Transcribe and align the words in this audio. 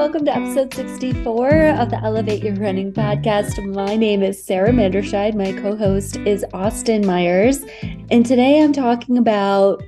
welcome 0.00 0.24
to 0.24 0.34
episode 0.34 0.72
64 0.72 1.50
of 1.78 1.90
the 1.90 2.00
Elevate 2.02 2.42
Your 2.42 2.54
Running 2.54 2.90
podcast. 2.90 3.62
My 3.70 3.96
name 3.96 4.22
is 4.22 4.42
Sara 4.42 4.70
Manderscheid. 4.70 5.34
My 5.34 5.52
co 5.60 5.76
host 5.76 6.16
is 6.16 6.42
Austin 6.54 7.06
Myers. 7.06 7.66
And 8.10 8.24
today 8.24 8.62
I'm 8.62 8.72
talking 8.72 9.18
about 9.18 9.82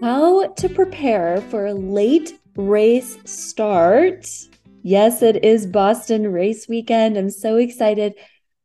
how 0.00 0.46
to 0.46 0.68
prepare 0.70 1.42
for 1.50 1.66
a 1.66 1.74
late 1.74 2.40
race 2.56 3.18
start. 3.26 4.26
Yes, 4.82 5.20
it 5.20 5.44
is 5.44 5.66
Boston 5.66 6.32
race 6.32 6.66
weekend. 6.66 7.18
I'm 7.18 7.28
so 7.28 7.56
excited. 7.56 8.14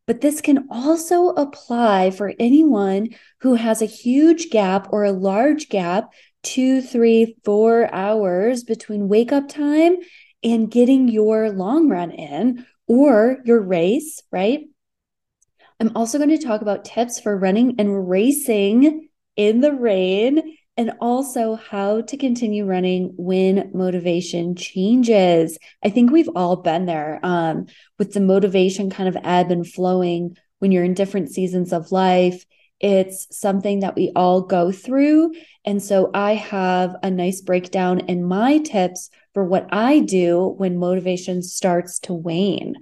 But 0.08 0.22
this 0.22 0.40
can 0.40 0.66
also 0.72 1.32
apply 1.32 2.12
for 2.12 2.34
anyone 2.40 3.10
who 3.42 3.56
has 3.56 3.82
a 3.82 3.86
huge 3.86 4.50
gap 4.50 4.88
or 4.94 5.04
a 5.04 5.12
large 5.12 5.68
gap 5.68 6.14
two, 6.42 6.82
three, 6.82 7.36
four 7.44 7.94
hours 7.94 8.64
between 8.64 9.10
wake 9.10 9.34
up 9.34 9.50
time 9.50 9.98
and 10.46 10.72
getting 10.72 11.08
your 11.10 11.50
long 11.50 11.90
run 11.90 12.12
in 12.12 12.66
or 12.88 13.40
your 13.44 13.60
race, 13.60 14.22
right? 14.32 14.62
I'm 15.80 15.92
also 15.96 16.18
going 16.18 16.30
to 16.30 16.38
talk 16.38 16.62
about 16.62 16.86
tips 16.86 17.20
for 17.20 17.36
running 17.36 17.76
and 17.80 18.08
racing 18.08 19.10
in 19.36 19.60
the 19.60 19.74
rain 19.74 20.56
and 20.78 20.94
also 21.02 21.56
how 21.56 22.02
to 22.02 22.18
continue 22.18 22.66
running 22.66 23.14
when 23.18 23.72
motivation 23.74 24.56
changes. 24.56 25.58
I 25.84 25.90
think 25.90 26.12
we've 26.12 26.30
all 26.36 26.58
been 26.58 26.86
there 26.86 27.20
um, 27.24 27.66
with 27.98 28.14
the 28.14 28.22
motivation 28.22 28.90
kind 28.90 29.10
of 29.10 29.18
ebb 29.24 29.52
and 29.52 29.68
flowing 29.68 30.38
when 30.60 30.72
you're 30.72 30.84
in 30.84 30.94
different 30.94 31.32
seasons 31.32 31.74
of 31.74 31.92
life. 31.92 32.46
It's 32.80 33.28
something 33.38 33.80
that 33.80 33.96
we 33.96 34.12
all 34.16 34.42
go 34.42 34.72
through. 34.72 35.34
And 35.66 35.82
so 35.82 36.12
I 36.14 36.36
have 36.36 36.96
a 37.04 37.10
nice 37.10 37.42
breakdown 37.42 38.02
in 38.02 38.24
my 38.24 38.60
tips 38.60 39.10
for 39.36 39.44
what 39.44 39.68
I 39.72 40.00
do 40.00 40.56
when 40.58 40.78
motivation 40.78 41.44
starts 41.44 42.00
to 42.00 42.14
wane. 42.14 42.76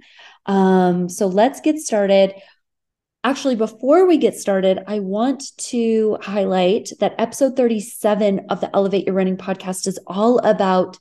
Um, 0.46 1.08
so 1.08 1.26
let's 1.26 1.60
get 1.60 1.78
started. 1.78 2.32
Actually, 3.24 3.56
before 3.56 4.06
we 4.06 4.18
get 4.18 4.36
started, 4.36 4.78
I 4.86 5.00
want 5.00 5.42
to 5.56 6.16
highlight 6.22 6.90
that 7.00 7.16
episode 7.18 7.56
37 7.56 8.46
of 8.50 8.60
the 8.60 8.74
Elevate 8.74 9.06
Your 9.06 9.16
Running 9.16 9.36
podcast 9.36 9.88
is 9.88 9.98
all 10.06 10.38
about 10.38 10.96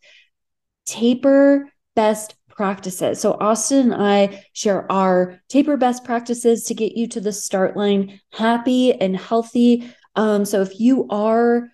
taper 0.87 1.69
best 1.95 2.33
practices. 2.49 3.21
So, 3.21 3.33
Austin 3.39 3.93
and 3.93 4.03
I 4.03 4.45
share 4.53 4.91
our 4.91 5.39
taper 5.49 5.77
best 5.77 6.03
practices 6.03 6.63
to 6.65 6.73
get 6.73 6.93
you 6.93 7.07
to 7.09 7.21
the 7.21 7.31
start 7.31 7.77
line 7.77 8.19
happy 8.31 8.93
and 8.93 9.15
healthy. 9.15 9.93
Um, 10.15 10.45
so, 10.45 10.61
if 10.61 10.79
you 10.79 11.07
are 11.09 11.69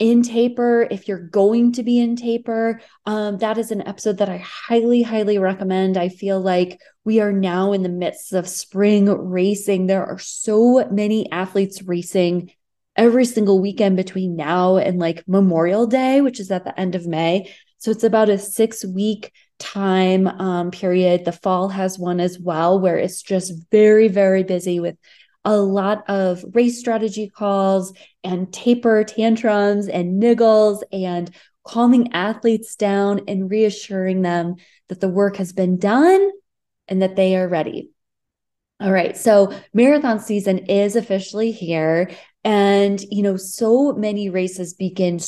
in 0.00 0.22
taper, 0.22 0.88
if 0.90 1.06
you're 1.06 1.28
going 1.28 1.72
to 1.72 1.82
be 1.82 2.00
in 2.00 2.16
taper, 2.16 2.80
um, 3.04 3.36
that 3.38 3.58
is 3.58 3.70
an 3.70 3.86
episode 3.86 4.16
that 4.16 4.30
I 4.30 4.38
highly, 4.38 5.02
highly 5.02 5.38
recommend. 5.38 5.98
I 5.98 6.08
feel 6.08 6.40
like 6.40 6.80
we 7.04 7.20
are 7.20 7.32
now 7.32 7.74
in 7.74 7.82
the 7.82 7.90
midst 7.90 8.32
of 8.32 8.48
spring 8.48 9.06
racing. 9.06 9.86
There 9.86 10.04
are 10.04 10.18
so 10.18 10.88
many 10.90 11.30
athletes 11.30 11.82
racing 11.82 12.50
every 12.96 13.26
single 13.26 13.60
weekend 13.60 13.98
between 13.98 14.36
now 14.36 14.78
and 14.78 14.98
like 14.98 15.28
Memorial 15.28 15.86
Day, 15.86 16.22
which 16.22 16.40
is 16.40 16.50
at 16.50 16.64
the 16.64 16.80
end 16.80 16.94
of 16.94 17.06
May. 17.06 17.52
So 17.76 17.90
it's 17.90 18.04
about 18.04 18.30
a 18.30 18.38
six 18.38 18.82
week 18.84 19.32
time 19.58 20.26
um, 20.26 20.70
period. 20.70 21.26
The 21.26 21.32
fall 21.32 21.68
has 21.68 21.98
one 21.98 22.20
as 22.20 22.38
well, 22.38 22.80
where 22.80 22.96
it's 22.96 23.20
just 23.20 23.52
very, 23.70 24.08
very 24.08 24.44
busy 24.44 24.80
with 24.80 24.96
a 25.44 25.56
lot 25.56 26.08
of 26.08 26.44
race 26.52 26.78
strategy 26.78 27.28
calls 27.28 27.92
and 28.22 28.52
taper 28.52 29.04
tantrums 29.04 29.88
and 29.88 30.22
niggles 30.22 30.82
and 30.92 31.30
calming 31.64 32.12
athletes 32.12 32.76
down 32.76 33.22
and 33.28 33.50
reassuring 33.50 34.22
them 34.22 34.56
that 34.88 35.00
the 35.00 35.08
work 35.08 35.36
has 35.36 35.52
been 35.52 35.78
done 35.78 36.30
and 36.88 37.02
that 37.02 37.16
they 37.16 37.36
are 37.36 37.48
ready. 37.48 37.90
All 38.80 38.90
right. 38.90 39.16
So 39.16 39.52
marathon 39.74 40.20
season 40.20 40.58
is 40.58 40.96
officially 40.96 41.52
here. 41.52 42.10
And, 42.44 43.00
you 43.10 43.22
know, 43.22 43.36
so 43.36 43.92
many 43.92 44.30
races 44.30 44.72
begin 44.72 45.20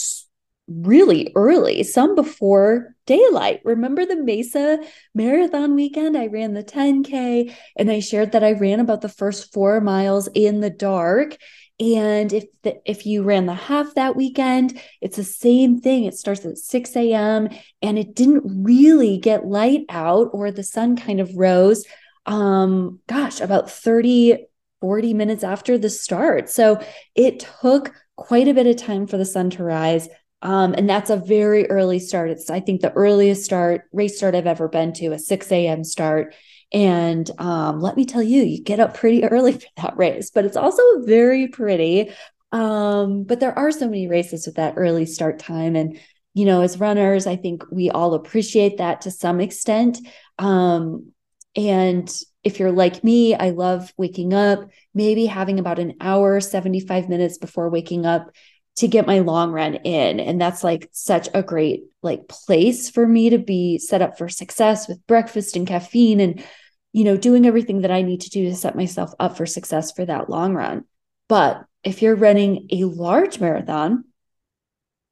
really 0.68 1.32
early, 1.34 1.82
some 1.82 2.14
before 2.14 2.91
daylight. 3.06 3.60
Remember 3.64 4.06
the 4.06 4.16
Mesa 4.16 4.78
Marathon 5.14 5.74
weekend? 5.74 6.16
I 6.16 6.26
ran 6.26 6.54
the 6.54 6.64
10K 6.64 7.54
and 7.76 7.90
I 7.90 8.00
shared 8.00 8.32
that 8.32 8.44
I 8.44 8.52
ran 8.52 8.80
about 8.80 9.00
the 9.00 9.08
first 9.08 9.52
four 9.52 9.80
miles 9.80 10.28
in 10.34 10.60
the 10.60 10.70
dark. 10.70 11.36
And 11.80 12.32
if 12.32 12.44
the, 12.62 12.80
if 12.84 13.06
you 13.06 13.22
ran 13.22 13.46
the 13.46 13.54
half 13.54 13.94
that 13.94 14.14
weekend, 14.14 14.80
it's 15.00 15.16
the 15.16 15.24
same 15.24 15.80
thing. 15.80 16.04
It 16.04 16.14
starts 16.14 16.44
at 16.44 16.58
6 16.58 16.96
a.m. 16.96 17.48
and 17.80 17.98
it 17.98 18.14
didn't 18.14 18.64
really 18.64 19.18
get 19.18 19.46
light 19.46 19.86
out 19.88 20.30
or 20.32 20.50
the 20.50 20.62
sun 20.62 20.96
kind 20.96 21.18
of 21.18 21.34
rose. 21.34 21.84
Um, 22.26 23.00
gosh, 23.08 23.40
about 23.40 23.70
30, 23.70 24.46
40 24.80 25.14
minutes 25.14 25.42
after 25.42 25.76
the 25.76 25.90
start. 25.90 26.50
So 26.50 26.80
it 27.16 27.46
took 27.60 27.92
quite 28.16 28.48
a 28.48 28.54
bit 28.54 28.66
of 28.66 28.76
time 28.76 29.06
for 29.06 29.16
the 29.16 29.24
sun 29.24 29.50
to 29.50 29.64
rise. 29.64 30.08
Um, 30.42 30.74
and 30.76 30.90
that's 30.90 31.10
a 31.10 31.16
very 31.16 31.70
early 31.70 32.00
start. 32.00 32.30
It's, 32.30 32.50
I 32.50 32.60
think, 32.60 32.80
the 32.80 32.92
earliest 32.92 33.44
start, 33.44 33.88
race 33.92 34.16
start 34.16 34.34
I've 34.34 34.46
ever 34.46 34.68
been 34.68 34.92
to, 34.94 35.12
a 35.12 35.18
6 35.18 35.52
a.m. 35.52 35.84
start. 35.84 36.34
And 36.72 37.30
um, 37.38 37.80
let 37.80 37.96
me 37.96 38.04
tell 38.04 38.22
you, 38.22 38.42
you 38.42 38.62
get 38.62 38.80
up 38.80 38.94
pretty 38.94 39.24
early 39.24 39.52
for 39.52 39.66
that 39.76 39.96
race, 39.96 40.30
but 40.30 40.44
it's 40.44 40.56
also 40.56 40.82
very 41.02 41.48
pretty. 41.48 42.10
Um, 42.50 43.24
but 43.24 43.40
there 43.40 43.56
are 43.56 43.70
so 43.70 43.86
many 43.86 44.08
races 44.08 44.46
with 44.46 44.56
that 44.56 44.74
early 44.76 45.06
start 45.06 45.38
time. 45.38 45.76
And, 45.76 45.98
you 46.34 46.44
know, 46.44 46.62
as 46.62 46.80
runners, 46.80 47.26
I 47.26 47.36
think 47.36 47.64
we 47.70 47.90
all 47.90 48.14
appreciate 48.14 48.78
that 48.78 49.02
to 49.02 49.10
some 49.10 49.40
extent. 49.40 49.98
Um, 50.38 51.12
and 51.54 52.12
if 52.42 52.58
you're 52.58 52.72
like 52.72 53.04
me, 53.04 53.34
I 53.34 53.50
love 53.50 53.92
waking 53.96 54.34
up, 54.34 54.68
maybe 54.94 55.26
having 55.26 55.58
about 55.58 55.78
an 55.78 55.94
hour, 56.00 56.40
75 56.40 57.08
minutes 57.08 57.38
before 57.38 57.68
waking 57.68 58.06
up 58.06 58.30
to 58.76 58.88
get 58.88 59.06
my 59.06 59.18
long 59.18 59.52
run 59.52 59.74
in. 59.74 60.20
And 60.20 60.40
that's 60.40 60.64
like 60.64 60.88
such 60.92 61.28
a 61.34 61.42
great 61.42 61.84
like 62.02 62.28
place 62.28 62.90
for 62.90 63.06
me 63.06 63.30
to 63.30 63.38
be 63.38 63.78
set 63.78 64.02
up 64.02 64.18
for 64.18 64.28
success 64.28 64.88
with 64.88 65.06
breakfast 65.06 65.56
and 65.56 65.66
caffeine 65.66 66.20
and 66.20 66.44
you 66.92 67.04
know 67.04 67.16
doing 67.16 67.46
everything 67.46 67.82
that 67.82 67.90
I 67.90 68.02
need 68.02 68.22
to 68.22 68.30
do 68.30 68.44
to 68.44 68.56
set 68.56 68.74
myself 68.74 69.12
up 69.20 69.36
for 69.36 69.46
success 69.46 69.92
for 69.92 70.04
that 70.06 70.30
long 70.30 70.54
run. 70.54 70.84
But 71.28 71.64
if 71.84 72.02
you're 72.02 72.16
running 72.16 72.68
a 72.70 72.84
large 72.84 73.40
marathon 73.40 74.04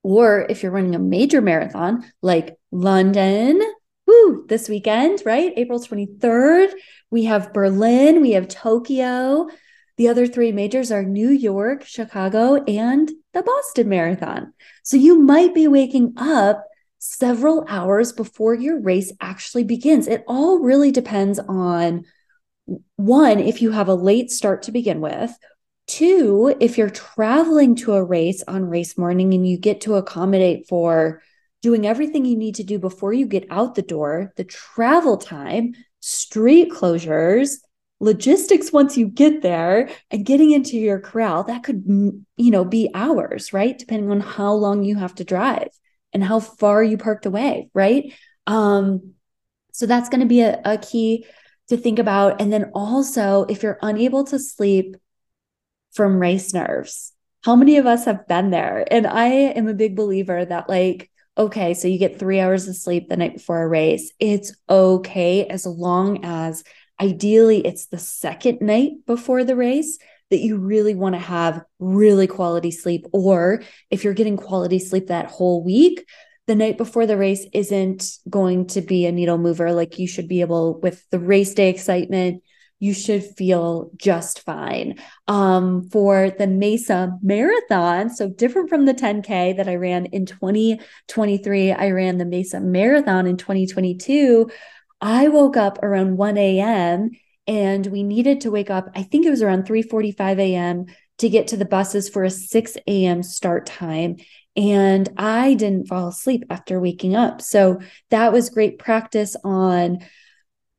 or 0.03 0.47
if 0.49 0.63
you're 0.63 0.73
running 0.73 0.95
a 0.95 1.01
major 1.01 1.41
marathon 1.41 2.11
like 2.23 2.57
London 2.71 3.61
woo 4.07 4.47
this 4.49 4.69
weekend 4.69 5.23
right? 5.27 5.53
April 5.57 5.79
23rd 5.79 6.73
we 7.11 7.25
have 7.25 7.53
Berlin 7.53 8.23
we 8.23 8.33
have 8.33 8.49
Tokyo 8.49 9.49
the 10.01 10.09
other 10.09 10.27
three 10.27 10.51
majors 10.51 10.91
are 10.91 11.03
New 11.03 11.29
York, 11.29 11.85
Chicago, 11.85 12.55
and 12.65 13.11
the 13.35 13.43
Boston 13.43 13.91
Marathon. 13.91 14.55
So 14.83 14.97
you 14.97 15.19
might 15.21 15.55
be 15.55 15.69
waking 15.69 16.15
up 16.17 16.65
several 16.97 17.67
hours 17.69 18.11
before 18.11 18.55
your 18.55 18.81
race 18.81 19.13
actually 19.21 19.65
begins. 19.65 20.07
It 20.07 20.25
all 20.27 20.61
really 20.61 20.91
depends 20.91 21.39
on 21.39 22.07
one, 22.97 23.41
if 23.41 23.61
you 23.61 23.73
have 23.73 23.89
a 23.89 23.95
late 23.95 24.31
start 24.31 24.63
to 24.63 24.73
begin 24.73 25.03
with, 25.03 25.37
two, 25.87 26.57
if 26.61 26.79
you're 26.79 26.89
traveling 26.89 27.77
to 27.77 27.93
a 27.93 28.03
race 28.03 28.43
on 28.49 28.71
race 28.71 28.97
morning 28.97 29.35
and 29.35 29.47
you 29.47 29.59
get 29.59 29.83
to 29.83 29.97
accommodate 29.97 30.67
for 30.67 31.21
doing 31.61 31.87
everything 31.87 32.25
you 32.25 32.39
need 32.39 32.55
to 32.55 32.65
do 32.65 32.79
before 32.79 33.13
you 33.13 33.27
get 33.27 33.45
out 33.51 33.75
the 33.75 33.83
door, 33.83 34.33
the 34.39 34.45
travel 34.45 35.19
time, 35.19 35.75
street 36.01 36.73
closures, 36.73 37.59
logistics 38.01 38.73
once 38.73 38.97
you 38.97 39.07
get 39.07 39.43
there 39.43 39.91
and 40.11 40.25
getting 40.25 40.53
into 40.53 40.77
your 40.77 40.99
corral 40.99 41.45
that 41.45 41.63
could 41.63 41.85
you 41.87 42.51
know 42.51 42.65
be 42.65 42.91
hours 42.95 43.53
right? 43.53 43.79
Depending 43.79 44.11
on 44.11 44.21
how 44.21 44.53
long 44.53 44.83
you 44.83 44.97
have 44.97 45.15
to 45.17 45.25
drive 45.25 45.69
and 46.13 46.25
how 46.25 46.41
far 46.41 46.83
you 46.83 46.97
parked 46.97 47.27
away 47.27 47.69
right? 47.75 48.13
Um 48.47 49.15
so 49.73 49.87
that's 49.87 50.09
going 50.09 50.21
to 50.21 50.27
be 50.27 50.41
a, 50.41 50.61
a 50.65 50.79
key 50.79 51.25
to 51.69 51.77
think 51.77 51.99
about. 52.01 52.41
And 52.41 52.53
then 52.53 52.73
also 52.75 53.47
if 53.49 53.63
you're 53.63 53.79
unable 53.83 54.25
to 54.25 54.39
sleep 54.39 54.97
from 55.93 56.19
race 56.19 56.53
nerves 56.53 57.13
how 57.43 57.57
many 57.57 57.79
of 57.79 57.87
us 57.87 58.05
have 58.05 58.27
been 58.29 58.51
there? 58.51 58.85
And 58.91 59.07
i 59.07 59.27
am 59.27 59.69
a 59.69 59.75
big 59.75 59.97
believer 59.97 60.45
that 60.45 60.69
like 60.69 61.11
okay 61.39 61.75
so 61.75 61.89
you 61.89 61.99
get 61.99 62.19
three 62.19 62.41
hours 62.41 62.69
of 62.69 62.77
sleep 62.77 63.09
the 63.09 63.17
night 63.17 63.35
before 63.35 63.63
a 63.63 63.69
race. 63.69 64.13
It's 64.19 64.55
okay 64.69 65.47
as 65.47 65.65
long 65.67 66.25
as 66.25 66.65
Ideally, 67.01 67.67
it's 67.67 67.87
the 67.87 67.99
second 67.99 68.61
night 68.61 69.07
before 69.07 69.45
the 69.45 69.57
race 69.57 69.99
that 70.31 70.41
you 70.41 70.59
really 70.59 70.95
want 70.95 71.15
to 71.15 71.21
have 71.21 71.65
really 71.79 72.27
quality 72.27 72.71
sleep. 72.71 73.07
Or 73.13 73.63
if 73.91 74.05
you're 74.05 74.15
getting 74.15 74.37
quality 74.37 74.79
sleep 74.79 75.09
that 75.09 75.27
whole 75.27 75.65
week, 75.65 76.07
the 76.47 76.55
night 76.55 76.79
before 76.79 77.07
the 77.07 77.17
race 77.17 77.47
isn't 77.53 78.05
going 78.29 78.67
to 78.69 78.81
be 78.81 79.07
a 79.07 79.13
needle 79.13 79.39
mover. 79.39 79.73
Like 79.73 79.99
you 79.99 80.07
should 80.07 80.29
be 80.29 80.41
able, 80.41 80.81
with 80.81 81.05
the 81.11 81.19
race 81.19 81.55
day 81.55 81.69
excitement, 81.69 82.43
you 82.81 82.95
should 82.95 83.23
feel 83.23 83.91
just 83.97 84.41
fine. 84.41 84.99
Um, 85.29 85.89
for 85.91 86.31
the 86.31 86.47
Mesa 86.47 87.13
Marathon, 87.23 88.09
so 88.09 88.29
different 88.31 88.71
from 88.71 88.87
the 88.87 88.95
10K 88.95 89.57
that 89.59 89.69
I 89.69 89.77
ran 89.77 90.07
in 90.07 90.27
2023, 90.27 91.73
I 91.73 91.91
ran 91.91 92.19
the 92.19 92.25
Mesa 92.25 92.59
Marathon 92.59 93.27
in 93.27 93.37
2022. 93.37 94.51
I 95.01 95.29
woke 95.29 95.57
up 95.57 95.83
around 95.83 96.17
1 96.17 96.37
a.m. 96.39 97.11
and 97.47 97.87
we 97.87 98.03
needed 98.03 98.43
to 98.43 98.51
wake 98.51 98.71
up, 98.71 98.91
I 98.95 99.03
think 99.03 99.27
it 99.27 99.31
was 99.31 99.43
around 99.43 99.67
3 99.67 99.83
45 99.83 100.39
a.m. 100.39 100.87
to 101.19 101.29
get 101.29 101.49
to 101.49 101.57
the 101.57 101.65
buses 101.65 102.09
for 102.09 102.25
a 102.25 102.31
6 102.31 102.77
a.m. 102.87 103.23
start 103.23 103.67
time. 103.67 104.17
And 104.57 105.09
I 105.17 105.55
didn't 105.55 105.87
fall 105.87 106.09
asleep 106.09 106.45
after 106.51 106.81
waking 106.81 107.15
up. 107.17 107.41
So 107.41 107.81
that 108.11 108.33
was 108.33 108.51
great 108.51 108.79
practice 108.79 109.37
on 109.45 110.01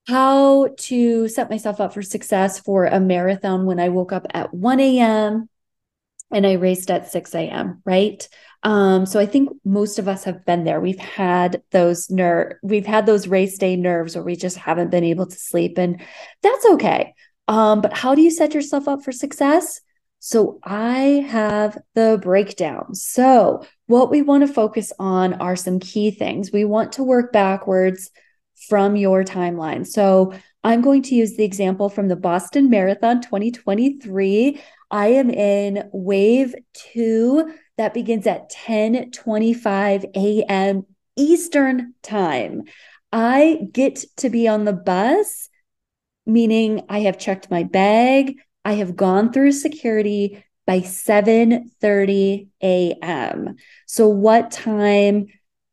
how 0.08 0.68
to 0.78 1.28
set 1.28 1.50
myself 1.50 1.80
up 1.80 1.94
for 1.94 2.02
success 2.02 2.60
for 2.60 2.86
a 2.86 3.00
marathon 3.00 3.66
when 3.66 3.80
I 3.80 3.90
woke 3.90 4.12
up 4.12 4.28
at 4.34 4.54
1 4.54 4.80
a.m. 4.80 5.50
and 6.32 6.46
I 6.46 6.54
raced 6.54 6.92
at 6.92 7.12
6 7.12 7.34
a.m. 7.36 7.82
Right. 7.86 8.28
Um, 8.64 9.06
so 9.06 9.20
I 9.20 9.26
think 9.26 9.50
most 9.66 9.98
of 9.98 10.08
us 10.08 10.24
have 10.26 10.46
been 10.46 10.64
there. 10.64 10.80
We've 10.80 11.00
had 11.00 11.64
those 11.72 12.10
nerve, 12.10 12.54
we've 12.62 12.86
had 12.86 13.06
those 13.06 13.28
race 13.28 13.58
day 13.58 13.76
nerves 13.76 14.16
where 14.16 14.24
we 14.24 14.36
just 14.36 14.58
haven't 14.58 14.92
been 14.92 15.04
able 15.04 15.26
to 15.26 15.36
sleep, 15.36 15.78
and 15.78 16.02
that's 16.44 16.66
okay. 16.66 17.14
Um, 17.48 17.82
but 17.82 17.98
how 17.98 18.16
do 18.16 18.22
you 18.22 18.32
set 18.32 18.54
yourself 18.54 18.88
up 18.88 19.04
for 19.04 19.12
success? 19.12 19.82
So 20.20 20.60
I 20.64 21.26
have 21.30 21.80
the 21.96 22.20
breakdown. 22.22 22.94
So 22.94 23.66
what 23.88 24.12
we 24.12 24.22
want 24.22 24.46
to 24.46 24.54
focus 24.54 24.94
on 25.00 25.34
are 25.36 25.56
some 25.56 25.80
key 25.80 26.12
things. 26.12 26.52
We 26.52 26.64
want 26.64 26.92
to 26.94 27.04
work 27.04 27.34
backwards 27.34 28.12
from 28.70 28.96
your 28.96 29.24
timeline. 29.24 29.88
So 29.88 30.34
I'm 30.64 30.82
going 30.82 31.02
to 31.04 31.16
use 31.16 31.36
the 31.36 31.44
example 31.44 31.90
from 31.90 32.08
the 32.08 32.16
Boston 32.16 32.70
Marathon 32.70 33.22
2023. 33.22 34.62
I 34.92 35.08
am 35.08 35.32
in 35.32 35.90
wave 35.92 36.54
two 36.74 37.52
that 37.78 37.94
begins 37.94 38.28
at 38.28 38.50
10 38.50 39.12
25 39.12 40.06
a.m. 40.16 40.86
Eastern 41.18 41.94
time. 42.04 42.64
I 43.12 43.68
get 43.72 44.04
to 44.18 44.30
be 44.30 44.48
on 44.48 44.66
the 44.66 44.74
bus, 44.74 45.50
meaning 46.26 46.86
I 46.90 47.00
have 47.02 47.20
checked 47.20 47.52
my 47.52 47.64
bag, 47.64 48.36
I 48.64 48.74
have 48.74 48.96
gone 48.96 49.32
through 49.32 49.54
security 49.54 50.44
by 50.68 50.82
7:30 50.82 52.48
a.m. 52.62 53.56
So 53.88 54.08
what 54.08 54.52
time 54.52 55.28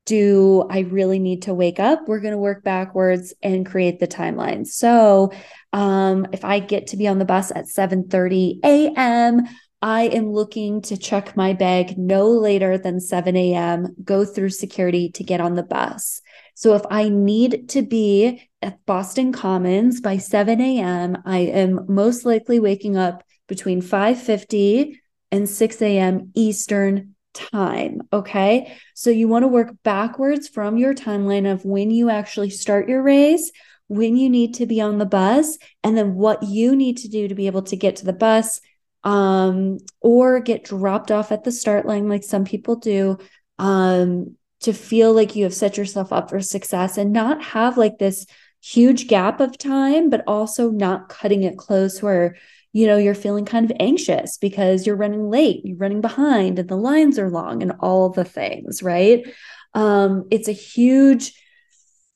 do 0.07 0.67
I 0.71 0.81
really 0.81 1.19
need 1.19 1.43
to 1.43 1.55
wake 1.55 1.79
up? 1.79 2.09
We're 2.09 2.21
going 2.21 2.33
to 2.33 2.39
work 2.39 2.65
backwards 2.65 3.35
and 3.43 3.67
create 3.67 4.01
the 4.01 4.09
timeline. 4.09 4.67
So, 4.67 5.33
um, 5.75 6.27
if 6.33 6.47
I 6.47 6.61
get 6.61 6.89
to 6.89 6.97
be 6.97 7.07
on 7.07 7.19
the 7.19 7.27
bus 7.27 7.53
at 7.55 7.69
7:30 7.69 8.61
a.m., 8.65 9.43
I 9.81 10.05
am 10.05 10.33
looking 10.33 10.83
to 10.83 10.97
check 10.97 11.37
my 11.37 11.53
bag 11.53 11.97
no 11.97 12.29
later 12.29 12.79
than 12.79 13.01
7 13.01 13.37
a.m., 13.37 13.95
go 14.03 14.25
through 14.25 14.51
security 14.51 15.11
to 15.11 15.23
get 15.23 15.41
on 15.41 15.55
the 15.55 15.63
bus. 15.63 16.21
So 16.55 16.75
if 16.75 16.83
I 16.91 17.09
need 17.09 17.69
to 17.71 17.83
be 17.83 18.49
at 18.61 18.85
Boston 18.87 19.33
Commons 19.33 20.01
by 20.01 20.19
7 20.19 20.61
a.m., 20.61 21.19
I 21.25 21.39
am 21.39 21.87
most 21.89 22.25
likely 22.25 22.59
waking 22.59 22.97
up 22.97 23.23
between 23.47 23.81
5:50 23.81 24.97
and 25.31 25.49
6 25.49 25.83
a.m. 25.83 26.33
Eastern 26.35 27.15
time. 27.33 28.01
Okay. 28.13 28.77
So 28.95 29.11
you 29.11 29.29
want 29.29 29.45
to 29.45 29.49
work 29.49 29.73
backwards 29.85 30.49
from 30.49 30.77
your 30.77 30.95
timeline 30.95 31.51
of 31.51 31.65
when 31.65 31.93
you 31.93 32.11
actually 32.11 32.51
start 32.51 32.89
your 32.89 33.03
race, 33.03 33.53
when 33.87 34.17
you 34.17 34.29
need 34.29 34.55
to 34.55 34.67
be 34.67 34.81
on 34.81 34.99
the 34.99 35.07
bus, 35.07 35.57
and 35.85 35.97
then 35.97 36.15
what 36.15 36.43
you 36.43 36.75
need 36.75 36.97
to 36.99 37.09
do 37.09 37.29
to 37.29 37.35
be 37.35 37.47
able 37.47 37.63
to 37.63 37.77
get 37.77 37.97
to 37.97 38.05
the 38.05 38.13
bus 38.13 38.61
um, 39.05 39.79
or 40.01 40.41
get 40.41 40.65
dropped 40.65 41.11
off 41.11 41.33
at 41.33 41.45
the 41.45 41.53
start 41.53 41.87
line, 41.87 42.09
like 42.09 42.25
some 42.25 42.45
people 42.45 42.77
do. 42.77 43.19
Um, 43.59 44.37
to 44.61 44.73
feel 44.73 45.13
like 45.13 45.37
you 45.37 45.45
have 45.45 45.55
set 45.55 45.77
yourself 45.77 46.13
up 46.13 46.31
for 46.31 46.41
success 46.41 46.99
and 46.99 47.13
not 47.13 47.43
have 47.43 47.79
like 47.79 47.99
this 47.99 48.27
huge 48.61 49.07
gap 49.07 49.41
of 49.41 49.57
time, 49.57 50.11
but 50.11 50.25
also 50.27 50.71
not 50.71 51.09
cutting 51.09 51.45
it 51.45 51.57
close 51.57 52.03
where, 52.03 52.37
you 52.73 52.87
know, 52.87 52.97
you're 52.97 53.15
feeling 53.15 53.45
kind 53.45 53.65
of 53.65 53.77
anxious 53.79 54.37
because 54.37 54.87
you're 54.87 54.97
running 54.97 55.31
late, 55.31 55.65
you're 55.65 55.77
running 55.77 56.01
behind, 56.01 56.59
and 56.59 56.69
the 56.69 56.77
lines 56.77 57.19
are 57.19 57.31
long 57.31 57.63
and 57.63 57.73
all 57.81 58.11
the 58.11 58.25
things, 58.25 58.83
right? 58.83 59.27
Um, 59.75 60.27
it's 60.31 60.49
a 60.49 60.53
huge, 60.53 61.33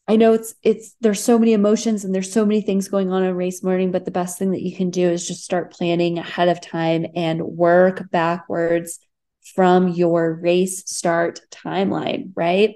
I 0.08 0.16
know 0.16 0.32
it's 0.32 0.54
it's 0.62 0.96
there's 1.00 1.22
so 1.22 1.38
many 1.38 1.52
emotions 1.52 2.04
and 2.04 2.14
there's 2.14 2.32
so 2.32 2.44
many 2.44 2.60
things 2.60 2.88
going 2.88 3.12
on 3.12 3.22
in 3.22 3.34
race 3.34 3.62
morning, 3.62 3.93
but 3.93 4.04
the 4.04 4.10
best 4.10 4.38
thing 4.38 4.50
that 4.50 4.62
you 4.62 4.75
can 4.76 4.90
do 4.90 5.08
is 5.08 5.26
just 5.26 5.44
start 5.44 5.72
planning 5.72 6.19
ahead 6.19 6.49
of 6.49 6.60
time 6.60 7.06
and 7.14 7.43
work 7.43 8.10
backwards 8.10 8.99
from 9.54 9.88
your 9.88 10.34
race 10.34 10.84
start 10.87 11.40
timeline, 11.50 12.32
right? 12.34 12.75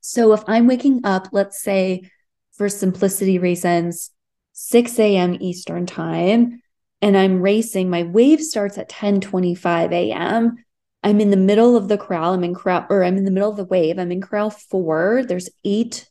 So 0.00 0.32
if 0.32 0.42
I'm 0.46 0.66
waking 0.66 1.00
up, 1.04 1.28
let's 1.32 1.62
say 1.62 2.10
for 2.52 2.68
simplicity 2.68 3.38
reasons, 3.38 4.10
6 4.52 4.98
a.m. 4.98 5.36
Eastern 5.40 5.86
time, 5.86 6.62
and 7.00 7.16
I'm 7.16 7.40
racing, 7.40 7.88
my 7.88 8.02
wave 8.02 8.42
starts 8.42 8.76
at 8.76 8.90
10 8.90 9.22
25 9.22 9.92
a.m. 9.92 10.56
I'm 11.02 11.20
in 11.20 11.30
the 11.30 11.36
middle 11.38 11.76
of 11.76 11.88
the 11.88 11.96
corral. 11.96 12.34
I'm 12.34 12.44
in 12.44 12.54
corral, 12.54 12.86
or 12.90 13.02
I'm 13.02 13.16
in 13.16 13.24
the 13.24 13.30
middle 13.30 13.50
of 13.50 13.56
the 13.56 13.64
wave. 13.64 13.98
I'm 13.98 14.12
in 14.12 14.20
corral 14.20 14.50
four. 14.50 15.24
There's 15.26 15.48
eight 15.64 16.09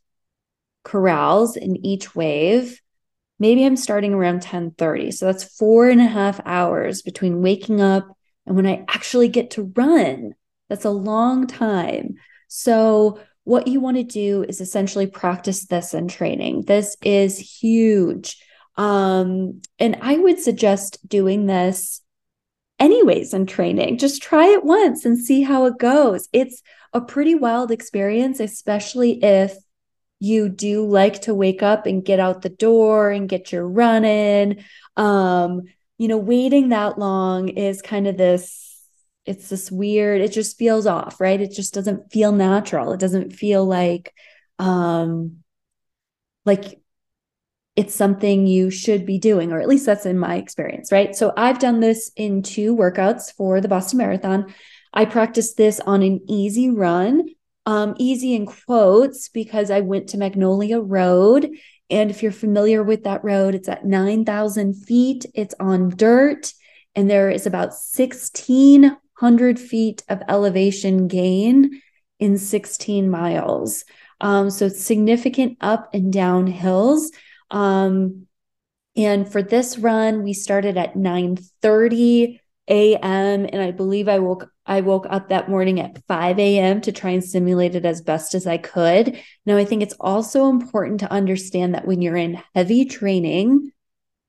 corrals 0.84 1.56
in 1.56 1.86
each 1.86 2.16
wave. 2.16 2.82
Maybe 3.40 3.66
I'm 3.66 3.78
starting 3.78 4.14
around 4.14 4.42
10 4.42 4.72
30. 4.72 5.12
So 5.12 5.26
that's 5.26 5.58
four 5.58 5.90
and 5.90 6.02
a 6.02 6.08
half 6.08 6.42
hours 6.46 7.02
between 7.02 7.42
waking 7.42 7.82
up 7.82 8.08
and 8.50 8.56
when 8.56 8.66
I 8.66 8.84
actually 8.90 9.30
get 9.30 9.52
to 9.52 9.72
run, 9.76 10.34
that's 10.70 10.84
a 10.84 10.90
long 10.90 11.46
time. 11.48 12.16
So, 12.48 13.20
what 13.44 13.68
you 13.68 13.80
want 13.80 13.98
to 13.98 14.04
do 14.04 14.44
is 14.44 14.60
essentially 14.60 15.08
practice 15.08 15.66
this 15.66 15.94
in 15.94 16.08
training. 16.08 16.64
This 16.64 16.98
is 17.04 17.38
huge. 17.38 18.38
Um, 18.76 19.62
and 19.78 19.98
I 20.02 20.18
would 20.18 20.40
suggest 20.40 21.08
doing 21.08 21.46
this 21.46 22.02
anyways 22.80 23.34
in 23.34 23.46
training. 23.46 23.98
Just 23.98 24.22
try 24.22 24.48
it 24.48 24.64
once 24.64 25.06
and 25.06 25.18
see 25.18 25.42
how 25.42 25.66
it 25.66 25.78
goes. 25.78 26.28
It's 26.34 26.62
a 26.92 27.02
pretty 27.02 27.36
wild 27.36 27.72
experience, 27.72 28.40
especially 28.40 29.24
if 29.24 29.56
you 30.20 30.50
do 30.50 30.86
like 30.86 31.22
to 31.22 31.34
wake 31.34 31.64
up 31.64 31.86
and 31.86 32.04
get 32.04 32.20
out 32.20 32.42
the 32.42 32.50
door 32.50 33.10
and 33.10 33.30
get 33.30 33.52
your 33.52 33.68
run 33.68 34.04
in. 34.04 34.64
Um, 34.98 35.64
you 35.98 36.08
know, 36.08 36.18
waiting 36.18 36.70
that 36.70 37.00
long 37.00 37.50
is 37.50 37.82
kind 37.82 38.08
of 38.08 38.18
this 38.18 38.66
it's 39.26 39.50
this 39.50 39.70
weird 39.72 40.22
it 40.22 40.32
just 40.32 40.58
feels 40.58 40.86
off 40.88 41.22
right? 41.22 41.40
It 41.40 41.52
just 41.52 41.74
doesn't 41.74 42.12
feel 42.12 42.32
natural. 42.32 42.94
It 42.94 43.00
doesn't 43.00 43.32
feel 43.32 43.66
like 43.66 44.14
um 44.58 45.38
like 46.46 46.82
it's 47.76 47.96
something 47.96 48.48
you 48.48 48.70
should 48.70 49.06
be 49.06 49.20
doing 49.20 49.54
or 49.54 49.62
at 49.62 49.70
least 49.70 49.86
that's 49.86 50.06
in 50.06 50.18
my 50.18 50.36
experience 50.36 50.92
right? 50.92 51.16
So 51.16 51.32
i've 51.38 51.60
done 51.60 51.80
this 51.80 52.12
in 52.16 52.44
two 52.44 52.76
workouts 52.76 53.34
for 53.34 53.62
the 53.62 53.68
boston 53.68 54.00
marathon. 54.00 54.54
I 54.94 55.06
practiced 55.06 55.56
this 55.58 55.80
on 55.80 56.02
an 56.02 56.22
easy 56.28 56.70
run 56.70 57.24
um, 57.66 57.96
easy 57.98 58.36
in 58.36 58.46
quotes 58.46 59.30
because 59.30 59.70
i 59.70 59.80
went 59.80 60.10
to 60.10 60.18
magnolia 60.18 60.80
road 60.80 61.50
and 61.90 62.12
if 62.12 62.22
you're 62.22 62.32
familiar 62.32 62.84
with 62.84 63.04
that 63.04 63.24
road, 63.24 63.56
it's 63.56 63.68
at 63.68 63.86
9,000 63.86 64.74
feet, 64.74 65.26
it's 65.34 65.56
on 65.60 65.90
dirt, 65.90 66.54
and 66.96 67.10
there 67.10 67.30
is 67.30 67.48
about 67.48 67.70
1,600 67.70 69.60
feet 69.60 70.04
of 70.08 70.22
elevation 70.28 71.08
gain 71.08 71.82
in 72.20 72.38
16 72.38 73.10
miles. 73.10 73.86
Um, 74.22 74.50
so 74.50 74.68
significant 74.68 75.58
up 75.62 75.90
and 75.94 76.14
down 76.14 76.46
hills. 76.46 77.12
Um, 77.50 78.28
and 78.96 79.32
for 79.32 79.42
this 79.42 79.78
run, 79.78 80.24
we 80.24 80.34
started 80.34 80.78
at 80.78 80.96
9:30 80.96 82.40
a.m. 82.70 83.48
and 83.52 83.62
I 83.62 83.72
believe 83.72 84.08
I 84.08 84.20
woke 84.20 84.50
I 84.66 84.82
woke 84.82 85.08
up 85.10 85.30
that 85.30 85.50
morning 85.50 85.80
at 85.80 86.04
5 86.08 86.38
a.m. 86.38 86.82
to 86.82 86.92
try 86.92 87.10
and 87.10 87.24
simulate 87.24 87.74
it 87.76 87.86
as 87.86 88.02
best 88.02 88.36
as 88.36 88.46
I 88.46 88.58
could. 88.58 89.20
Now, 89.46 89.58
I 89.58 89.66
think 89.66 89.82
it's 89.82 89.96
also 90.00 90.48
important 90.48 91.00
to 91.00 91.12
understand 91.12 91.74
that 91.74 91.88
when 91.88 92.04
you're 92.04 92.16
in 92.16 92.42
heavy 92.54 92.86
training, 92.86 93.72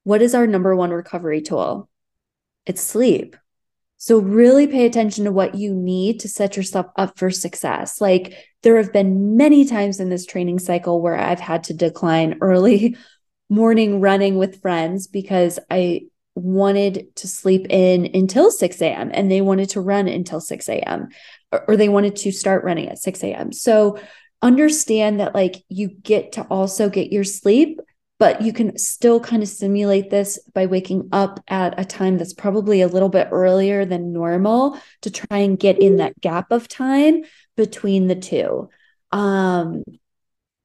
what 0.04 0.22
is 0.22 0.34
our 0.34 0.46
number 0.46 0.74
one 0.74 0.90
recovery 0.90 1.42
tool? 1.42 1.90
It's 2.64 2.82
sleep. 2.82 3.36
So, 3.98 4.18
really 4.18 4.66
pay 4.66 4.86
attention 4.86 5.26
to 5.26 5.32
what 5.32 5.56
you 5.56 5.74
need 5.74 6.20
to 6.20 6.28
set 6.28 6.56
yourself 6.56 6.86
up 6.96 7.18
for 7.18 7.30
success. 7.30 8.00
Like, 8.00 8.34
there 8.62 8.78
have 8.78 8.94
been 8.94 9.36
many 9.36 9.66
times 9.66 10.00
in 10.00 10.08
this 10.08 10.24
training 10.24 10.58
cycle 10.58 11.02
where 11.02 11.18
I've 11.18 11.40
had 11.40 11.64
to 11.64 11.74
decline 11.74 12.38
early 12.40 12.96
morning 13.50 14.00
running 14.00 14.38
with 14.38 14.62
friends 14.62 15.06
because 15.06 15.58
I 15.70 16.06
wanted 16.34 17.14
to 17.16 17.28
sleep 17.28 17.66
in 17.70 18.10
until 18.14 18.50
6 18.50 18.82
a.m. 18.82 19.10
and 19.12 19.30
they 19.30 19.40
wanted 19.40 19.70
to 19.70 19.80
run 19.80 20.08
until 20.08 20.40
6 20.40 20.68
a.m. 20.68 21.08
Or, 21.52 21.76
they 21.76 21.88
wanted 21.88 22.16
to 22.16 22.32
start 22.32 22.64
running 22.64 22.88
at 22.88 22.98
6 22.98 23.22
a.m. 23.24 23.52
So 23.52 23.98
understand 24.42 25.20
that 25.20 25.34
like 25.34 25.64
you 25.68 25.88
get 25.88 26.32
to 26.32 26.42
also 26.44 26.88
get 26.88 27.12
your 27.12 27.24
sleep, 27.24 27.80
but 28.18 28.42
you 28.42 28.52
can 28.52 28.78
still 28.78 29.18
kind 29.18 29.42
of 29.42 29.48
simulate 29.48 30.10
this 30.10 30.38
by 30.54 30.66
waking 30.66 31.08
up 31.12 31.40
at 31.48 31.78
a 31.78 31.84
time 31.84 32.18
that's 32.18 32.34
probably 32.34 32.82
a 32.82 32.88
little 32.88 33.08
bit 33.08 33.28
earlier 33.32 33.84
than 33.84 34.12
normal 34.12 34.78
to 35.02 35.10
try 35.10 35.38
and 35.38 35.58
get 35.58 35.78
in 35.78 35.96
that 35.96 36.20
gap 36.20 36.52
of 36.52 36.68
time 36.68 37.22
between 37.56 38.06
the 38.06 38.14
two. 38.14 38.68
Um, 39.12 39.82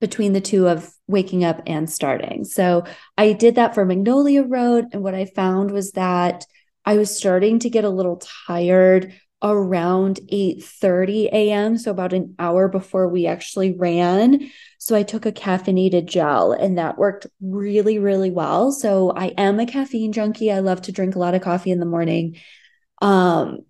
between 0.05 0.33
the 0.33 0.41
two 0.41 0.67
of 0.67 0.93
waking 1.07 1.43
up 1.43 1.63
and 1.65 1.89
starting. 1.89 2.43
So 2.43 2.83
I 3.17 3.33
did 3.33 3.55
that 3.55 3.73
for 3.73 3.85
Magnolia 3.85 4.43
Road. 4.43 4.85
And 4.93 5.01
what 5.01 5.15
I 5.15 5.25
found 5.25 5.71
was 5.71 5.93
that 5.93 6.45
I 6.85 6.97
was 6.97 7.17
starting 7.17 7.57
to 7.57 7.71
get 7.71 7.85
a 7.85 7.89
little 7.89 8.21
tired 8.47 9.15
around 9.41 10.19
8 10.29 10.63
30 10.63 11.29
a.m. 11.33 11.79
So 11.79 11.89
about 11.89 12.13
an 12.13 12.35
hour 12.37 12.67
before 12.67 13.07
we 13.07 13.25
actually 13.25 13.71
ran. 13.71 14.51
So 14.77 14.95
I 14.95 15.01
took 15.01 15.25
a 15.25 15.31
caffeinated 15.31 16.05
gel 16.05 16.51
and 16.51 16.77
that 16.77 16.99
worked 16.99 17.25
really, 17.41 17.97
really 17.97 18.29
well. 18.29 18.71
So 18.71 19.11
I 19.11 19.33
am 19.39 19.59
a 19.59 19.65
caffeine 19.65 20.11
junkie. 20.11 20.51
I 20.51 20.59
love 20.59 20.83
to 20.83 20.91
drink 20.91 21.15
a 21.15 21.19
lot 21.19 21.33
of 21.33 21.41
coffee 21.41 21.71
in 21.71 21.79
the 21.79 21.87
morning. 21.87 22.37
Um, 23.01 23.65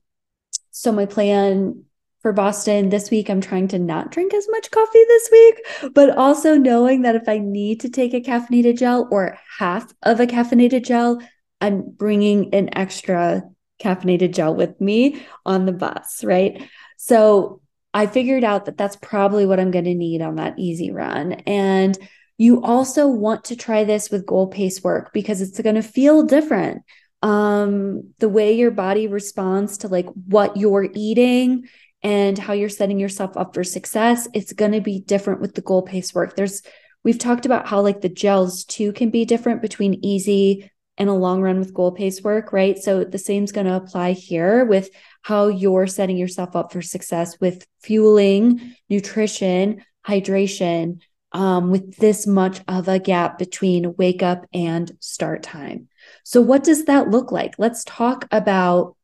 so 0.72 0.92
my 0.92 1.06
plan 1.06 1.86
for 2.26 2.34
Boston 2.34 2.90
this 2.90 3.12
week, 3.12 3.30
I'm 3.30 3.40
trying 3.40 3.68
to 3.68 3.78
not 3.78 4.10
drink 4.10 4.34
as 4.34 4.48
much 4.50 4.72
coffee 4.72 5.04
this 5.08 5.30
week, 5.32 5.92
but 5.94 6.18
also 6.18 6.58
knowing 6.58 7.04
that 7.04 7.14
if 7.14 7.30
I 7.30 7.38
need 7.38 7.82
to 7.82 7.90
take 7.90 8.16
a 8.16 8.20
caffeinated 8.20 8.80
gel 8.80 9.08
or 9.12 9.38
half 9.60 9.94
of 10.02 10.20
a 10.20 10.26
caffeinated 10.26 10.88
gel, 10.88 11.22
I'm 11.62 11.84
bringing 11.88 12.52
an 12.56 12.76
extra 12.76 13.44
caffeinated 13.80 14.34
gel 14.34 14.56
with 14.56 14.82
me 14.82 15.24
on 15.46 15.68
the 15.68 15.72
bus, 15.72 16.24
right? 16.24 16.68
So 16.98 17.62
I 17.94 18.08
figured 18.08 18.44
out 18.44 18.66
that 18.66 18.76
that's 18.76 18.96
probably 18.96 19.46
what 19.46 19.60
I'm 19.60 19.70
going 19.70 19.86
to 19.86 19.94
need 19.94 20.24
on 20.24 20.38
that 20.38 20.58
easy 20.58 20.90
run. 20.90 21.34
And 21.46 21.96
you 22.40 22.64
also 22.64 23.06
want 23.06 23.44
to 23.44 23.56
try 23.56 23.84
this 23.84 24.10
with 24.10 24.26
goal 24.26 24.48
pace 24.48 24.84
work 24.84 25.14
because 25.14 25.42
it's 25.42 25.62
going 25.62 25.76
to 25.76 25.84
feel 25.84 26.24
different. 26.24 26.82
Um, 27.22 28.14
the 28.20 28.30
way 28.30 28.54
your 28.54 28.72
body 28.72 29.08
responds 29.08 29.80
to 29.80 29.88
like 29.88 30.08
what 30.28 30.58
you're 30.58 30.90
eating 30.94 31.68
and 32.06 32.38
how 32.38 32.54
you're 32.54 32.70
setting 32.70 33.00
yourself 33.00 33.36
up 33.36 33.56
for 33.56 33.64
success, 33.64 34.28
it's 34.32 34.54
going 34.54 34.74
to 34.74 34.80
be 34.80 35.00
different 35.00 35.42
with 35.42 35.56
the 35.56 35.62
goal 35.64 35.82
pace 35.82 36.14
work. 36.14 36.36
There's, 36.36 36.62
we've 37.04 37.18
talked 37.18 37.48
about 37.48 37.68
how 37.68 37.82
like 37.82 38.02
the 38.02 38.10
gels 38.10 38.64
too 38.64 38.94
can 38.94 39.10
be 39.10 39.26
different 39.26 39.64
between 39.64 40.06
easy 40.06 40.72
and 41.00 41.10
a 41.10 41.14
long 41.14 41.42
run 41.42 41.58
with 41.58 41.74
goal 41.74 41.92
pace 41.92 42.22
work, 42.22 42.54
right? 42.54 42.78
So 42.78 43.06
the 43.06 43.18
same's 43.18 43.52
going 43.52 43.66
to 43.66 43.76
apply 43.76 44.12
here 44.12 44.66
with 44.66 44.92
how 45.24 45.48
you're 45.48 45.88
setting 45.88 46.16
yourself 46.16 46.56
up 46.56 46.72
for 46.72 46.84
success 46.84 47.40
with 47.42 47.66
fueling, 47.82 48.76
nutrition, 48.88 49.84
hydration, 50.08 51.00
um, 51.32 51.72
with 51.72 51.98
this 51.98 52.28
much 52.28 52.62
of 52.68 52.88
a 52.88 53.00
gap 53.00 53.40
between 53.40 53.96
wake 53.96 54.22
up 54.22 54.46
and 54.54 54.92
start 55.00 55.42
time. 55.42 55.90
So, 56.24 56.40
what 56.40 56.64
does 56.64 56.86
that 56.86 57.10
look 57.10 57.32
like? 57.32 57.56
Let's 57.58 57.84
talk 57.84 58.28
about 58.32 58.95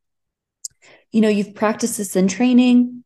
you 1.11 1.21
know, 1.21 1.29
you've 1.29 1.55
practiced 1.55 1.97
this 1.97 2.15
in 2.15 2.27
training, 2.27 3.03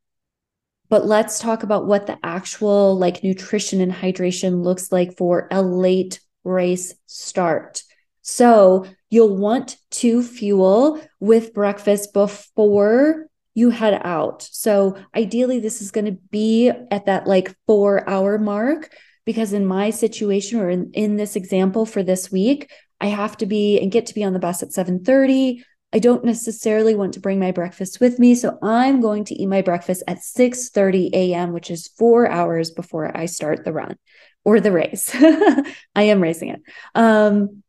but 0.90 1.06
let's 1.06 1.40
talk 1.40 1.64
about 1.64 1.88
what 1.88 2.06
the 2.06 2.18
actual 2.24 2.98
like 2.98 3.24
nutrition 3.24 3.82
and 3.82 3.92
hydration 3.92 4.64
looks 4.64 4.92
like 4.92 5.18
for 5.18 5.48
a 5.52 5.62
late 5.62 6.20
race 6.44 6.94
start. 7.08 7.84
So 8.22 8.86
you'll 9.10 9.38
want 9.38 9.78
to 9.92 10.24
fuel 10.24 11.02
with 11.20 11.54
breakfast 11.54 12.14
before 12.14 13.28
you 13.54 13.70
head 13.70 14.02
out. 14.04 14.44
So 14.44 14.98
ideally, 15.16 15.60
this 15.60 15.82
is 15.82 15.92
going 15.92 16.06
to 16.06 16.20
be 16.30 16.70
at 16.70 17.06
that 17.06 17.26
like 17.26 17.56
four 17.66 18.08
hour 18.10 18.38
mark 18.38 18.94
because 19.26 19.54
in 19.54 19.66
my 19.66 19.90
situation 19.90 20.60
or 20.60 20.70
in, 20.70 20.92
in 20.94 21.16
this 21.16 21.36
example 21.36 21.86
for 21.86 22.04
this 22.04 22.32
week, 22.32 22.70
I 23.02 23.08
have 23.08 23.38
to 23.38 23.46
be 23.46 23.80
and 23.80 23.92
get 23.92 24.08
to 24.08 24.14
be 24.14 24.24
on 24.24 24.34
the 24.34 24.40
bus 24.40 24.62
at 24.62 24.74
7 24.74 25.04
30. 25.04 25.64
I 25.96 26.00
don't 26.00 26.26
necessarily 26.26 26.94
want 26.94 27.14
to 27.14 27.22
bring 27.22 27.40
my 27.40 27.54
breakfast 27.54 28.02
with 28.02 28.20
me, 28.20 28.36
so 28.36 28.60
I'm 28.62 29.00
going 29.00 29.24
to 29.26 29.34
eat 29.34 29.46
my 29.46 29.62
breakfast 29.62 30.04
at 30.10 30.18
6:30 30.18 31.12
a.m., 31.14 31.54
which 31.54 31.72
is 31.72 31.88
4 31.98 32.30
hours 32.30 32.70
before 32.70 33.16
I 33.18 33.28
start 33.28 33.64
the 33.64 33.72
run 33.72 33.98
or 34.44 34.60
the 34.60 34.74
race. 34.74 35.10
I 35.96 36.04
am 36.04 36.22
racing 36.22 36.50
it. 36.50 36.62
Um, 36.96 37.64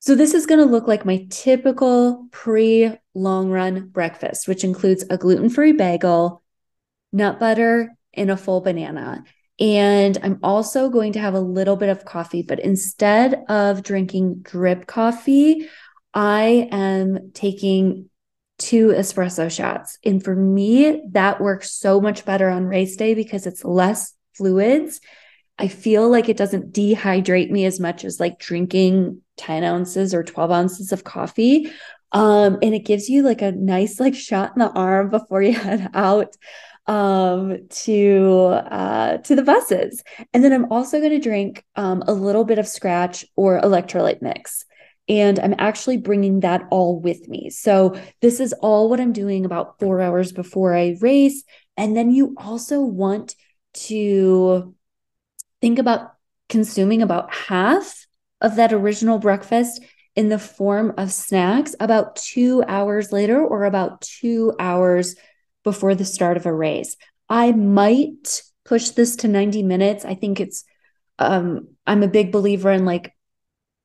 so 0.00 0.14
this 0.14 0.34
is 0.34 0.44
going 0.44 0.60
to 0.60 0.70
look 0.70 0.86
like 0.86 1.06
my 1.06 1.26
typical 1.30 2.28
pre 2.30 2.92
long 3.14 3.48
run 3.48 3.88
breakfast, 3.88 4.46
which 4.46 4.62
includes 4.62 5.06
a 5.08 5.16
gluten-free 5.16 5.72
bagel, 5.72 6.42
nut 7.10 7.40
butter, 7.40 7.96
and 8.12 8.30
a 8.30 8.36
full 8.36 8.60
banana. 8.60 9.24
And 9.58 10.18
I'm 10.22 10.40
also 10.42 10.90
going 10.90 11.14
to 11.14 11.20
have 11.20 11.34
a 11.34 11.40
little 11.40 11.76
bit 11.76 11.88
of 11.88 12.04
coffee, 12.04 12.42
but 12.42 12.60
instead 12.60 13.44
of 13.48 13.82
drinking 13.82 14.40
drip 14.42 14.86
coffee, 14.86 15.68
I 16.14 16.68
am 16.70 17.30
taking 17.32 18.10
two 18.58 18.88
espresso 18.88 19.50
shots. 19.50 19.98
And 20.04 20.22
for 20.22 20.34
me, 20.34 21.02
that 21.10 21.40
works 21.40 21.72
so 21.72 22.00
much 22.00 22.24
better 22.24 22.48
on 22.48 22.66
race 22.66 22.96
day 22.96 23.14
because 23.14 23.46
it's 23.46 23.64
less 23.64 24.14
fluids. 24.34 25.00
I 25.58 25.68
feel 25.68 26.08
like 26.08 26.28
it 26.28 26.36
doesn't 26.36 26.72
dehydrate 26.72 27.50
me 27.50 27.64
as 27.64 27.80
much 27.80 28.04
as 28.04 28.20
like 28.20 28.38
drinking 28.38 29.22
10 29.36 29.64
ounces 29.64 30.14
or 30.14 30.22
12 30.22 30.50
ounces 30.50 30.92
of 30.92 31.04
coffee. 31.04 31.70
Um, 32.12 32.58
and 32.62 32.74
it 32.74 32.84
gives 32.84 33.08
you 33.08 33.22
like 33.22 33.42
a 33.42 33.52
nice 33.52 34.00
like 34.00 34.14
shot 34.14 34.52
in 34.54 34.60
the 34.60 34.70
arm 34.70 35.10
before 35.10 35.42
you 35.42 35.52
head 35.58 35.90
out 35.94 36.36
um 36.86 37.68
to 37.68 38.46
uh 38.70 39.18
to 39.18 39.36
the 39.36 39.42
buses 39.42 40.02
and 40.32 40.42
then 40.42 40.50
i'm 40.50 40.72
also 40.72 40.98
going 40.98 41.10
to 41.10 41.20
drink 41.20 41.62
um 41.76 42.02
a 42.08 42.12
little 42.12 42.42
bit 42.42 42.58
of 42.58 42.64
Skratch 42.64 43.22
or 43.36 43.60
electrolyte 43.60 44.22
mix 44.22 44.64
and 45.10 45.40
I'm 45.40 45.56
actually 45.58 45.96
bringing 45.96 46.40
that 46.40 46.68
all 46.70 47.00
with 47.00 47.28
me. 47.28 47.50
So, 47.50 48.00
this 48.22 48.38
is 48.38 48.52
all 48.54 48.88
what 48.88 49.00
I'm 49.00 49.12
doing 49.12 49.44
about 49.44 49.80
four 49.80 50.00
hours 50.00 50.30
before 50.30 50.74
I 50.74 50.96
race. 51.00 51.42
And 51.76 51.96
then 51.96 52.12
you 52.12 52.34
also 52.38 52.80
want 52.80 53.34
to 53.74 54.74
think 55.60 55.80
about 55.80 56.12
consuming 56.48 57.02
about 57.02 57.34
half 57.34 58.06
of 58.40 58.56
that 58.56 58.72
original 58.72 59.18
breakfast 59.18 59.82
in 60.14 60.28
the 60.28 60.38
form 60.38 60.94
of 60.96 61.12
snacks 61.12 61.74
about 61.80 62.16
two 62.16 62.62
hours 62.68 63.12
later 63.12 63.44
or 63.44 63.64
about 63.64 64.00
two 64.02 64.52
hours 64.60 65.16
before 65.64 65.94
the 65.94 66.04
start 66.04 66.36
of 66.36 66.46
a 66.46 66.54
race. 66.54 66.96
I 67.28 67.52
might 67.52 68.42
push 68.64 68.90
this 68.90 69.16
to 69.16 69.28
90 69.28 69.62
minutes. 69.64 70.04
I 70.04 70.14
think 70.14 70.38
it's, 70.40 70.64
um, 71.18 71.68
I'm 71.86 72.02
a 72.02 72.08
big 72.08 72.30
believer 72.30 72.70
in 72.70 72.84
like 72.84 73.12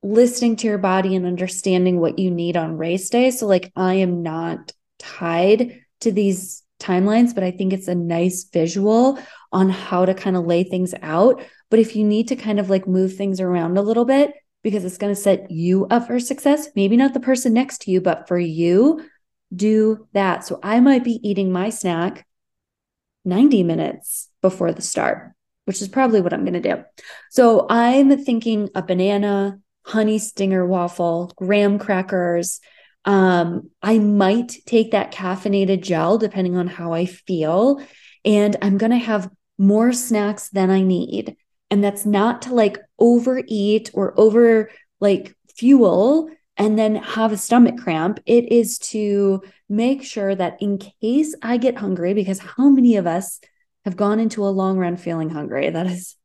listening 0.06 0.56
to 0.56 0.66
your 0.66 0.78
body 0.78 1.16
and 1.16 1.26
understanding 1.26 2.00
what 2.00 2.18
you 2.18 2.30
need 2.30 2.56
on 2.56 2.78
race 2.78 3.08
day. 3.10 3.30
So, 3.30 3.46
like, 3.46 3.72
I 3.74 3.94
am 3.94 4.22
not 4.22 4.72
tied 4.98 5.80
to 6.00 6.12
these 6.12 6.62
timelines, 6.78 7.34
but 7.34 7.44
I 7.44 7.50
think 7.50 7.72
it's 7.72 7.88
a 7.88 7.94
nice 7.94 8.44
visual 8.44 9.18
on 9.52 9.68
how 9.70 10.04
to 10.04 10.14
kind 10.14 10.36
of 10.36 10.46
lay 10.46 10.62
things 10.62 10.94
out. 11.02 11.42
But 11.70 11.80
if 11.80 11.96
you 11.96 12.04
need 12.04 12.28
to 12.28 12.36
kind 12.36 12.60
of 12.60 12.70
like 12.70 12.86
move 12.86 13.16
things 13.16 13.40
around 13.40 13.76
a 13.76 13.82
little 13.82 14.04
bit 14.04 14.32
because 14.62 14.84
it's 14.84 14.98
going 14.98 15.14
to 15.14 15.20
set 15.20 15.50
you 15.50 15.86
up 15.86 16.06
for 16.06 16.20
success, 16.20 16.68
maybe 16.76 16.96
not 16.96 17.14
the 17.14 17.20
person 17.20 17.52
next 17.52 17.82
to 17.82 17.90
you, 17.90 18.00
but 18.00 18.28
for 18.28 18.38
you, 18.38 19.04
do 19.54 20.06
that. 20.12 20.44
So, 20.44 20.60
I 20.62 20.80
might 20.80 21.04
be 21.04 21.20
eating 21.28 21.50
my 21.50 21.70
snack 21.70 22.26
90 23.24 23.64
minutes 23.64 24.28
before 24.42 24.72
the 24.72 24.82
start, 24.82 25.32
which 25.64 25.82
is 25.82 25.88
probably 25.88 26.20
what 26.20 26.32
I'm 26.32 26.44
going 26.44 26.60
to 26.62 26.74
do. 26.76 26.84
So, 27.30 27.66
I'm 27.68 28.22
thinking 28.24 28.70
a 28.74 28.82
banana, 28.82 29.58
honey 29.86 30.18
stinger 30.18 30.66
waffle, 30.66 31.32
graham 31.36 31.78
crackers. 31.78 32.60
Um, 33.04 33.70
I 33.80 34.00
might 34.00 34.56
take 34.66 34.90
that 34.90 35.12
caffeinated 35.12 35.82
gel 35.82 36.18
depending 36.18 36.56
on 36.56 36.66
how 36.66 36.92
I 36.92 37.06
feel. 37.06 37.80
And 38.24 38.56
I'm 38.60 38.78
going 38.78 38.90
to 38.90 38.98
have 38.98 39.30
more 39.58 39.92
snacks 39.92 40.48
than 40.50 40.70
I 40.70 40.82
need. 40.82 41.36
And 41.70 41.82
that's 41.82 42.04
not 42.04 42.42
to 42.42 42.54
like 42.54 42.78
overeat 42.98 43.90
or 43.94 44.18
over 44.18 44.70
like 45.00 45.34
fuel 45.56 46.30
and 46.56 46.76
then 46.76 46.96
have 46.96 47.32
a 47.32 47.36
stomach 47.36 47.78
cramp. 47.78 48.18
It 48.26 48.50
is 48.50 48.78
to 48.78 49.42
make 49.68 50.02
sure 50.02 50.34
that 50.34 50.60
in 50.60 50.78
case 50.78 51.34
I 51.42 51.58
get 51.58 51.76
hungry, 51.76 52.12
because 52.12 52.40
how 52.40 52.68
many 52.70 52.96
of 52.96 53.06
us 53.06 53.40
have 53.84 53.96
gone 53.96 54.18
into 54.18 54.44
a 54.44 54.48
long 54.48 54.78
run 54.78 54.96
feeling 54.96 55.30
hungry? 55.30 55.70
That 55.70 55.86
is 55.86 56.16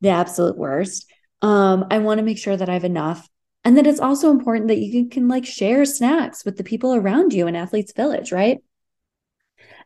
the 0.00 0.10
absolute 0.10 0.56
worst. 0.56 1.11
Um, 1.42 1.86
I 1.90 1.98
want 1.98 2.18
to 2.18 2.24
make 2.24 2.38
sure 2.38 2.56
that 2.56 2.68
I 2.68 2.74
have 2.74 2.84
enough. 2.84 3.28
And 3.64 3.76
then 3.76 3.86
it's 3.86 4.00
also 4.00 4.30
important 4.30 4.68
that 4.68 4.78
you 4.78 4.90
can, 4.92 5.10
can 5.10 5.28
like 5.28 5.44
share 5.44 5.84
snacks 5.84 6.44
with 6.44 6.56
the 6.56 6.64
people 6.64 6.94
around 6.94 7.32
you 7.32 7.46
in 7.46 7.54
Athletes 7.54 7.92
Village, 7.92 8.32
right? 8.32 8.58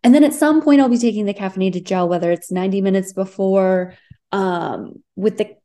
And 0.02 0.14
then 0.14 0.24
at 0.24 0.34
some 0.34 0.62
point, 0.62 0.80
I'll 0.80 0.88
be 0.88 0.98
taking 0.98 1.26
the 1.26 1.34
caffeinated 1.34 1.84
gel, 1.84 2.08
whether 2.08 2.30
it's 2.30 2.50
90 2.50 2.80
minutes 2.80 3.12
before. 3.12 3.94
Um, 4.32 5.02
with 5.14 5.38
the 5.38 5.56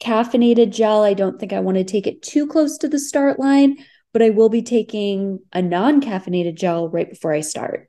caffeinated 0.00 0.70
gel, 0.72 1.02
I 1.02 1.14
don't 1.14 1.38
think 1.38 1.52
I 1.52 1.60
want 1.60 1.76
to 1.76 1.84
take 1.84 2.06
it 2.06 2.22
too 2.22 2.46
close 2.46 2.78
to 2.78 2.88
the 2.88 2.98
start 2.98 3.38
line, 3.38 3.76
but 4.12 4.22
I 4.22 4.30
will 4.30 4.48
be 4.48 4.62
taking 4.62 5.40
a 5.52 5.62
non 5.62 6.00
caffeinated 6.00 6.54
gel 6.56 6.88
right 6.88 7.08
before 7.08 7.32
I 7.32 7.40
start. 7.40 7.88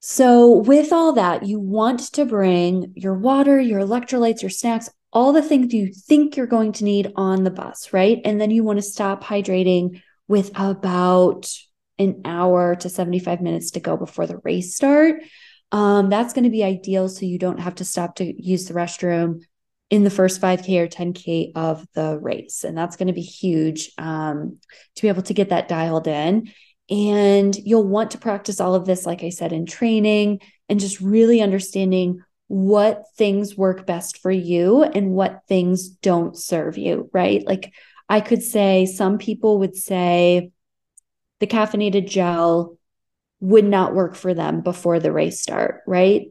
So, 0.00 0.58
with 0.58 0.92
all 0.92 1.12
that, 1.14 1.46
you 1.46 1.58
want 1.58 2.12
to 2.12 2.24
bring 2.24 2.92
your 2.94 3.14
water, 3.14 3.60
your 3.60 3.80
electrolytes, 3.80 4.42
your 4.42 4.50
snacks, 4.50 4.88
all 5.12 5.32
the 5.32 5.42
things 5.42 5.72
you 5.72 5.92
think 5.92 6.36
you're 6.36 6.46
going 6.46 6.72
to 6.72 6.84
need 6.84 7.12
on 7.16 7.44
the 7.44 7.50
bus, 7.50 7.92
right? 7.92 8.20
And 8.24 8.40
then 8.40 8.50
you 8.50 8.64
want 8.64 8.78
to 8.78 8.82
stop 8.82 9.24
hydrating 9.24 10.02
with 10.28 10.50
about 10.54 11.50
an 11.98 12.22
hour 12.24 12.76
to 12.76 12.88
75 12.88 13.40
minutes 13.40 13.72
to 13.72 13.80
go 13.80 13.96
before 13.96 14.26
the 14.26 14.38
race 14.38 14.74
start. 14.74 15.22
Um, 15.72 16.10
that's 16.10 16.32
going 16.32 16.44
to 16.44 16.50
be 16.50 16.62
ideal 16.62 17.08
so 17.08 17.26
you 17.26 17.38
don't 17.38 17.60
have 17.60 17.76
to 17.76 17.84
stop 17.84 18.16
to 18.16 18.24
use 18.42 18.66
the 18.66 18.74
restroom 18.74 19.42
in 19.88 20.04
the 20.04 20.10
first 20.10 20.40
5K 20.40 20.80
or 20.80 20.88
10K 20.88 21.52
of 21.54 21.86
the 21.94 22.18
race. 22.18 22.64
And 22.64 22.76
that's 22.76 22.96
going 22.96 23.08
to 23.08 23.12
be 23.12 23.22
huge 23.22 23.92
um, 23.98 24.58
to 24.96 25.02
be 25.02 25.08
able 25.08 25.22
to 25.22 25.34
get 25.34 25.50
that 25.50 25.68
dialed 25.68 26.08
in. 26.08 26.52
And 26.88 27.56
you'll 27.56 27.86
want 27.86 28.12
to 28.12 28.18
practice 28.18 28.60
all 28.60 28.74
of 28.74 28.86
this, 28.86 29.06
like 29.06 29.22
I 29.22 29.30
said, 29.30 29.52
in 29.52 29.66
training 29.66 30.40
and 30.68 30.78
just 30.78 31.00
really 31.00 31.40
understanding 31.40 32.20
what 32.48 33.04
things 33.16 33.56
work 33.56 33.86
best 33.86 34.18
for 34.18 34.30
you 34.30 34.82
and 34.82 35.12
what 35.12 35.42
things 35.48 35.88
don't 35.88 36.36
serve 36.38 36.78
you, 36.78 37.10
right? 37.12 37.44
Like 37.46 37.72
I 38.08 38.20
could 38.20 38.42
say 38.42 38.86
some 38.86 39.18
people 39.18 39.58
would 39.58 39.74
say 39.76 40.50
the 41.40 41.46
caffeinated 41.46 42.08
gel 42.08 42.78
would 43.40 43.64
not 43.64 43.94
work 43.94 44.14
for 44.14 44.32
them 44.32 44.60
before 44.60 45.00
the 45.00 45.12
race 45.12 45.40
start, 45.40 45.82
right? 45.86 46.28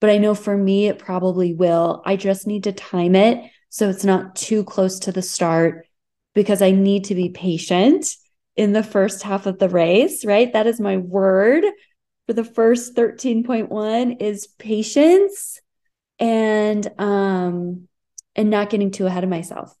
But 0.00 0.10
I 0.10 0.18
know 0.18 0.34
for 0.34 0.56
me, 0.56 0.86
it 0.88 0.98
probably 0.98 1.54
will. 1.54 2.02
I 2.04 2.16
just 2.16 2.46
need 2.46 2.64
to 2.64 2.72
time 2.72 3.14
it 3.14 3.50
so 3.70 3.88
it's 3.88 4.04
not 4.04 4.36
too 4.36 4.62
close 4.64 5.00
to 5.00 5.12
the 5.12 5.22
start 5.22 5.86
because 6.34 6.62
I 6.62 6.70
need 6.70 7.04
to 7.06 7.14
be 7.14 7.30
patient 7.30 8.06
in 8.54 8.72
the 8.72 8.82
first 8.82 9.22
half 9.22 9.46
of 9.46 9.58
the 9.58 9.68
race, 9.68 10.24
right? 10.24 10.52
That 10.52 10.66
is 10.66 10.80
my 10.80 10.98
word 10.98 11.64
for 12.26 12.32
the 12.32 12.44
first 12.44 12.94
13.1 12.94 14.22
is 14.22 14.46
patience 14.46 15.60
and 16.18 16.88
um 16.98 17.88
and 18.36 18.50
not 18.50 18.70
getting 18.70 18.90
too 18.90 19.06
ahead 19.06 19.24
of 19.24 19.30
myself. 19.30 19.76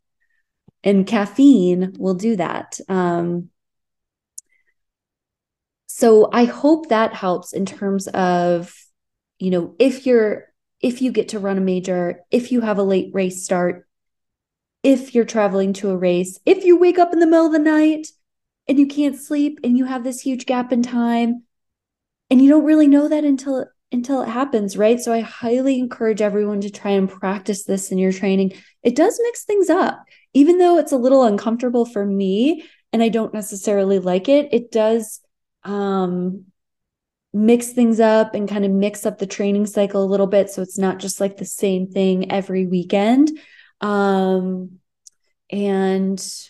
And 0.82 1.06
caffeine 1.06 1.94
will 1.98 2.14
do 2.14 2.36
that. 2.36 2.78
Um 2.88 3.50
so 5.86 6.28
I 6.32 6.44
hope 6.44 6.88
that 6.88 7.14
helps 7.14 7.52
in 7.52 7.66
terms 7.66 8.08
of 8.08 8.74
you 9.38 9.50
know, 9.50 9.74
if 9.78 10.06
you're 10.06 10.46
if 10.80 11.00
you 11.00 11.12
get 11.12 11.30
to 11.30 11.38
run 11.38 11.56
a 11.56 11.62
major, 11.62 12.20
if 12.30 12.52
you 12.52 12.60
have 12.60 12.78
a 12.78 12.82
late 12.82 13.10
race 13.14 13.44
start, 13.44 13.86
if 14.82 15.14
you're 15.14 15.24
traveling 15.24 15.72
to 15.74 15.90
a 15.90 15.96
race, 15.96 16.38
if 16.44 16.64
you 16.64 16.76
wake 16.76 16.98
up 16.98 17.12
in 17.12 17.20
the 17.20 17.26
middle 17.26 17.46
of 17.46 17.52
the 17.52 17.58
night 17.58 18.08
and 18.68 18.78
you 18.78 18.86
can't 18.86 19.16
sleep 19.16 19.60
and 19.64 19.78
you 19.78 19.86
have 19.86 20.04
this 20.04 20.20
huge 20.20 20.44
gap 20.46 20.72
in 20.72 20.82
time 20.82 21.44
and 22.34 22.42
you 22.42 22.50
don't 22.50 22.64
really 22.64 22.88
know 22.88 23.06
that 23.06 23.22
until 23.22 23.64
until 23.92 24.22
it 24.22 24.28
happens, 24.28 24.76
right? 24.76 24.98
So 24.98 25.12
I 25.12 25.20
highly 25.20 25.78
encourage 25.78 26.20
everyone 26.20 26.62
to 26.62 26.70
try 26.70 26.90
and 26.90 27.08
practice 27.08 27.62
this 27.62 27.92
in 27.92 27.98
your 27.98 28.10
training. 28.10 28.54
It 28.82 28.96
does 28.96 29.20
mix 29.22 29.44
things 29.44 29.70
up. 29.70 30.04
Even 30.32 30.58
though 30.58 30.76
it's 30.76 30.90
a 30.90 30.96
little 30.96 31.22
uncomfortable 31.22 31.86
for 31.86 32.04
me 32.04 32.64
and 32.92 33.04
I 33.04 33.08
don't 33.08 33.32
necessarily 33.32 34.00
like 34.00 34.28
it, 34.28 34.48
it 34.52 34.72
does 34.72 35.20
um 35.62 36.46
mix 37.32 37.68
things 37.68 38.00
up 38.00 38.34
and 38.34 38.48
kind 38.48 38.64
of 38.64 38.72
mix 38.72 39.06
up 39.06 39.18
the 39.18 39.28
training 39.28 39.66
cycle 39.66 40.02
a 40.02 40.10
little 40.10 40.26
bit 40.26 40.50
so 40.50 40.60
it's 40.60 40.78
not 40.78 40.98
just 40.98 41.20
like 41.20 41.36
the 41.36 41.44
same 41.44 41.86
thing 41.86 42.32
every 42.32 42.66
weekend 42.66 43.30
um 43.80 44.80
and 45.50 46.48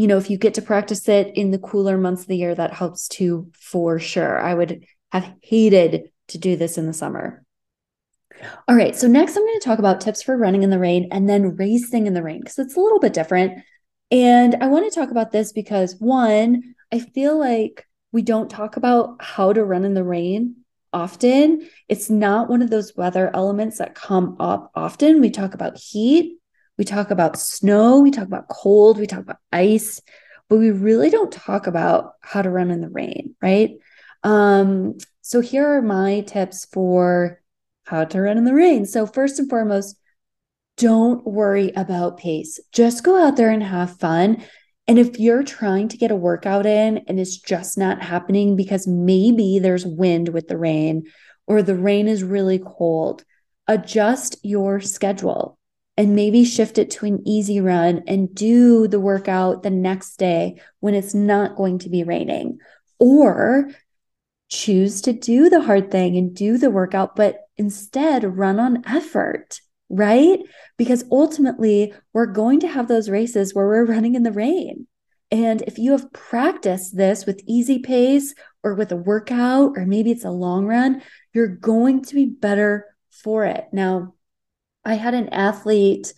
you 0.00 0.06
know 0.06 0.16
if 0.16 0.30
you 0.30 0.38
get 0.38 0.54
to 0.54 0.62
practice 0.62 1.06
it 1.10 1.30
in 1.36 1.50
the 1.50 1.58
cooler 1.58 1.98
months 1.98 2.22
of 2.22 2.28
the 2.28 2.36
year 2.36 2.54
that 2.54 2.72
helps 2.72 3.06
too 3.06 3.52
for 3.52 3.98
sure 3.98 4.40
i 4.40 4.54
would 4.54 4.82
have 5.12 5.30
hated 5.42 6.10
to 6.26 6.38
do 6.38 6.56
this 6.56 6.78
in 6.78 6.86
the 6.86 6.94
summer 6.94 7.44
all 8.66 8.74
right 8.74 8.96
so 8.96 9.06
next 9.06 9.36
i'm 9.36 9.44
going 9.44 9.60
to 9.60 9.64
talk 9.64 9.78
about 9.78 10.00
tips 10.00 10.22
for 10.22 10.38
running 10.38 10.62
in 10.62 10.70
the 10.70 10.78
rain 10.78 11.06
and 11.12 11.28
then 11.28 11.54
racing 11.56 12.06
in 12.06 12.14
the 12.14 12.22
rain 12.22 12.40
because 12.40 12.58
it's 12.58 12.76
a 12.76 12.80
little 12.80 12.98
bit 12.98 13.12
different 13.12 13.62
and 14.10 14.56
i 14.62 14.68
want 14.68 14.90
to 14.90 14.98
talk 14.98 15.10
about 15.10 15.32
this 15.32 15.52
because 15.52 15.94
one 15.98 16.62
i 16.90 16.98
feel 16.98 17.38
like 17.38 17.86
we 18.10 18.22
don't 18.22 18.48
talk 18.48 18.78
about 18.78 19.22
how 19.22 19.52
to 19.52 19.62
run 19.62 19.84
in 19.84 19.92
the 19.92 20.02
rain 20.02 20.56
often. 20.92 21.68
It's 21.88 22.10
not 22.10 22.48
one 22.50 22.62
of 22.62 22.70
those 22.70 22.96
weather 22.96 23.30
elements 23.32 23.78
that 23.78 23.94
come 23.94 24.36
up 24.40 24.72
often. 24.74 25.20
We 25.20 25.30
talk 25.30 25.54
about 25.54 25.78
heat, 25.78 26.39
we 26.80 26.84
talk 26.86 27.10
about 27.10 27.38
snow, 27.38 28.00
we 28.00 28.10
talk 28.10 28.26
about 28.26 28.48
cold, 28.48 28.98
we 28.98 29.06
talk 29.06 29.18
about 29.18 29.36
ice, 29.52 30.00
but 30.48 30.56
we 30.56 30.70
really 30.70 31.10
don't 31.10 31.30
talk 31.30 31.66
about 31.66 32.14
how 32.22 32.40
to 32.40 32.48
run 32.48 32.70
in 32.70 32.80
the 32.80 32.88
rain, 32.88 33.34
right? 33.42 33.72
Um, 34.22 34.96
so 35.20 35.42
here 35.42 35.76
are 35.76 35.82
my 35.82 36.22
tips 36.22 36.64
for 36.64 37.42
how 37.84 38.04
to 38.06 38.22
run 38.22 38.38
in 38.38 38.46
the 38.46 38.54
rain. 38.54 38.86
So 38.86 39.06
first 39.06 39.38
and 39.38 39.50
foremost, 39.50 39.94
don't 40.78 41.22
worry 41.26 41.70
about 41.76 42.16
pace. 42.16 42.58
Just 42.72 43.04
go 43.04 43.22
out 43.22 43.36
there 43.36 43.50
and 43.50 43.62
have 43.62 43.98
fun. 43.98 44.42
And 44.88 44.98
if 44.98 45.20
you're 45.20 45.42
trying 45.42 45.88
to 45.88 45.98
get 45.98 46.10
a 46.10 46.16
workout 46.16 46.64
in 46.64 47.04
and 47.08 47.20
it's 47.20 47.36
just 47.36 47.76
not 47.76 48.00
happening 48.00 48.56
because 48.56 48.86
maybe 48.86 49.58
there's 49.58 49.84
wind 49.84 50.30
with 50.30 50.48
the 50.48 50.56
rain 50.56 51.02
or 51.46 51.60
the 51.60 51.76
rain 51.76 52.08
is 52.08 52.24
really 52.24 52.58
cold, 52.58 53.22
adjust 53.68 54.36
your 54.42 54.80
schedule 54.80 55.58
and 55.96 56.14
maybe 56.14 56.44
shift 56.44 56.78
it 56.78 56.90
to 56.90 57.06
an 57.06 57.22
easy 57.26 57.60
run 57.60 58.02
and 58.06 58.34
do 58.34 58.88
the 58.88 59.00
workout 59.00 59.62
the 59.62 59.70
next 59.70 60.16
day 60.16 60.60
when 60.80 60.94
it's 60.94 61.14
not 61.14 61.56
going 61.56 61.78
to 61.80 61.88
be 61.88 62.04
raining. 62.04 62.58
Or 62.98 63.70
choose 64.48 65.00
to 65.02 65.12
do 65.12 65.48
the 65.48 65.62
hard 65.62 65.90
thing 65.90 66.16
and 66.16 66.34
do 66.34 66.58
the 66.58 66.70
workout, 66.70 67.16
but 67.16 67.38
instead 67.56 68.36
run 68.36 68.58
on 68.58 68.82
effort 68.86 69.60
right? 69.90 70.38
Because 70.78 71.04
ultimately, 71.10 71.92
we're 72.14 72.26
going 72.26 72.60
to 72.60 72.68
have 72.68 72.88
those 72.88 73.10
races 73.10 73.54
where 73.54 73.66
we're 73.66 73.84
running 73.84 74.14
in 74.14 74.22
the 74.22 74.32
rain. 74.32 74.86
And 75.32 75.62
if 75.62 75.78
you 75.78 75.92
have 75.92 76.12
practiced 76.12 76.96
this 76.96 77.26
with 77.26 77.42
easy 77.46 77.80
pace 77.80 78.34
or 78.62 78.74
with 78.74 78.92
a 78.92 78.96
workout, 78.96 79.72
or 79.76 79.84
maybe 79.84 80.10
it's 80.10 80.24
a 80.24 80.30
long 80.30 80.66
run, 80.66 81.02
you're 81.34 81.48
going 81.48 82.02
to 82.04 82.14
be 82.14 82.26
better 82.26 82.86
for 83.10 83.44
it. 83.44 83.66
Now, 83.72 84.14
I 84.84 84.94
had 84.94 85.14
an 85.14 85.28
athlete, 85.30 86.12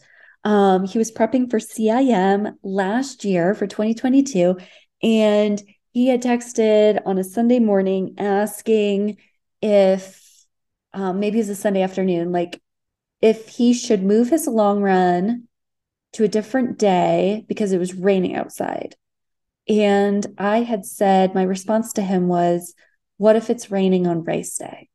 um, 0.44 0.84
he 0.84 0.98
was 0.98 1.12
prepping 1.12 1.50
for 1.50 1.58
CIM 1.58 2.56
last 2.62 3.24
year 3.24 3.54
for 3.54 3.66
2022, 3.66 4.56
and 5.02 5.62
he 5.92 6.08
had 6.08 6.22
texted 6.22 7.00
on 7.04 7.18
a 7.18 7.24
Sunday 7.24 7.58
morning 7.58 8.14
asking 8.18 9.18
if 9.60 10.20
um, 10.94 11.20
maybe 11.20 11.38
it 11.38 11.42
was 11.42 11.48
a 11.48 11.54
Sunday 11.54 11.82
afternoon, 11.82 12.32
like 12.32 12.60
if 13.20 13.48
he 13.48 13.72
should 13.72 14.02
move 14.02 14.28
his 14.28 14.46
long 14.46 14.82
run 14.82 15.48
to 16.14 16.24
a 16.24 16.28
different 16.28 16.78
day 16.78 17.44
because 17.48 17.72
it 17.72 17.78
was 17.78 17.94
raining 17.94 18.34
outside. 18.34 18.96
And 19.68 20.26
I 20.38 20.62
had 20.62 20.84
said, 20.84 21.34
my 21.34 21.42
response 21.42 21.92
to 21.94 22.02
him 22.02 22.28
was, 22.28 22.74
What 23.16 23.36
if 23.36 23.48
it's 23.48 23.70
raining 23.70 24.06
on 24.06 24.24
race 24.24 24.58
day? 24.58 24.88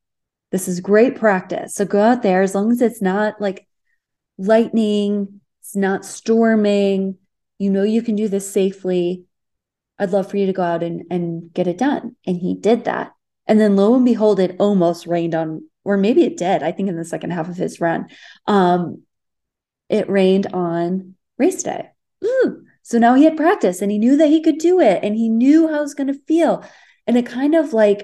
This 0.51 0.67
is 0.67 0.79
great 0.79 1.15
practice. 1.15 1.75
So 1.75 1.86
go 1.86 2.01
out 2.01 2.23
there 2.23 2.41
as 2.41 2.55
long 2.55 2.71
as 2.71 2.81
it's 2.81 3.01
not 3.01 3.41
like 3.41 3.67
lightning, 4.38 5.41
it's 5.62 5.75
not 5.75 6.05
storming, 6.05 7.17
you 7.60 7.69
know 7.69 7.83
you 7.83 8.01
can 8.01 8.15
do 8.15 8.27
this 8.27 8.49
safely. 8.49 9.25
I'd 9.99 10.12
love 10.12 10.29
for 10.29 10.38
you 10.38 10.45
to 10.45 10.53
go 10.53 10.62
out 10.62 10.83
and, 10.83 11.03
and 11.10 11.51
get 11.53 11.67
it 11.67 11.77
done. 11.77 12.15
And 12.25 12.38
he 12.38 12.53
did 12.53 12.86
that. 12.86 13.13
And 13.47 13.60
then 13.60 13.75
lo 13.75 13.95
and 13.95 14.05
behold, 14.05 14.39
it 14.39 14.55
almost 14.60 15.07
rained 15.07 15.33
on 15.33 15.67
or 15.83 15.97
maybe 15.97 16.23
it 16.23 16.38
did. 16.38 16.63
I 16.63 16.71
think 16.71 16.89
in 16.89 16.97
the 16.97 17.05
second 17.05 17.31
half 17.31 17.47
of 17.47 17.55
his 17.55 17.79
run, 17.79 18.07
um, 18.45 19.03
it 19.89 20.10
rained 20.10 20.47
on 20.47 21.15
race 21.38 21.63
day. 21.63 21.89
Ooh. 22.23 22.63
So 22.83 22.99
now 22.99 23.15
he 23.15 23.23
had 23.23 23.38
practice 23.38 23.81
and 23.81 23.89
he 23.89 23.97
knew 23.97 24.17
that 24.17 24.27
he 24.27 24.41
could 24.41 24.57
do 24.57 24.79
it 24.81 25.03
and 25.03 25.15
he 25.15 25.29
knew 25.29 25.67
how 25.69 25.79
it 25.79 25.81
was 25.81 25.93
going 25.93 26.07
to 26.07 26.21
feel. 26.27 26.63
And 27.05 27.17
it 27.17 27.25
kind 27.25 27.55
of 27.55 27.71
like, 27.73 28.03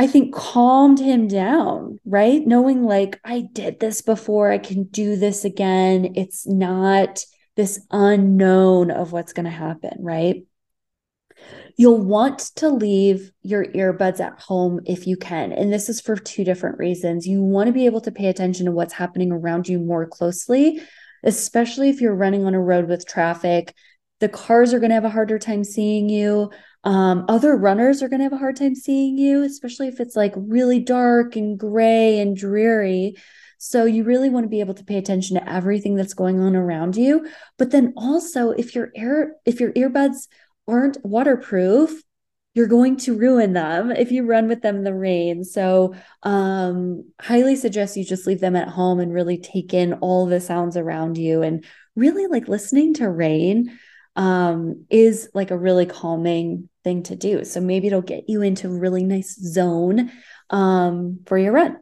I 0.00 0.06
think 0.06 0.34
calmed 0.34 0.98
him 0.98 1.28
down, 1.28 1.98
right? 2.06 2.40
Knowing 2.46 2.84
like, 2.84 3.20
I 3.22 3.42
did 3.52 3.80
this 3.80 4.00
before, 4.00 4.50
I 4.50 4.56
can 4.56 4.84
do 4.84 5.14
this 5.14 5.44
again. 5.44 6.14
It's 6.16 6.46
not 6.46 7.22
this 7.54 7.84
unknown 7.90 8.90
of 8.90 9.12
what's 9.12 9.34
going 9.34 9.44
to 9.44 9.50
happen, 9.50 9.98
right? 10.00 10.36
You'll 11.76 12.02
want 12.02 12.38
to 12.56 12.70
leave 12.70 13.30
your 13.42 13.66
earbuds 13.66 14.20
at 14.20 14.40
home 14.40 14.80
if 14.86 15.06
you 15.06 15.18
can. 15.18 15.52
And 15.52 15.70
this 15.70 15.90
is 15.90 16.00
for 16.00 16.16
two 16.16 16.44
different 16.44 16.78
reasons. 16.78 17.26
You 17.26 17.42
want 17.42 17.66
to 17.66 17.74
be 17.74 17.84
able 17.84 18.00
to 18.00 18.10
pay 18.10 18.28
attention 18.28 18.64
to 18.64 18.72
what's 18.72 18.94
happening 18.94 19.30
around 19.30 19.68
you 19.68 19.78
more 19.78 20.06
closely, 20.06 20.80
especially 21.24 21.90
if 21.90 22.00
you're 22.00 22.14
running 22.14 22.46
on 22.46 22.54
a 22.54 22.60
road 22.60 22.88
with 22.88 23.06
traffic. 23.06 23.74
The 24.20 24.28
cars 24.28 24.72
are 24.72 24.78
going 24.78 24.90
to 24.90 24.94
have 24.94 25.04
a 25.04 25.10
harder 25.10 25.38
time 25.38 25.64
seeing 25.64 26.08
you. 26.08 26.50
Um, 26.84 27.24
other 27.28 27.56
runners 27.56 28.02
are 28.02 28.08
going 28.08 28.20
to 28.20 28.24
have 28.24 28.32
a 28.32 28.38
hard 28.38 28.56
time 28.56 28.74
seeing 28.74 29.18
you, 29.18 29.42
especially 29.42 29.88
if 29.88 30.00
it's 30.00 30.16
like 30.16 30.32
really 30.36 30.80
dark 30.80 31.36
and 31.36 31.58
gray 31.58 32.18
and 32.18 32.36
dreary. 32.36 33.16
So 33.58 33.84
you 33.84 34.04
really 34.04 34.30
want 34.30 34.44
to 34.44 34.48
be 34.48 34.60
able 34.60 34.74
to 34.74 34.84
pay 34.84 34.96
attention 34.96 35.36
to 35.36 35.50
everything 35.50 35.94
that's 35.94 36.14
going 36.14 36.40
on 36.40 36.56
around 36.56 36.96
you. 36.96 37.28
But 37.58 37.70
then 37.70 37.92
also 37.96 38.50
if 38.50 38.74
your 38.74 38.90
air 38.96 39.34
if 39.44 39.60
your 39.60 39.72
earbuds 39.72 40.28
aren't 40.66 41.04
waterproof, 41.04 42.02
you're 42.54 42.66
going 42.66 42.96
to 42.96 43.16
ruin 43.16 43.52
them 43.52 43.90
if 43.90 44.10
you 44.10 44.24
run 44.26 44.48
with 44.48 44.62
them 44.62 44.76
in 44.76 44.84
the 44.84 44.94
rain. 44.94 45.44
So, 45.44 45.94
um, 46.22 47.10
highly 47.20 47.54
suggest 47.54 47.96
you 47.96 48.04
just 48.04 48.26
leave 48.26 48.40
them 48.40 48.56
at 48.56 48.68
home 48.68 48.98
and 48.98 49.12
really 49.12 49.38
take 49.38 49.72
in 49.72 49.94
all 49.94 50.26
the 50.26 50.40
sounds 50.40 50.76
around 50.76 51.16
you 51.16 51.42
and 51.42 51.64
really 51.94 52.26
like 52.26 52.48
listening 52.48 52.94
to 52.94 53.08
rain 53.08 53.78
um, 54.16 54.86
is 54.90 55.28
like 55.34 55.50
a 55.50 55.58
really 55.58 55.86
calming 55.86 56.68
thing 56.84 57.02
to 57.04 57.16
do. 57.16 57.44
So 57.44 57.60
maybe 57.60 57.86
it'll 57.86 58.02
get 58.02 58.28
you 58.28 58.42
into 58.42 58.68
a 58.68 58.78
really 58.78 59.04
nice 59.04 59.34
zone 59.34 60.10
um, 60.50 61.20
for 61.26 61.38
your 61.38 61.52
run. 61.52 61.78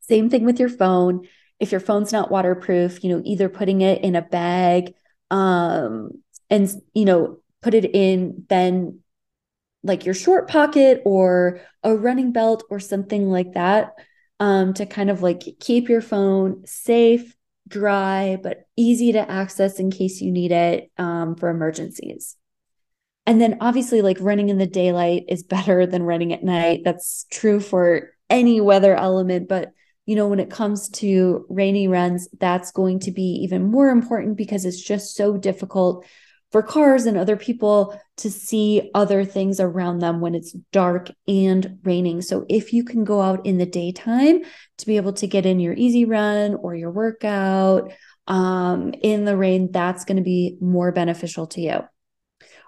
Same 0.00 0.28
thing 0.30 0.44
with 0.44 0.58
your 0.58 0.68
phone. 0.68 1.28
If 1.58 1.72
your 1.72 1.80
phone's 1.80 2.12
not 2.12 2.30
waterproof, 2.30 3.04
you 3.04 3.10
know, 3.10 3.22
either 3.24 3.48
putting 3.48 3.82
it 3.82 4.02
in 4.02 4.16
a 4.16 4.22
bag 4.22 4.94
um, 5.30 6.22
and, 6.48 6.70
you 6.94 7.04
know, 7.04 7.38
put 7.62 7.74
it 7.74 7.84
in 7.94 8.46
then 8.48 9.00
like 9.82 10.04
your 10.04 10.14
short 10.14 10.48
pocket 10.48 11.02
or 11.04 11.60
a 11.82 11.94
running 11.94 12.32
belt 12.32 12.64
or 12.70 12.80
something 12.80 13.30
like 13.30 13.52
that 13.52 13.92
um, 14.38 14.74
to 14.74 14.86
kind 14.86 15.10
of 15.10 15.22
like 15.22 15.42
keep 15.60 15.88
your 15.88 16.00
phone 16.00 16.66
safe, 16.66 17.34
dry, 17.70 18.38
but 18.42 18.66
easy 18.76 19.12
to 19.12 19.30
access 19.30 19.78
in 19.78 19.90
case 19.90 20.20
you 20.20 20.30
need 20.30 20.52
it 20.52 20.90
um, 20.98 21.36
for 21.36 21.48
emergencies. 21.48 22.36
And 23.26 23.40
then 23.40 23.58
obviously, 23.60 24.02
like 24.02 24.18
running 24.20 24.48
in 24.48 24.58
the 24.58 24.66
daylight 24.66 25.24
is 25.28 25.42
better 25.56 25.86
than 25.86 26.02
running 26.02 26.32
at 26.32 26.44
night. 26.44 26.82
That's 26.84 27.26
true 27.30 27.60
for 27.60 28.10
any 28.28 28.60
weather 28.60 28.94
element. 28.94 29.48
But, 29.48 29.72
you 30.04 30.16
know, 30.16 30.28
when 30.28 30.40
it 30.40 30.50
comes 30.50 30.88
to 30.90 31.46
rainy 31.48 31.88
runs, 31.88 32.28
that's 32.38 32.72
going 32.72 33.00
to 33.00 33.10
be 33.10 33.40
even 33.42 33.70
more 33.70 33.88
important 33.88 34.36
because 34.36 34.64
it's 34.64 34.82
just 34.82 35.14
so 35.14 35.36
difficult 35.36 36.04
for 36.50 36.62
cars 36.62 37.06
and 37.06 37.16
other 37.16 37.36
people 37.36 37.98
to 38.16 38.30
see 38.30 38.90
other 38.94 39.24
things 39.24 39.60
around 39.60 40.00
them 40.00 40.20
when 40.20 40.34
it's 40.34 40.52
dark 40.72 41.10
and 41.28 41.78
raining. 41.84 42.22
So 42.22 42.44
if 42.48 42.72
you 42.72 42.84
can 42.84 43.04
go 43.04 43.20
out 43.20 43.46
in 43.46 43.58
the 43.58 43.66
daytime 43.66 44.42
to 44.78 44.86
be 44.86 44.96
able 44.96 45.12
to 45.14 45.26
get 45.26 45.46
in 45.46 45.60
your 45.60 45.74
easy 45.74 46.04
run 46.04 46.56
or 46.56 46.74
your 46.74 46.90
workout 46.90 47.92
um, 48.26 48.92
in 49.00 49.24
the 49.24 49.36
rain, 49.36 49.70
that's 49.70 50.04
going 50.04 50.16
to 50.16 50.22
be 50.22 50.56
more 50.60 50.92
beneficial 50.92 51.46
to 51.48 51.60
you. 51.60 51.72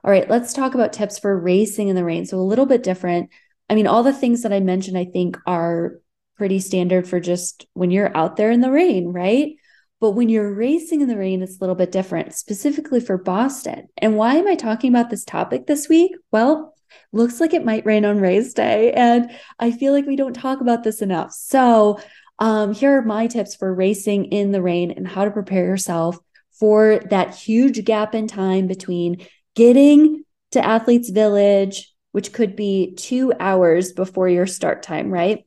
All 0.05 0.11
right, 0.11 0.29
let's 0.29 0.53
talk 0.53 0.75
about 0.75 0.92
tips 0.92 1.18
for 1.18 1.38
racing 1.38 1.88
in 1.88 1.97
the 1.97 2.05
rain. 2.05 2.25
So 2.25 2.38
a 2.38 2.40
little 2.40 2.66
bit 2.66 2.83
different. 2.83 3.31
I 3.68 3.75
mean, 3.75 3.87
all 3.87 4.03
the 4.03 4.12
things 4.12 4.42
that 4.42 4.53
I 4.53 4.61
mentioned, 4.61 4.99
I 4.99 5.05
think 5.05 5.38
are 5.47 5.99
pretty 6.37 6.59
standard 6.59 7.07
for 7.07 7.21
just 7.21 7.66
when 7.75 7.90
you're 7.90 8.16
out 8.16 8.37
there 8.37 8.51
in 8.51 8.61
the 8.61 8.71
rain, 8.71 9.12
right? 9.12 9.55
But 10.03 10.17
when 10.17 10.29
you're 10.29 10.53
racing 10.53 11.01
in 11.01 11.07
the 11.07 11.17
rain, 11.17 11.43
it's 11.43 11.59
a 11.59 11.61
little 11.61 11.77
bit 11.77 11.93
different, 11.93 12.35
specifically 12.35 12.99
for 12.99 13.17
Boston. 13.17 13.87
And 13.97 14.17
why 14.17 14.35
am 14.35 14.49
I 14.49 14.57
talking 14.57 14.91
about 14.91 15.11
this 15.11 15.25
topic 15.25 15.69
this 15.69 15.88
week? 15.88 16.11
Well, 16.33 16.75
looks 17.12 17.41
like 17.41 17.55
it 17.55 17.65
might 17.65 17.87
rain 17.87 18.05
on 18.05 18.19
race 18.19 18.53
day. 18.53 18.91
And 18.95 19.31
I 19.61 19.71
feel 19.71 19.93
like 19.93 20.05
we 20.05 20.17
don't 20.17 20.35
talk 20.35 20.61
about 20.61 20.83
this 20.83 21.03
enough. 21.03 21.31
So, 21.31 22.01
um, 22.41 22.75
here 22.75 22.99
are 22.99 23.03
my 23.03 23.29
tips 23.29 23.55
for 23.55 23.73
racing 23.73 24.25
in 24.33 24.51
the 24.51 24.61
rain 24.61 24.91
and 24.91 25.07
how 25.07 25.25
to 25.25 25.31
prepare 25.31 25.67
yourself 25.67 26.19
for 26.51 26.99
that 27.11 27.37
huge 27.37 27.85
gap 27.85 28.12
in 28.12 28.27
time 28.27 28.67
between 28.67 29.25
getting 29.55 30.25
to 30.51 30.67
Athletes 30.67 31.11
Village, 31.11 31.95
which 32.11 32.33
could 32.33 32.57
be 32.57 32.95
two 32.97 33.33
hours 33.38 33.93
before 33.93 34.29
your 34.29 34.49
start 34.49 34.83
time, 34.83 35.12
right? 35.12 35.47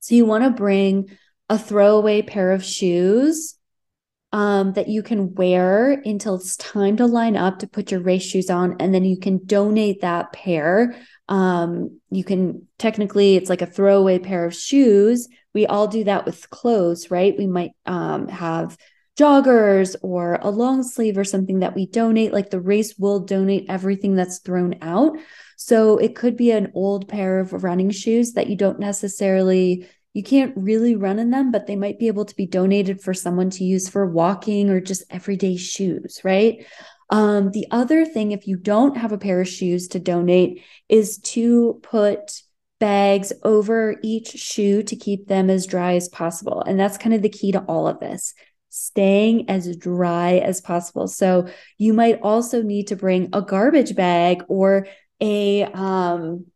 So, 0.00 0.16
you 0.16 0.26
want 0.26 0.42
to 0.42 0.50
bring 0.50 1.16
a 1.48 1.56
throwaway 1.56 2.22
pair 2.22 2.50
of 2.50 2.64
shoes 2.64 3.56
um, 4.36 4.74
that 4.74 4.86
you 4.86 5.02
can 5.02 5.34
wear 5.34 5.92
until 6.04 6.34
it's 6.34 6.58
time 6.58 6.98
to 6.98 7.06
line 7.06 7.38
up 7.38 7.60
to 7.60 7.66
put 7.66 7.90
your 7.90 8.00
race 8.00 8.22
shoes 8.22 8.50
on, 8.50 8.76
and 8.80 8.92
then 8.92 9.02
you 9.02 9.18
can 9.18 9.40
donate 9.46 10.02
that 10.02 10.30
pair. 10.34 10.94
Um, 11.26 12.00
you 12.10 12.22
can 12.22 12.68
technically, 12.76 13.36
it's 13.36 13.48
like 13.48 13.62
a 13.62 13.66
throwaway 13.66 14.18
pair 14.18 14.44
of 14.44 14.54
shoes. 14.54 15.26
We 15.54 15.64
all 15.64 15.88
do 15.88 16.04
that 16.04 16.26
with 16.26 16.50
clothes, 16.50 17.10
right? 17.10 17.34
We 17.38 17.46
might 17.46 17.70
um, 17.86 18.28
have 18.28 18.76
joggers 19.18 19.96
or 20.02 20.38
a 20.42 20.50
long 20.50 20.82
sleeve 20.82 21.16
or 21.16 21.24
something 21.24 21.60
that 21.60 21.74
we 21.74 21.86
donate. 21.86 22.34
Like 22.34 22.50
the 22.50 22.60
race 22.60 22.94
will 22.98 23.20
donate 23.20 23.64
everything 23.70 24.16
that's 24.16 24.40
thrown 24.40 24.74
out. 24.82 25.16
So 25.56 25.96
it 25.96 26.14
could 26.14 26.36
be 26.36 26.50
an 26.50 26.72
old 26.74 27.08
pair 27.08 27.40
of 27.40 27.64
running 27.64 27.88
shoes 27.88 28.34
that 28.34 28.48
you 28.48 28.56
don't 28.56 28.80
necessarily 28.80 29.88
you 30.16 30.22
can't 30.22 30.54
really 30.56 30.96
run 30.96 31.18
in 31.18 31.28
them, 31.28 31.50
but 31.50 31.66
they 31.66 31.76
might 31.76 31.98
be 31.98 32.06
able 32.06 32.24
to 32.24 32.34
be 32.34 32.46
donated 32.46 33.02
for 33.02 33.12
someone 33.12 33.50
to 33.50 33.64
use 33.64 33.86
for 33.86 34.06
walking 34.06 34.70
or 34.70 34.80
just 34.80 35.04
everyday 35.10 35.58
shoes, 35.58 36.22
right? 36.24 36.64
Um, 37.10 37.50
the 37.50 37.66
other 37.70 38.06
thing, 38.06 38.32
if 38.32 38.46
you 38.46 38.56
don't 38.56 38.96
have 38.96 39.12
a 39.12 39.18
pair 39.18 39.42
of 39.42 39.48
shoes 39.48 39.88
to 39.88 39.98
donate, 39.98 40.62
is 40.88 41.18
to 41.18 41.80
put 41.82 42.40
bags 42.80 43.30
over 43.42 43.96
each 44.02 44.28
shoe 44.28 44.82
to 44.84 44.96
keep 44.96 45.28
them 45.28 45.50
as 45.50 45.66
dry 45.66 45.96
as 45.96 46.08
possible. 46.08 46.62
And 46.62 46.80
that's 46.80 46.96
kind 46.96 47.14
of 47.14 47.20
the 47.20 47.28
key 47.28 47.52
to 47.52 47.60
all 47.64 47.86
of 47.86 48.00
this 48.00 48.32
staying 48.70 49.50
as 49.50 49.76
dry 49.76 50.38
as 50.38 50.62
possible. 50.62 51.08
So 51.08 51.48
you 51.76 51.92
might 51.92 52.20
also 52.22 52.62
need 52.62 52.86
to 52.86 52.96
bring 52.96 53.28
a 53.34 53.42
garbage 53.42 53.94
bag 53.94 54.44
or 54.48 54.86
a 55.20 55.64
um 55.64 56.46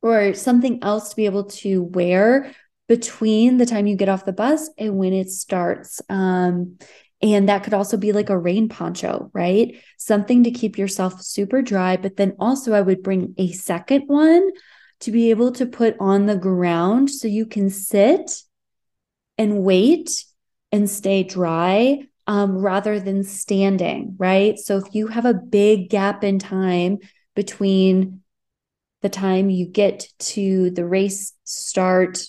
or 0.00 0.34
something 0.34 0.84
else 0.84 1.08
to 1.08 1.16
be 1.16 1.24
able 1.24 1.44
to 1.44 1.82
wear 1.82 2.54
between 2.86 3.56
the 3.56 3.66
time 3.66 3.86
you 3.86 3.96
get 3.96 4.08
off 4.08 4.24
the 4.24 4.32
bus 4.32 4.70
and 4.78 4.96
when 4.96 5.12
it 5.12 5.30
starts. 5.30 6.02
Um, 6.08 6.78
and 7.22 7.48
that 7.48 7.64
could 7.64 7.72
also 7.72 7.96
be 7.96 8.12
like 8.12 8.28
a 8.28 8.38
rain 8.38 8.68
poncho, 8.68 9.30
right? 9.32 9.76
Something 9.96 10.44
to 10.44 10.50
keep 10.50 10.76
yourself 10.76 11.22
super 11.22 11.62
dry. 11.62 11.96
But 11.96 12.16
then 12.16 12.34
also, 12.38 12.74
I 12.74 12.82
would 12.82 13.02
bring 13.02 13.34
a 13.38 13.52
second 13.52 14.02
one 14.08 14.50
to 15.00 15.10
be 15.10 15.30
able 15.30 15.52
to 15.52 15.66
put 15.66 15.96
on 16.00 16.26
the 16.26 16.36
ground 16.36 17.10
so 17.10 17.26
you 17.26 17.46
can 17.46 17.70
sit 17.70 18.42
and 19.38 19.62
wait 19.62 20.24
and 20.70 20.88
stay 20.88 21.22
dry 21.22 22.00
um, 22.26 22.58
rather 22.58 23.00
than 23.00 23.22
standing, 23.22 24.16
right? 24.18 24.58
So 24.58 24.78
if 24.78 24.94
you 24.94 25.06
have 25.08 25.24
a 25.24 25.34
big 25.34 25.90
gap 25.90 26.24
in 26.24 26.38
time 26.38 26.98
between 27.34 28.20
the 29.02 29.08
time 29.08 29.50
you 29.50 29.66
get 29.66 30.08
to 30.18 30.70
the 30.70 30.86
race 30.86 31.34
start 31.44 32.24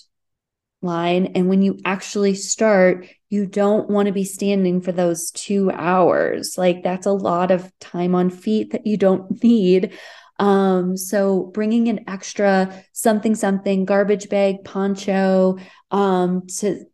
line. 0.82 1.26
And 1.34 1.48
when 1.48 1.62
you 1.62 1.78
actually 1.84 2.34
start, 2.34 3.06
you 3.28 3.46
don't 3.46 3.90
want 3.90 4.06
to 4.06 4.12
be 4.12 4.24
standing 4.24 4.80
for 4.80 4.92
those 4.92 5.30
two 5.30 5.70
hours. 5.72 6.56
Like 6.56 6.82
that's 6.82 7.06
a 7.06 7.12
lot 7.12 7.50
of 7.50 7.70
time 7.80 8.14
on 8.14 8.30
feet 8.30 8.72
that 8.72 8.86
you 8.86 8.96
don't 8.96 9.42
need. 9.42 9.96
Um, 10.38 10.96
so 10.96 11.44
bringing 11.54 11.88
an 11.88 12.04
extra 12.08 12.84
something, 12.92 13.34
something 13.34 13.84
garbage 13.84 14.28
bag, 14.28 14.64
poncho, 14.64 15.56
um, 15.90 16.46
to 16.58 16.84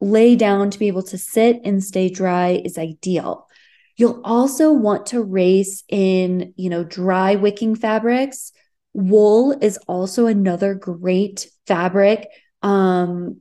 lay 0.00 0.36
down 0.36 0.70
to 0.70 0.78
be 0.78 0.88
able 0.88 1.02
to 1.02 1.16
sit 1.16 1.60
and 1.64 1.82
stay 1.82 2.10
dry 2.10 2.60
is 2.64 2.76
ideal. 2.76 3.48
You'll 3.96 4.20
also 4.24 4.72
want 4.72 5.06
to 5.06 5.22
race 5.22 5.82
in, 5.88 6.52
you 6.56 6.68
know, 6.68 6.84
dry 6.84 7.36
wicking 7.36 7.74
fabrics. 7.74 8.52
Wool 8.92 9.56
is 9.62 9.78
also 9.88 10.26
another 10.26 10.74
great 10.74 11.48
fabric 11.66 12.28
um, 12.62 13.40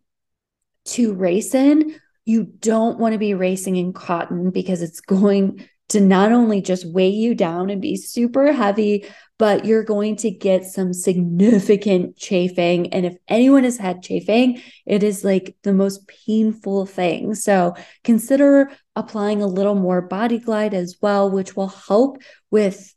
to 0.85 1.13
race 1.13 1.53
in, 1.55 1.99
you 2.25 2.43
don't 2.43 2.99
want 2.99 3.13
to 3.13 3.19
be 3.19 3.33
racing 3.33 3.75
in 3.75 3.93
cotton 3.93 4.51
because 4.51 4.81
it's 4.81 4.99
going 4.99 5.67
to 5.89 6.01
not 6.01 6.31
only 6.31 6.61
just 6.61 6.91
weigh 6.91 7.09
you 7.09 7.35
down 7.35 7.69
and 7.69 7.81
be 7.81 7.95
super 7.95 8.51
heavy, 8.51 9.05
but 9.37 9.65
you're 9.65 9.83
going 9.83 10.15
to 10.15 10.31
get 10.31 10.65
some 10.65 10.93
significant 10.93 12.17
chafing. 12.17 12.91
And 12.93 13.05
if 13.05 13.15
anyone 13.27 13.63
has 13.65 13.77
had 13.77 14.01
chafing, 14.01 14.61
it 14.85 15.03
is 15.03 15.23
like 15.23 15.55
the 15.63 15.73
most 15.73 16.07
painful 16.07 16.85
thing. 16.85 17.35
So 17.35 17.75
consider 18.03 18.71
applying 18.95 19.41
a 19.41 19.47
little 19.47 19.75
more 19.75 20.01
body 20.01 20.39
glide 20.39 20.73
as 20.73 20.97
well, 21.01 21.29
which 21.29 21.55
will 21.55 21.67
help 21.67 22.17
with 22.49 22.95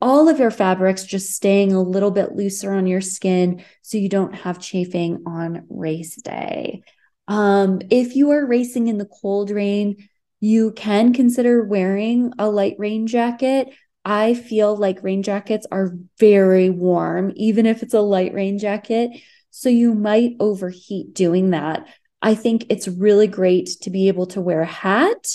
all 0.00 0.28
of 0.28 0.38
your 0.38 0.50
fabrics 0.50 1.04
just 1.04 1.32
staying 1.32 1.72
a 1.72 1.82
little 1.82 2.10
bit 2.10 2.34
looser 2.34 2.72
on 2.72 2.86
your 2.86 3.00
skin 3.00 3.62
so 3.82 3.98
you 3.98 4.08
don't 4.08 4.34
have 4.34 4.58
chafing 4.58 5.22
on 5.26 5.66
race 5.68 6.16
day. 6.16 6.82
Um, 7.28 7.80
if 7.90 8.16
you 8.16 8.30
are 8.30 8.46
racing 8.46 8.88
in 8.88 8.98
the 8.98 9.08
cold 9.20 9.50
rain, 9.50 10.08
you 10.40 10.72
can 10.72 11.12
consider 11.12 11.62
wearing 11.62 12.32
a 12.38 12.48
light 12.48 12.76
rain 12.78 13.06
jacket. 13.06 13.68
I 14.04 14.32
feel 14.34 14.74
like 14.74 15.02
rain 15.02 15.22
jackets 15.22 15.66
are 15.70 15.94
very 16.18 16.70
warm, 16.70 17.32
even 17.36 17.66
if 17.66 17.82
it's 17.82 17.94
a 17.94 18.00
light 18.00 18.32
rain 18.32 18.58
jacket. 18.58 19.10
So 19.50 19.68
you 19.68 19.94
might 19.94 20.36
overheat 20.40 21.14
doing 21.14 21.50
that. 21.50 21.86
I 22.22 22.34
think 22.34 22.66
it's 22.70 22.88
really 22.88 23.26
great 23.26 23.68
to 23.82 23.90
be 23.90 24.08
able 24.08 24.26
to 24.28 24.40
wear 24.40 24.62
a 24.62 24.66
hat. 24.66 25.26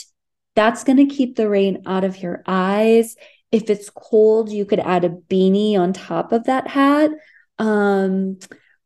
That's 0.55 0.83
going 0.83 0.97
to 0.97 1.15
keep 1.15 1.35
the 1.35 1.49
rain 1.49 1.83
out 1.85 2.03
of 2.03 2.17
your 2.17 2.41
eyes 2.47 3.15
if 3.55 3.69
it's 3.69 3.89
cold, 3.89 4.51
you 4.51 4.65
could 4.65 4.81
add 4.81 5.05
a 5.05 5.09
beanie 5.09 5.79
on 5.79 5.93
top 5.93 6.33
of 6.33 6.43
that 6.43 6.67
hat. 6.67 7.09
Um, 7.57 8.37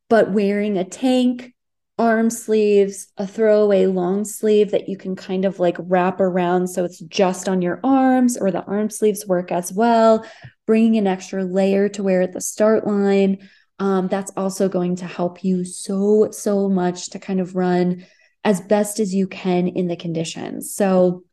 but 0.09 0.31
wearing 0.31 0.77
a 0.77 0.83
tank, 0.83 1.55
arm 1.97 2.29
sleeves, 2.29 3.11
a 3.17 3.25
throwaway 3.25 3.87
long 3.87 4.23
sleeve 4.23 4.69
that 4.69 4.87
you 4.87 4.95
can 4.95 5.15
kind 5.15 5.43
of 5.43 5.59
like 5.59 5.75
wrap 5.79 6.19
around 6.19 6.67
so 6.67 6.85
it's 6.85 6.99
just 6.99 7.49
on 7.49 7.63
your 7.63 7.79
arms, 7.83 8.37
or 8.37 8.51
the 8.51 8.63
arm 8.65 8.91
sleeves 8.91 9.25
work 9.25 9.51
as 9.51 9.73
well. 9.73 10.23
Bringing 10.67 10.97
an 10.97 11.07
extra 11.07 11.43
layer 11.43 11.89
to 11.89 12.03
wear 12.03 12.21
at 12.21 12.33
the 12.33 12.39
start 12.39 12.85
line. 12.85 13.39
Um, 13.79 14.07
that's 14.07 14.31
also 14.37 14.69
going 14.69 14.97
to 14.97 15.07
help 15.07 15.43
you 15.43 15.65
so, 15.65 16.29
so 16.29 16.69
much 16.69 17.09
to 17.09 17.17
kind 17.17 17.39
of 17.39 17.55
run 17.55 18.05
as 18.43 18.61
best 18.61 18.99
as 18.99 19.15
you 19.15 19.25
can 19.25 19.67
in 19.67 19.87
the 19.87 19.95
conditions. 19.95 20.75
So, 20.75 21.23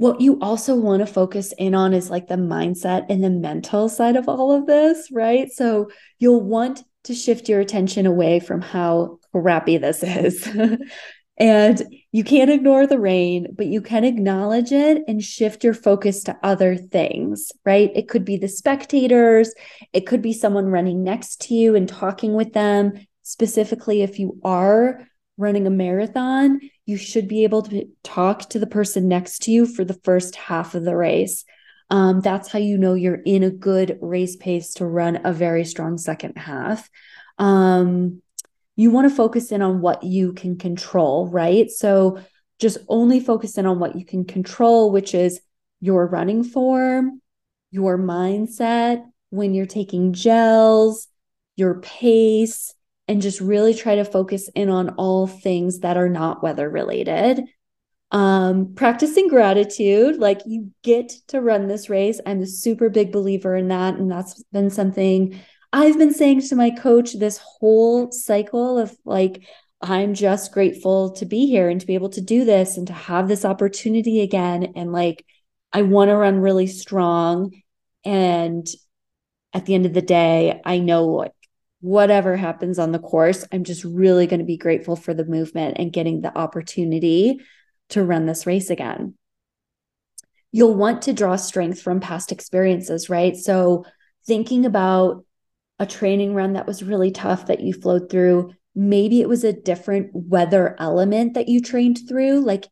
what 0.00 0.22
you 0.22 0.38
also 0.40 0.74
want 0.74 1.00
to 1.00 1.06
focus 1.06 1.52
in 1.58 1.74
on 1.74 1.92
is 1.92 2.08
like 2.08 2.26
the 2.26 2.36
mindset 2.36 3.04
and 3.10 3.22
the 3.22 3.28
mental 3.28 3.86
side 3.86 4.16
of 4.16 4.30
all 4.30 4.50
of 4.50 4.66
this, 4.66 5.10
right? 5.12 5.52
So, 5.52 5.90
you'll 6.18 6.40
want 6.40 6.82
to 7.04 7.14
shift 7.14 7.50
your 7.50 7.60
attention 7.60 8.06
away 8.06 8.40
from 8.40 8.62
how 8.62 9.18
crappy 9.30 9.76
this 9.76 10.02
is. 10.02 10.48
and 11.36 11.82
you 12.12 12.24
can't 12.24 12.50
ignore 12.50 12.86
the 12.86 12.98
rain, 12.98 13.48
but 13.54 13.66
you 13.66 13.82
can 13.82 14.04
acknowledge 14.04 14.72
it 14.72 15.02
and 15.06 15.22
shift 15.22 15.64
your 15.64 15.74
focus 15.74 16.22
to 16.22 16.38
other 16.42 16.76
things, 16.76 17.52
right? 17.66 17.92
It 17.94 18.08
could 18.08 18.24
be 18.24 18.38
the 18.38 18.48
spectators, 18.48 19.52
it 19.92 20.06
could 20.06 20.22
be 20.22 20.32
someone 20.32 20.68
running 20.68 21.04
next 21.04 21.42
to 21.42 21.54
you 21.54 21.76
and 21.76 21.86
talking 21.86 22.32
with 22.32 22.54
them. 22.54 22.94
Specifically, 23.22 24.00
if 24.00 24.18
you 24.18 24.40
are 24.44 25.06
running 25.40 25.66
a 25.66 25.70
marathon, 25.70 26.60
you 26.86 26.96
should 26.96 27.26
be 27.26 27.44
able 27.44 27.62
to 27.62 27.88
talk 28.02 28.48
to 28.50 28.58
the 28.58 28.66
person 28.66 29.08
next 29.08 29.40
to 29.42 29.50
you 29.50 29.66
for 29.66 29.84
the 29.84 29.98
first 30.04 30.36
half 30.36 30.74
of 30.74 30.84
the 30.84 30.96
race. 30.96 31.44
Um, 31.90 32.20
that's 32.20 32.48
how 32.48 32.58
you 32.58 32.78
know 32.78 32.94
you're 32.94 33.22
in 33.24 33.42
a 33.42 33.50
good 33.50 33.98
race 34.00 34.36
pace 34.36 34.74
to 34.74 34.86
run 34.86 35.20
a 35.24 35.32
very 35.32 35.64
strong 35.64 35.98
second 35.98 36.36
half. 36.36 36.88
Um, 37.38 38.22
you 38.76 38.90
want 38.90 39.08
to 39.08 39.14
focus 39.14 39.50
in 39.50 39.62
on 39.62 39.80
what 39.80 40.02
you 40.04 40.32
can 40.32 40.56
control, 40.56 41.26
right? 41.28 41.70
So 41.70 42.20
just 42.60 42.78
only 42.88 43.18
focus 43.18 43.58
in 43.58 43.66
on 43.66 43.78
what 43.78 43.96
you 43.96 44.04
can 44.04 44.24
control, 44.24 44.92
which 44.92 45.14
is 45.14 45.40
your 45.80 46.06
running 46.06 46.44
form, 46.44 47.20
your 47.70 47.98
mindset 47.98 49.04
when 49.30 49.54
you're 49.54 49.66
taking 49.66 50.12
gels, 50.12 51.08
your 51.56 51.80
pace, 51.80 52.74
and 53.10 53.20
just 53.20 53.40
really 53.40 53.74
try 53.74 53.96
to 53.96 54.04
focus 54.04 54.48
in 54.54 54.70
on 54.70 54.90
all 54.90 55.26
things 55.26 55.80
that 55.80 55.96
are 55.96 56.08
not 56.08 56.44
weather 56.44 56.70
related. 56.70 57.42
Um 58.12 58.74
practicing 58.76 59.26
gratitude 59.26 60.16
like 60.16 60.42
you 60.46 60.70
get 60.84 61.08
to 61.28 61.40
run 61.40 61.66
this 61.66 61.90
race. 61.90 62.20
I'm 62.24 62.40
a 62.40 62.46
super 62.46 62.88
big 62.88 63.10
believer 63.10 63.56
in 63.56 63.66
that 63.68 63.96
and 63.96 64.08
that's 64.08 64.42
been 64.52 64.70
something 64.70 65.40
i've 65.72 65.98
been 65.98 66.14
saying 66.14 66.40
to 66.40 66.56
my 66.56 66.70
coach 66.70 67.12
this 67.12 67.38
whole 67.38 68.10
cycle 68.10 68.76
of 68.78 68.96
like 69.04 69.44
i'm 69.80 70.14
just 70.14 70.52
grateful 70.52 71.12
to 71.12 71.24
be 71.24 71.46
here 71.46 71.68
and 71.68 71.80
to 71.80 71.86
be 71.86 71.94
able 71.94 72.08
to 72.08 72.20
do 72.20 72.44
this 72.44 72.76
and 72.76 72.88
to 72.88 72.92
have 72.92 73.28
this 73.28 73.44
opportunity 73.44 74.20
again. 74.20 74.72
And 74.76 74.92
like 74.92 75.26
i 75.72 75.82
want 75.82 76.10
to 76.10 76.16
run 76.16 76.38
really 76.38 76.68
strong. 76.68 77.60
And 78.04 78.66
at 79.52 79.66
the 79.66 79.74
end 79.74 79.86
of 79.86 79.94
the 79.94 80.02
day 80.02 80.60
i 80.64 80.78
know 80.78 81.26
whatever 81.80 82.36
happens 82.36 82.78
on 82.78 82.92
the 82.92 82.98
course 82.98 83.44
i'm 83.52 83.64
just 83.64 83.84
really 83.84 84.26
going 84.26 84.40
to 84.40 84.46
be 84.46 84.56
grateful 84.56 84.96
for 84.96 85.14
the 85.14 85.24
movement 85.24 85.76
and 85.78 85.92
getting 85.92 86.20
the 86.20 86.36
opportunity 86.36 87.40
to 87.90 88.04
run 88.04 88.26
this 88.26 88.46
race 88.46 88.70
again. 88.70 89.14
You'll 90.52 90.74
want 90.74 91.02
to 91.02 91.12
draw 91.12 91.36
strength 91.36 91.80
from 91.80 92.00
past 92.00 92.32
experiences, 92.32 93.10
right? 93.10 93.36
So, 93.36 93.84
thinking 94.26 94.66
about 94.66 95.24
a 95.78 95.86
training 95.86 96.34
run 96.34 96.54
that 96.54 96.66
was 96.66 96.82
really 96.82 97.10
tough 97.10 97.46
that 97.46 97.60
you 97.60 97.72
flowed 97.72 98.10
through, 98.10 98.52
maybe 98.74 99.20
it 99.20 99.28
was 99.28 99.44
a 99.44 99.52
different 99.52 100.10
weather 100.12 100.76
element 100.78 101.34
that 101.34 101.48
you 101.48 101.60
trained 101.60 102.00
through. 102.08 102.40
Like 102.40 102.66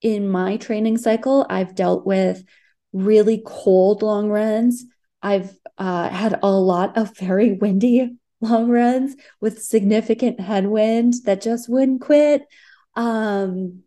in 0.00 0.28
my 0.28 0.56
training 0.58 0.98
cycle, 0.98 1.46
I've 1.48 1.74
dealt 1.74 2.06
with 2.06 2.44
really 2.92 3.42
cold 3.44 4.02
long 4.02 4.28
runs. 4.28 4.84
I've 5.22 5.52
uh, 5.78 6.08
had 6.08 6.38
a 6.42 6.50
lot 6.50 6.96
of 6.96 7.16
very 7.16 7.52
windy 7.60 8.16
long 8.42 8.68
runs 8.68 9.16
with 9.40 9.62
significant 9.62 10.40
headwind 10.40 11.14
that 11.24 11.40
just 11.40 11.68
wouldn't 11.68 12.02
quit. 12.02 12.42
Um, 12.94 13.82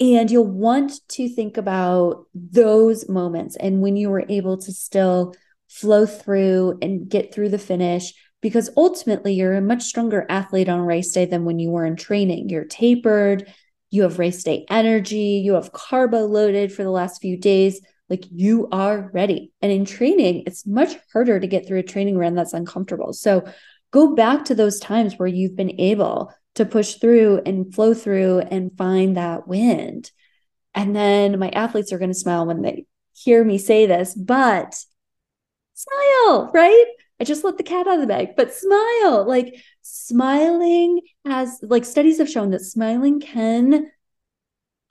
and 0.00 0.30
you'll 0.30 0.46
want 0.46 0.92
to 1.08 1.28
think 1.28 1.56
about 1.56 2.26
those 2.34 3.08
moments 3.08 3.56
and 3.56 3.80
when 3.82 3.96
you 3.96 4.10
were 4.10 4.24
able 4.28 4.56
to 4.58 4.72
still 4.72 5.34
flow 5.68 6.06
through 6.06 6.78
and 6.80 7.08
get 7.08 7.34
through 7.34 7.48
the 7.48 7.58
finish, 7.58 8.14
because 8.40 8.70
ultimately 8.76 9.34
you're 9.34 9.54
a 9.54 9.60
much 9.60 9.82
stronger 9.82 10.24
athlete 10.28 10.68
on 10.68 10.80
race 10.80 11.10
day 11.10 11.24
than 11.24 11.44
when 11.44 11.58
you 11.58 11.70
were 11.70 11.84
in 11.84 11.96
training. 11.96 12.48
You're 12.48 12.64
tapered, 12.64 13.52
you 13.90 14.02
have 14.02 14.18
race 14.18 14.42
day 14.44 14.64
energy, 14.70 15.42
you 15.44 15.54
have 15.54 15.72
carbo 15.72 16.26
loaded 16.26 16.72
for 16.72 16.84
the 16.84 16.90
last 16.90 17.20
few 17.20 17.36
days. 17.36 17.80
Like 18.08 18.24
you 18.30 18.68
are 18.72 19.10
ready. 19.12 19.52
And 19.60 19.70
in 19.70 19.84
training, 19.84 20.44
it's 20.46 20.66
much 20.66 20.96
harder 21.12 21.38
to 21.38 21.46
get 21.46 21.66
through 21.66 21.80
a 21.80 21.82
training 21.82 22.16
run 22.16 22.34
that's 22.34 22.54
uncomfortable. 22.54 23.12
So 23.12 23.44
go 23.90 24.14
back 24.14 24.46
to 24.46 24.54
those 24.54 24.80
times 24.80 25.14
where 25.14 25.28
you've 25.28 25.56
been 25.56 25.80
able 25.80 26.32
to 26.56 26.64
push 26.64 26.94
through 26.94 27.40
and 27.46 27.74
flow 27.74 27.94
through 27.94 28.40
and 28.40 28.76
find 28.76 29.16
that 29.16 29.46
wind. 29.46 30.10
And 30.74 30.94
then 30.94 31.38
my 31.38 31.50
athletes 31.50 31.92
are 31.92 31.98
going 31.98 32.10
to 32.10 32.18
smile 32.18 32.46
when 32.46 32.62
they 32.62 32.86
hear 33.14 33.42
me 33.44 33.58
say 33.58 33.86
this, 33.86 34.14
but 34.14 34.74
smile, 35.74 36.50
right? 36.52 36.86
I 37.20 37.24
just 37.24 37.44
let 37.44 37.56
the 37.56 37.64
cat 37.64 37.86
out 37.86 37.94
of 37.94 38.00
the 38.00 38.06
bag, 38.06 38.30
but 38.36 38.54
smile. 38.54 39.26
Like 39.26 39.56
smiling 39.82 41.00
has, 41.24 41.58
like 41.62 41.84
studies 41.84 42.18
have 42.18 42.30
shown 42.30 42.50
that 42.50 42.60
smiling 42.60 43.20
can 43.20 43.90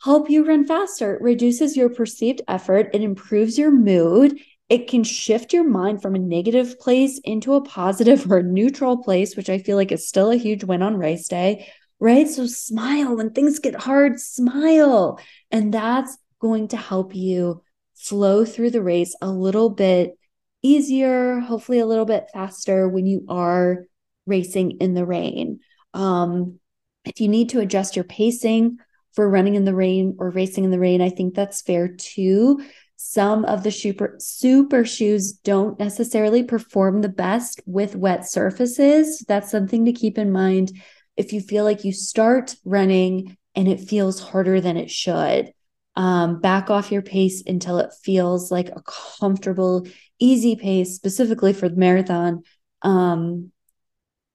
help 0.04 0.30
you 0.30 0.46
run 0.46 0.66
faster. 0.66 1.18
Reduces 1.22 1.78
your 1.78 1.90
perceived 1.90 2.42
effort, 2.48 2.90
it 2.94 3.02
improves 3.02 3.58
your 3.58 3.72
mood, 3.72 4.40
it 4.70 4.88
can 4.88 5.04
shift 5.04 5.54
your 5.54 5.64
mind 5.64 6.02
from 6.02 6.16
a 6.16 6.20
negative 6.20 6.80
place 6.80 7.20
into 7.24 7.54
a 7.54 7.64
positive 7.64 8.30
or 8.32 8.44
neutral 8.44 9.02
place, 9.02 9.36
which 9.36 9.50
I 9.50 9.60
feel 9.60 9.78
like 9.78 9.92
is 9.92 10.08
still 10.08 10.32
a 10.32 10.36
huge 10.36 10.64
win 10.64 10.82
on 10.82 10.98
race 10.98 11.28
day, 11.28 11.68
right? 12.00 12.28
So 12.28 12.48
smile 12.48 13.16
when 13.16 13.32
things 13.32 13.60
get 13.60 13.76
hard, 13.76 14.20
smile. 14.20 15.20
And 15.52 15.74
that's 15.74 16.18
going 16.40 16.70
to 16.70 16.78
help 16.78 17.16
you 17.16 17.64
flow 17.96 18.46
through 18.46 18.72
the 18.72 18.84
race 18.84 19.16
a 19.22 19.30
little 19.30 19.70
bit 19.70 20.18
easier, 20.62 21.40
hopefully 21.40 21.80
a 21.80 21.86
little 21.86 22.06
bit 22.06 22.28
faster 22.34 22.90
when 22.90 23.06
you 23.06 23.26
are 23.30 23.86
racing 24.26 24.80
in 24.82 24.94
the 24.94 25.06
rain. 25.06 25.60
Um, 25.94 26.60
if 27.06 27.22
you 27.22 27.30
need 27.30 27.50
to 27.50 27.62
adjust 27.62 27.96
your 27.96 28.06
pacing 28.06 28.78
for 29.14 29.30
running 29.30 29.56
in 29.56 29.64
the 29.64 29.74
rain 29.74 30.18
or 30.20 30.30
racing 30.30 30.66
in 30.66 30.72
the 30.72 30.80
rain, 30.80 31.02
I 31.02 31.10
think 31.10 31.34
that's 31.34 31.62
fair 31.62 31.88
too. 31.88 32.62
Some 33.00 33.46
of 33.46 33.64
the 33.64 33.72
super, 33.72 34.16
super 34.20 34.84
shoes 34.84 35.32
don't 35.32 35.80
necessarily 35.80 36.42
perform 36.42 37.02
the 37.02 37.10
best 37.10 37.62
with 37.68 37.96
wet 37.96 38.28
surfaces. 38.28 39.24
That's 39.28 39.52
something 39.52 39.86
to 39.86 39.94
keep 39.94 40.18
in 40.18 40.32
mind 40.32 40.72
if 41.16 41.32
you 41.32 41.40
feel 41.42 41.64
like 41.64 41.86
you 41.86 41.94
start 41.94 42.56
running 42.66 43.38
and 43.54 43.68
it 43.68 43.82
feels 43.82 44.20
harder 44.20 44.60
than 44.60 44.78
it 44.78 44.90
should. 44.90 45.52
Um, 45.96 46.42
back 46.42 46.72
off 46.72 46.92
your 46.92 47.04
pace 47.04 47.44
until 47.46 47.78
it 47.78 47.94
feels 48.04 48.52
like 48.52 48.70
a 48.70 48.84
comfortable, 49.20 49.88
easy 50.20 50.56
pace, 50.56 50.96
specifically 50.96 51.54
for 51.54 51.70
the 51.70 51.76
marathon, 51.76 52.44
um, 52.82 53.52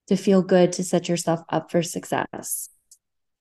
to 0.07 0.17
feel 0.17 0.43
good 0.43 0.73
to 0.75 0.85
set 0.85 1.09
yourself 1.09 1.41
up 1.49 1.71
for 1.71 1.83
success. 1.83 2.69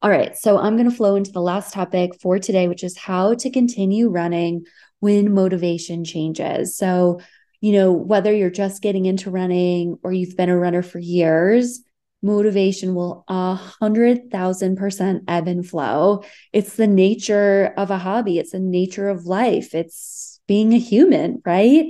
All 0.03 0.09
right, 0.09 0.35
so 0.35 0.57
I'm 0.57 0.77
going 0.77 0.89
to 0.89 0.95
flow 0.95 1.15
into 1.15 1.31
the 1.31 1.41
last 1.41 1.73
topic 1.73 2.19
for 2.19 2.39
today, 2.39 2.67
which 2.67 2.83
is 2.83 2.97
how 2.97 3.35
to 3.35 3.51
continue 3.51 4.09
running 4.09 4.65
when 5.01 5.33
motivation 5.33 6.05
changes. 6.05 6.77
So, 6.77 7.19
you 7.59 7.73
know, 7.73 7.91
whether 7.91 8.33
you're 8.33 8.49
just 8.49 8.81
getting 8.81 9.05
into 9.05 9.29
running 9.29 9.97
or 10.03 10.13
you've 10.13 10.37
been 10.37 10.49
a 10.49 10.57
runner 10.57 10.81
for 10.81 10.99
years, 10.99 11.81
motivation 12.21 12.95
will 12.95 13.25
a 13.27 13.55
hundred 13.55 14.31
thousand 14.31 14.77
percent 14.77 15.23
ebb 15.27 15.47
and 15.47 15.67
flow. 15.67 16.23
It's 16.53 16.75
the 16.75 16.87
nature 16.87 17.73
of 17.77 17.91
a 17.91 17.97
hobby, 17.97 18.39
it's 18.39 18.51
the 18.51 18.59
nature 18.59 19.09
of 19.09 19.25
life, 19.25 19.75
it's 19.75 20.39
being 20.47 20.73
a 20.73 20.79
human, 20.79 21.41
right? 21.45 21.85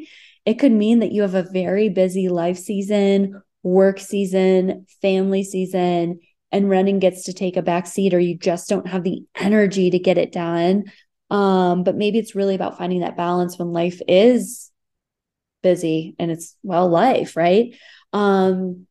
It 0.46 0.56
could 0.56 0.72
mean 0.72 1.00
that 1.00 1.12
you 1.12 1.22
have 1.22 1.36
a 1.36 1.44
very 1.44 1.90
busy 1.90 2.30
life 2.30 2.58
season, 2.58 3.42
work 3.62 4.00
season, 4.00 4.86
family 5.02 5.44
season, 5.44 6.20
and 6.52 6.70
running 6.70 7.00
gets 7.00 7.26
to 7.26 7.34
take 7.34 7.58
a 7.58 7.62
back 7.62 7.88
seat, 7.88 8.14
or 8.14 8.20
you 8.20 8.38
just 8.38 8.70
don't 8.70 8.88
have 8.88 9.04
the 9.04 9.24
energy 9.36 9.90
to 9.90 10.00
get 10.00 10.18
it 10.18 10.32
done. 10.32 10.86
Um, 11.32 11.84
but 11.84 11.96
maybe 11.96 12.20
it's 12.20 12.36
really 12.36 12.56
about 12.56 12.78
finding 12.78 13.00
that 13.00 13.16
balance 13.16 13.58
when 13.58 13.72
life 13.72 14.02
is 14.06 14.70
busy 15.64 16.14
and 16.20 16.30
it's 16.30 16.58
well 16.62 16.90
life, 16.90 17.38
right? 17.38 17.74
Um, 18.12 18.86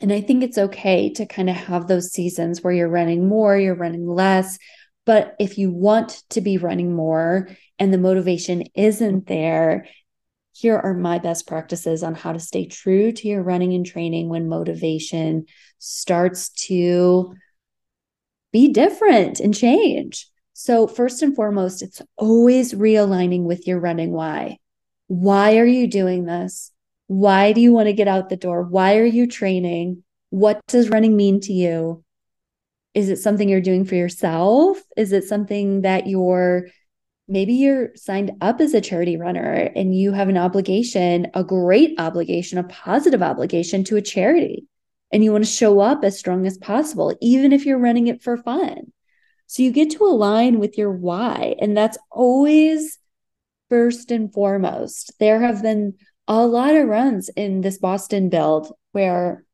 and 0.00 0.12
I 0.12 0.20
think 0.20 0.42
it's 0.44 0.56
okay 0.56 1.12
to 1.14 1.26
kind 1.26 1.50
of 1.50 1.56
have 1.56 1.88
those 1.88 2.12
seasons 2.12 2.62
where 2.62 2.72
you're 2.72 2.88
running 2.88 3.28
more, 3.28 3.58
you're 3.58 3.74
running 3.74 4.06
less. 4.06 4.56
But 5.04 5.34
if 5.40 5.58
you 5.58 5.72
want 5.72 6.22
to 6.30 6.40
be 6.40 6.58
running 6.58 6.94
more 6.94 7.48
and 7.78 7.92
the 7.92 7.98
motivation 7.98 8.64
isn't 8.74 9.26
there, 9.26 9.88
here 10.52 10.76
are 10.78 10.94
my 10.94 11.18
best 11.18 11.48
practices 11.48 12.04
on 12.04 12.14
how 12.14 12.32
to 12.32 12.38
stay 12.38 12.66
true 12.66 13.10
to 13.10 13.26
your 13.26 13.42
running 13.42 13.74
and 13.74 13.84
training 13.84 14.28
when 14.28 14.48
motivation 14.48 15.46
starts 15.78 16.50
to 16.50 17.34
be 18.52 18.68
different 18.68 19.40
and 19.40 19.52
change. 19.52 20.28
So, 20.56 20.86
first 20.86 21.20
and 21.20 21.34
foremost, 21.34 21.82
it's 21.82 22.00
always 22.16 22.74
realigning 22.74 23.42
with 23.42 23.66
your 23.66 23.80
running 23.80 24.12
why. 24.12 24.58
Why 25.08 25.58
are 25.58 25.66
you 25.66 25.88
doing 25.88 26.26
this? 26.26 26.70
Why 27.08 27.52
do 27.52 27.60
you 27.60 27.72
want 27.72 27.88
to 27.88 27.92
get 27.92 28.06
out 28.06 28.28
the 28.28 28.36
door? 28.36 28.62
Why 28.62 28.98
are 28.98 29.04
you 29.04 29.26
training? 29.26 30.04
What 30.30 30.60
does 30.68 30.90
running 30.90 31.16
mean 31.16 31.40
to 31.40 31.52
you? 31.52 32.04
Is 32.94 33.08
it 33.08 33.18
something 33.18 33.48
you're 33.48 33.60
doing 33.60 33.84
for 33.84 33.96
yourself? 33.96 34.80
Is 34.96 35.10
it 35.10 35.24
something 35.24 35.82
that 35.82 36.06
you're 36.06 36.68
maybe 37.26 37.54
you're 37.54 37.90
signed 37.96 38.30
up 38.40 38.60
as 38.60 38.74
a 38.74 38.80
charity 38.80 39.16
runner 39.16 39.72
and 39.74 39.92
you 39.92 40.12
have 40.12 40.28
an 40.28 40.38
obligation, 40.38 41.26
a 41.34 41.42
great 41.42 41.98
obligation, 41.98 42.58
a 42.58 42.64
positive 42.64 43.24
obligation 43.24 43.82
to 43.84 43.96
a 43.96 44.02
charity? 44.02 44.68
And 45.10 45.24
you 45.24 45.32
want 45.32 45.44
to 45.44 45.50
show 45.50 45.80
up 45.80 46.04
as 46.04 46.16
strong 46.16 46.46
as 46.46 46.58
possible, 46.58 47.12
even 47.20 47.52
if 47.52 47.66
you're 47.66 47.78
running 47.78 48.06
it 48.06 48.22
for 48.22 48.36
fun. 48.36 48.92
So 49.54 49.62
you 49.62 49.70
get 49.70 49.90
to 49.90 50.04
align 50.04 50.58
with 50.58 50.76
your 50.76 50.90
why. 50.90 51.54
And 51.60 51.76
that's 51.76 51.96
always 52.10 52.98
first 53.70 54.10
and 54.10 54.32
foremost. 54.32 55.12
There 55.20 55.40
have 55.40 55.62
been 55.62 55.94
a 56.26 56.44
lot 56.44 56.74
of 56.74 56.88
runs 56.88 57.28
in 57.28 57.60
this 57.60 57.78
Boston 57.78 58.30
build 58.30 58.72
where 58.90 59.44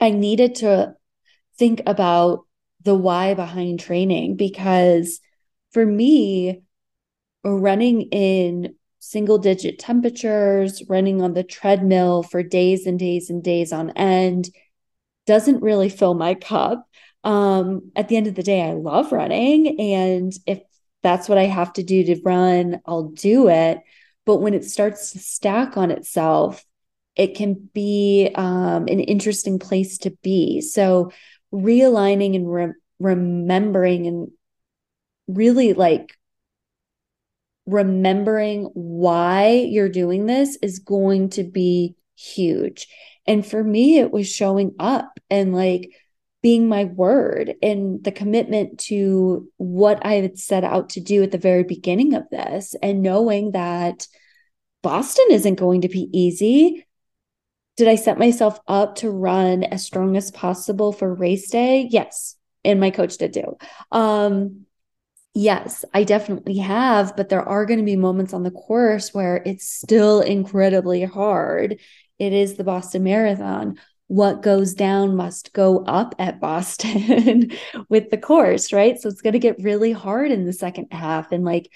I 0.00 0.12
needed 0.12 0.54
to 0.56 0.94
think 1.58 1.82
about 1.86 2.46
the 2.84 2.94
why 2.94 3.34
behind 3.34 3.80
training 3.80 4.36
because 4.36 5.20
for 5.72 5.84
me, 5.84 6.62
running 7.44 8.08
in 8.10 8.76
single 8.98 9.36
digit 9.36 9.78
temperatures, 9.78 10.82
running 10.88 11.20
on 11.20 11.34
the 11.34 11.44
treadmill 11.44 12.22
for 12.22 12.42
days 12.42 12.86
and 12.86 12.98
days 12.98 13.28
and 13.28 13.44
days 13.44 13.74
on 13.74 13.90
end 13.90 14.48
doesn't 15.26 15.60
really 15.60 15.90
fill 15.90 16.14
my 16.14 16.32
cup. 16.32 16.88
Um, 17.28 17.92
at 17.94 18.08
the 18.08 18.16
end 18.16 18.26
of 18.26 18.34
the 18.34 18.42
day, 18.42 18.62
I 18.62 18.72
love 18.72 19.12
running. 19.12 19.78
And 19.78 20.32
if 20.46 20.62
that's 21.02 21.28
what 21.28 21.36
I 21.36 21.44
have 21.44 21.74
to 21.74 21.82
do 21.82 22.02
to 22.04 22.22
run, 22.24 22.80
I'll 22.86 23.10
do 23.10 23.48
it. 23.48 23.80
But 24.24 24.36
when 24.38 24.54
it 24.54 24.64
starts 24.64 25.12
to 25.12 25.18
stack 25.18 25.76
on 25.76 25.90
itself, 25.90 26.64
it 27.16 27.34
can 27.34 27.68
be 27.74 28.30
um, 28.34 28.88
an 28.88 29.00
interesting 29.00 29.58
place 29.58 29.98
to 29.98 30.10
be. 30.22 30.62
So, 30.62 31.12
realigning 31.52 32.34
and 32.34 32.50
re- 32.50 32.72
remembering 32.98 34.06
and 34.06 34.30
really 35.26 35.74
like 35.74 36.16
remembering 37.66 38.70
why 38.72 39.50
you're 39.50 39.90
doing 39.90 40.24
this 40.24 40.56
is 40.62 40.78
going 40.78 41.28
to 41.30 41.44
be 41.44 41.94
huge. 42.16 42.88
And 43.26 43.44
for 43.44 43.62
me, 43.62 43.98
it 43.98 44.10
was 44.10 44.32
showing 44.32 44.74
up 44.78 45.20
and 45.28 45.54
like 45.54 45.90
being 46.42 46.68
my 46.68 46.84
word 46.84 47.54
and 47.62 48.02
the 48.04 48.12
commitment 48.12 48.78
to 48.78 49.48
what 49.56 50.04
I 50.04 50.14
had 50.14 50.38
set 50.38 50.64
out 50.64 50.90
to 50.90 51.00
do 51.00 51.22
at 51.22 51.32
the 51.32 51.38
very 51.38 51.64
beginning 51.64 52.14
of 52.14 52.28
this, 52.30 52.74
and 52.82 53.02
knowing 53.02 53.52
that 53.52 54.06
Boston 54.82 55.26
isn't 55.30 55.56
going 55.56 55.82
to 55.82 55.88
be 55.88 56.08
easy. 56.12 56.86
Did 57.76 57.88
I 57.88 57.96
set 57.96 58.18
myself 58.18 58.58
up 58.66 58.96
to 58.96 59.10
run 59.10 59.64
as 59.64 59.84
strong 59.84 60.16
as 60.16 60.30
possible 60.30 60.92
for 60.92 61.14
race 61.14 61.50
day? 61.50 61.88
Yes. 61.90 62.36
And 62.64 62.80
my 62.80 62.90
coach 62.90 63.18
did 63.18 63.32
too. 63.32 63.56
Um, 63.92 64.66
yes, 65.34 65.84
I 65.94 66.02
definitely 66.02 66.58
have, 66.58 67.16
but 67.16 67.28
there 67.28 67.42
are 67.42 67.66
going 67.66 67.78
to 67.78 67.84
be 67.84 67.96
moments 67.96 68.32
on 68.32 68.42
the 68.42 68.50
course 68.50 69.14
where 69.14 69.42
it's 69.44 69.68
still 69.68 70.20
incredibly 70.20 71.04
hard 71.04 71.78
it 72.18 72.32
is 72.32 72.54
the 72.54 72.64
Boston 72.64 73.04
Marathon. 73.04 73.78
What 74.08 74.42
goes 74.42 74.74
down 74.74 75.16
must 75.16 75.52
go 75.52 75.84
up 75.84 76.14
at 76.18 76.40
Boston 76.40 77.52
with 77.88 78.10
the 78.10 78.18
course, 78.18 78.72
right? 78.72 78.98
So 78.98 79.08
it's 79.08 79.20
going 79.20 79.34
to 79.34 79.38
get 79.38 79.62
really 79.62 79.92
hard 79.92 80.32
in 80.32 80.44
the 80.44 80.52
second 80.52 80.88
half 80.90 81.30
and 81.30 81.44
like 81.44 81.70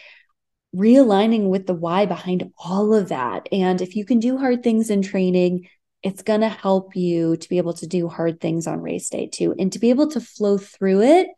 realigning 0.74 1.48
with 1.48 1.66
the 1.66 1.74
why 1.74 2.06
behind 2.06 2.50
all 2.58 2.94
of 2.94 3.10
that. 3.10 3.48
And 3.52 3.80
if 3.80 3.96
you 3.96 4.04
can 4.04 4.18
do 4.18 4.38
hard 4.38 4.62
things 4.62 4.90
in 4.90 5.02
training, 5.02 5.68
it's 6.02 6.22
going 6.22 6.40
to 6.40 6.48
help 6.48 6.96
you 6.96 7.36
to 7.36 7.48
be 7.48 7.58
able 7.58 7.74
to 7.74 7.86
do 7.86 8.08
hard 8.08 8.40
things 8.40 8.66
on 8.66 8.80
race 8.80 9.08
day 9.08 9.28
too, 9.28 9.54
and 9.58 9.72
to 9.72 9.78
be 9.78 9.90
able 9.90 10.10
to 10.10 10.20
flow 10.20 10.58
through 10.58 11.02
it 11.02 11.28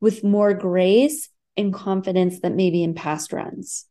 with 0.00 0.24
more 0.24 0.54
grace 0.54 1.28
and 1.56 1.74
confidence 1.74 2.40
that 2.40 2.54
maybe 2.54 2.82
in 2.82 2.94
past 2.94 3.32
runs. 3.32 3.86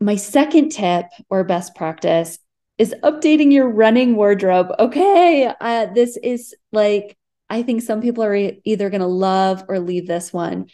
My 0.00 0.16
second 0.16 0.70
tip 0.70 1.06
or 1.30 1.44
best 1.44 1.74
practice 1.74 2.38
is 2.78 2.94
updating 3.02 3.52
your 3.52 3.68
running 3.68 4.16
wardrobe. 4.16 4.68
Okay, 4.78 5.52
uh, 5.60 5.86
this 5.86 6.16
is 6.16 6.54
like, 6.72 7.16
I 7.48 7.62
think 7.62 7.82
some 7.82 8.00
people 8.00 8.24
are 8.24 8.34
either 8.34 8.90
going 8.90 9.00
to 9.00 9.06
love 9.06 9.64
or 9.68 9.78
leave 9.78 10.06
this 10.06 10.32
one, 10.32 10.66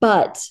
but 0.00 0.42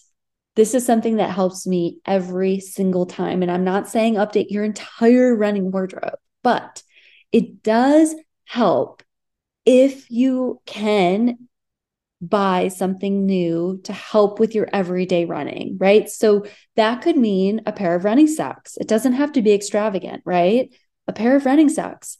this 0.56 0.74
is 0.74 0.86
something 0.86 1.16
that 1.16 1.32
helps 1.32 1.66
me 1.66 2.00
every 2.06 2.60
single 2.60 3.06
time. 3.06 3.42
And 3.42 3.50
I'm 3.50 3.64
not 3.64 3.88
saying 3.88 4.16
update 4.16 4.52
your 4.52 4.64
entire 4.64 5.36
running 5.36 5.72
wardrobe, 5.72 6.20
but 6.44 6.84
it 7.32 7.64
does 7.64 8.14
help 8.46 9.02
if 9.66 10.12
you 10.12 10.62
can 10.66 11.48
buy 12.22 12.68
something 12.68 13.26
new 13.26 13.80
to 13.86 13.94
help 13.94 14.40
with 14.40 14.54
your 14.54 14.68
everyday 14.72 15.26
running, 15.26 15.78
right? 15.80 16.10
So 16.10 16.46
that 16.76 17.02
could 17.02 17.18
mean 17.18 17.62
a 17.66 17.72
pair 17.72 17.96
of 17.96 18.06
running 18.06 18.28
socks. 18.28 18.78
It 18.78 18.88
doesn't 18.88 19.14
have 19.14 19.32
to 19.34 19.42
be 19.42 19.54
extravagant, 19.54 20.22
right? 20.26 20.72
A 21.08 21.14
pair 21.14 21.36
of 21.36 21.46
running 21.46 21.70
socks. 21.70 22.18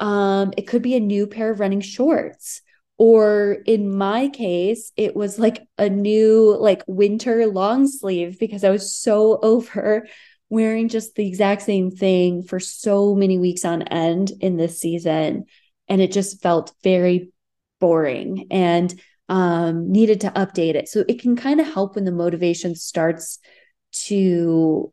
Um, 0.00 0.52
it 0.56 0.66
could 0.66 0.82
be 0.82 0.96
a 0.96 1.00
new 1.00 1.26
pair 1.26 1.50
of 1.50 1.60
running 1.60 1.80
shorts. 1.80 2.62
Or 2.96 3.58
in 3.66 3.96
my 3.96 4.28
case, 4.28 4.92
it 4.96 5.16
was 5.16 5.38
like 5.38 5.66
a 5.78 5.88
new 5.88 6.56
like 6.58 6.82
winter 6.86 7.46
long 7.46 7.88
sleeve 7.88 8.38
because 8.38 8.62
I 8.62 8.70
was 8.70 8.94
so 8.94 9.38
over 9.42 10.06
wearing 10.50 10.88
just 10.88 11.14
the 11.14 11.26
exact 11.26 11.62
same 11.62 11.90
thing 11.90 12.42
for 12.42 12.60
so 12.60 13.14
many 13.14 13.38
weeks 13.38 13.64
on 13.64 13.82
end 13.82 14.32
in 14.40 14.56
this 14.56 14.78
season. 14.78 15.46
And 15.88 16.00
it 16.00 16.12
just 16.12 16.42
felt 16.42 16.72
very 16.82 17.32
boring. 17.80 18.46
And 18.50 18.94
um, 19.28 19.90
needed 19.90 20.20
to 20.22 20.30
update 20.30 20.74
it. 20.74 20.88
So 20.88 21.04
it 21.08 21.20
can 21.20 21.36
kind 21.36 21.60
of 21.60 21.66
help 21.66 21.94
when 21.94 22.04
the 22.04 22.12
motivation 22.12 22.74
starts 22.74 23.38
to, 23.92 24.92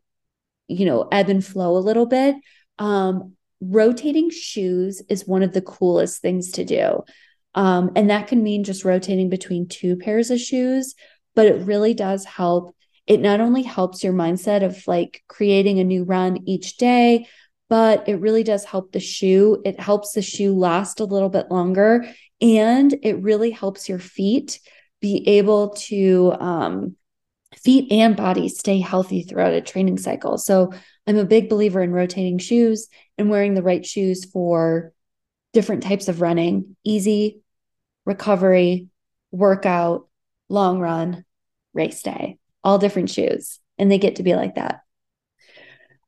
you 0.67 0.85
know, 0.85 1.07
ebb 1.11 1.29
and 1.29 1.45
flow 1.45 1.75
a 1.75 1.79
little 1.79 2.05
bit. 2.05 2.35
Um, 2.81 3.33
rotating 3.61 4.31
shoes 4.31 5.03
is 5.07 5.27
one 5.27 5.43
of 5.43 5.53
the 5.53 5.61
coolest 5.61 6.19
things 6.19 6.53
to 6.53 6.65
do. 6.65 7.03
Um, 7.53 7.91
and 7.95 8.09
that 8.09 8.27
can 8.27 8.41
mean 8.41 8.63
just 8.63 8.83
rotating 8.83 9.29
between 9.29 9.67
two 9.67 9.97
pairs 9.97 10.31
of 10.31 10.39
shoes, 10.39 10.95
but 11.35 11.45
it 11.45 11.65
really 11.67 11.93
does 11.93 12.25
help. 12.25 12.75
It 13.05 13.19
not 13.19 13.39
only 13.39 13.61
helps 13.61 14.03
your 14.03 14.13
mindset 14.13 14.63
of 14.63 14.81
like 14.87 15.23
creating 15.27 15.79
a 15.79 15.83
new 15.83 16.05
run 16.05 16.39
each 16.47 16.77
day, 16.77 17.27
but 17.69 18.09
it 18.09 18.15
really 18.15 18.43
does 18.43 18.65
help 18.65 18.91
the 18.91 18.99
shoe. 18.99 19.61
It 19.63 19.79
helps 19.79 20.13
the 20.13 20.23
shoe 20.23 20.57
last 20.57 20.99
a 21.01 21.05
little 21.05 21.29
bit 21.29 21.51
longer 21.51 22.05
and 22.41 22.97
it 23.03 23.21
really 23.21 23.51
helps 23.51 23.87
your 23.87 23.99
feet 23.99 24.59
be 25.01 25.27
able 25.27 25.69
to 25.69 26.33
um, 26.39 26.95
feet 27.55 27.91
and 27.91 28.15
body 28.15 28.49
stay 28.49 28.79
healthy 28.79 29.21
throughout 29.21 29.53
a 29.53 29.61
training 29.61 29.99
cycle. 29.99 30.39
So 30.39 30.73
I'm 31.07 31.17
a 31.17 31.25
big 31.25 31.49
believer 31.49 31.81
in 31.81 31.91
rotating 31.91 32.37
shoes 32.37 32.87
and 33.17 33.29
wearing 33.29 33.53
the 33.53 33.63
right 33.63 33.85
shoes 33.85 34.25
for 34.25 34.93
different 35.53 35.83
types 35.83 36.07
of 36.07 36.21
running, 36.21 36.75
easy, 36.83 37.41
recovery, 38.05 38.87
workout, 39.31 40.07
long 40.49 40.79
run, 40.79 41.25
race 41.73 42.01
day, 42.03 42.37
all 42.63 42.77
different 42.77 43.09
shoes. 43.09 43.59
And 43.77 43.91
they 43.91 43.97
get 43.97 44.17
to 44.17 44.23
be 44.23 44.35
like 44.35 44.55
that. 44.55 44.81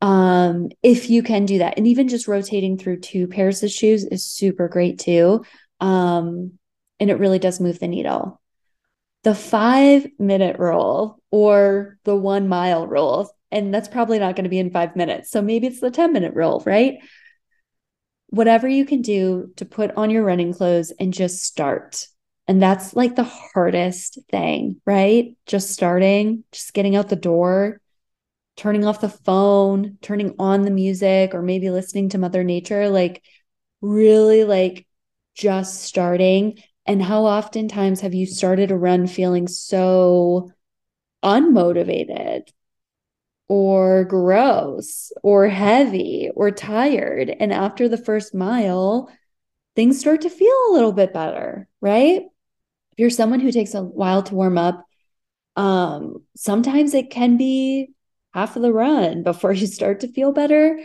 Um, 0.02 0.70
if 0.84 1.10
you 1.10 1.24
can 1.24 1.46
do 1.46 1.60
that, 1.60 1.78
and 1.78 1.88
even 1.88 2.10
just 2.10 2.28
rotating 2.28 2.78
through 2.78 3.00
two 3.00 3.28
pairs 3.28 3.64
of 3.64 3.72
shoes 3.72 4.04
is 4.04 4.26
super 4.26 4.68
great 4.68 5.00
too. 5.00 5.46
Um, 5.80 6.60
and 7.00 7.10
it 7.10 7.20
really 7.20 7.40
does 7.40 7.60
move 7.60 7.80
the 7.80 7.88
needle. 7.88 8.42
The 9.24 9.34
five 9.34 10.06
minute 10.20 10.60
rule 10.60 11.22
or 11.32 11.98
the 12.04 12.16
one 12.16 12.50
mile 12.50 12.86
rule, 12.86 13.34
and 13.54 13.74
that's 13.74 13.88
probably 13.88 14.20
not 14.20 14.36
going 14.36 14.44
to 14.44 14.50
be 14.50 14.60
in 14.60 14.72
five 14.72 14.96
minutes. 14.96 15.32
So 15.32 15.42
maybe 15.42 15.68
it's 15.68 15.80
the 15.80 15.92
10 15.92 16.12
minute 16.12 16.34
rule, 16.34 16.62
right? 16.66 16.96
Whatever 18.28 18.68
you 18.68 18.84
can 18.86 19.02
do 19.02 19.52
to 19.58 19.66
put 19.66 19.92
on 19.96 20.10
your 20.10 20.24
running 20.24 20.54
clothes 20.54 20.92
and 21.00 21.14
just 21.14 21.44
start. 21.44 22.08
And 22.48 22.62
that's 22.62 22.96
like 22.96 23.16
the 23.16 23.24
hardest 23.24 24.20
thing, 24.30 24.82
right? 24.86 25.38
Just 25.46 25.70
starting, 25.70 26.44
just 26.52 26.74
getting 26.74 26.96
out 26.96 27.08
the 27.08 27.16
door, 27.16 27.80
turning 28.58 28.86
off 28.86 29.00
the 29.00 29.08
phone, 29.08 29.98
turning 30.02 30.36
on 30.40 30.64
the 30.64 30.72
music, 30.72 31.34
or 31.34 31.42
maybe 31.42 31.70
listening 31.70 32.10
to 32.10 32.18
Mother 32.18 32.44
Nature. 32.44 32.90
Like, 32.90 33.24
really 33.84 34.46
like 34.46 34.88
just 35.36 35.82
starting 35.82 36.58
and 36.86 37.04
how 37.04 37.26
oftentimes 37.26 38.02
have 38.02 38.14
you 38.14 38.26
started 38.26 38.72
a 38.72 38.78
run 38.78 39.08
feeling 39.08 39.48
so 39.48 40.52
unmotivated 41.24 42.48
or 43.48 44.06
gross 44.06 45.12
or 45.22 45.48
heavy 45.48 46.30
or 46.36 46.52
tired. 46.52 47.30
And 47.30 47.52
after 47.54 47.88
the 47.88 47.98
first 47.98 48.34
mile, 48.34 49.10
things 49.76 50.00
start 50.00 50.22
to 50.22 50.30
feel 50.30 50.56
a 50.70 50.74
little 50.74 50.94
bit 50.94 51.14
better, 51.14 51.68
right? 51.82 52.22
If 52.92 53.00
you're 53.00 53.10
someone 53.10 53.40
who 53.40 53.52
takes 53.52 53.74
a 53.74 53.82
while 53.84 54.24
to 54.24 54.36
warm 54.36 54.58
up, 54.58 54.86
um, 55.56 56.24
sometimes 56.36 56.94
it 56.94 57.12
can 57.12 57.38
be 57.38 57.90
half 58.34 58.56
of 58.56 58.62
the 58.62 58.74
run 58.74 59.24
before 59.24 59.54
you 59.54 59.68
start 59.68 60.02
to 60.02 60.12
feel 60.12 60.32
better. 60.32 60.80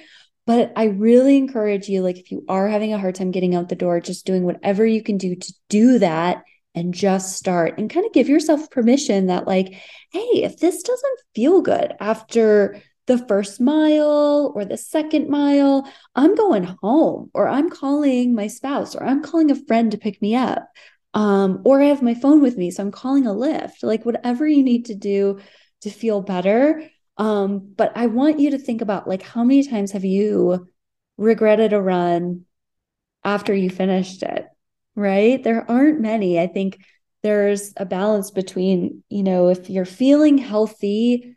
But 0.46 0.72
I 0.76 0.84
really 0.84 1.36
encourage 1.36 1.88
you, 1.88 2.00
like, 2.00 2.16
if 2.16 2.30
you 2.32 2.44
are 2.48 2.68
having 2.68 2.94
a 2.94 2.98
hard 2.98 3.14
time 3.14 3.32
getting 3.32 3.54
out 3.54 3.68
the 3.68 3.76
door, 3.76 4.00
just 4.00 4.24
doing 4.24 4.44
whatever 4.44 4.86
you 4.86 5.02
can 5.02 5.18
do 5.18 5.36
to 5.36 5.54
do 5.68 5.98
that 5.98 6.42
and 6.74 6.94
just 6.94 7.36
start 7.36 7.78
and 7.78 7.90
kind 7.90 8.06
of 8.06 8.12
give 8.12 8.28
yourself 8.28 8.70
permission 8.70 9.26
that, 9.26 9.46
like, 9.46 9.74
hey, 10.12 10.42
if 10.42 10.58
this 10.58 10.82
doesn't 10.82 11.20
feel 11.34 11.60
good 11.60 11.94
after 12.00 12.80
the 13.06 13.18
first 13.26 13.60
mile 13.60 14.52
or 14.54 14.64
the 14.64 14.76
second 14.76 15.28
mile, 15.28 15.90
I'm 16.14 16.34
going 16.34 16.64
home 16.82 17.30
or 17.34 17.48
I'm 17.48 17.70
calling 17.70 18.34
my 18.34 18.46
spouse 18.46 18.94
or 18.94 19.02
I'm 19.02 19.22
calling 19.22 19.50
a 19.50 19.64
friend 19.66 19.90
to 19.92 19.98
pick 19.98 20.20
me 20.22 20.36
up. 20.36 20.68
Um, 21.14 21.62
or 21.64 21.80
I 21.80 21.86
have 21.86 22.02
my 22.02 22.14
phone 22.14 22.42
with 22.42 22.56
me, 22.58 22.70
so 22.70 22.82
I'm 22.82 22.92
calling 22.92 23.26
a 23.26 23.30
Lyft, 23.30 23.82
like 23.82 24.04
whatever 24.04 24.46
you 24.46 24.62
need 24.62 24.84
to 24.86 24.94
do 24.94 25.40
to 25.80 25.90
feel 25.90 26.20
better. 26.20 26.88
Um, 27.16 27.72
but 27.76 27.92
I 27.96 28.06
want 28.06 28.40
you 28.40 28.50
to 28.50 28.58
think 28.58 28.82
about 28.82 29.08
like 29.08 29.22
how 29.22 29.42
many 29.42 29.66
times 29.66 29.92
have 29.92 30.04
you 30.04 30.68
regretted 31.16 31.72
a 31.72 31.80
run 31.80 32.44
after 33.24 33.54
you 33.54 33.70
finished 33.70 34.22
it? 34.22 34.46
Right? 34.98 35.40
There 35.40 35.64
aren't 35.70 36.00
many. 36.00 36.40
I 36.40 36.48
think 36.48 36.84
there's 37.22 37.72
a 37.76 37.86
balance 37.86 38.32
between, 38.32 39.04
you 39.08 39.22
know, 39.22 39.48
if 39.48 39.70
you're 39.70 39.84
feeling 39.84 40.38
healthy 40.38 41.36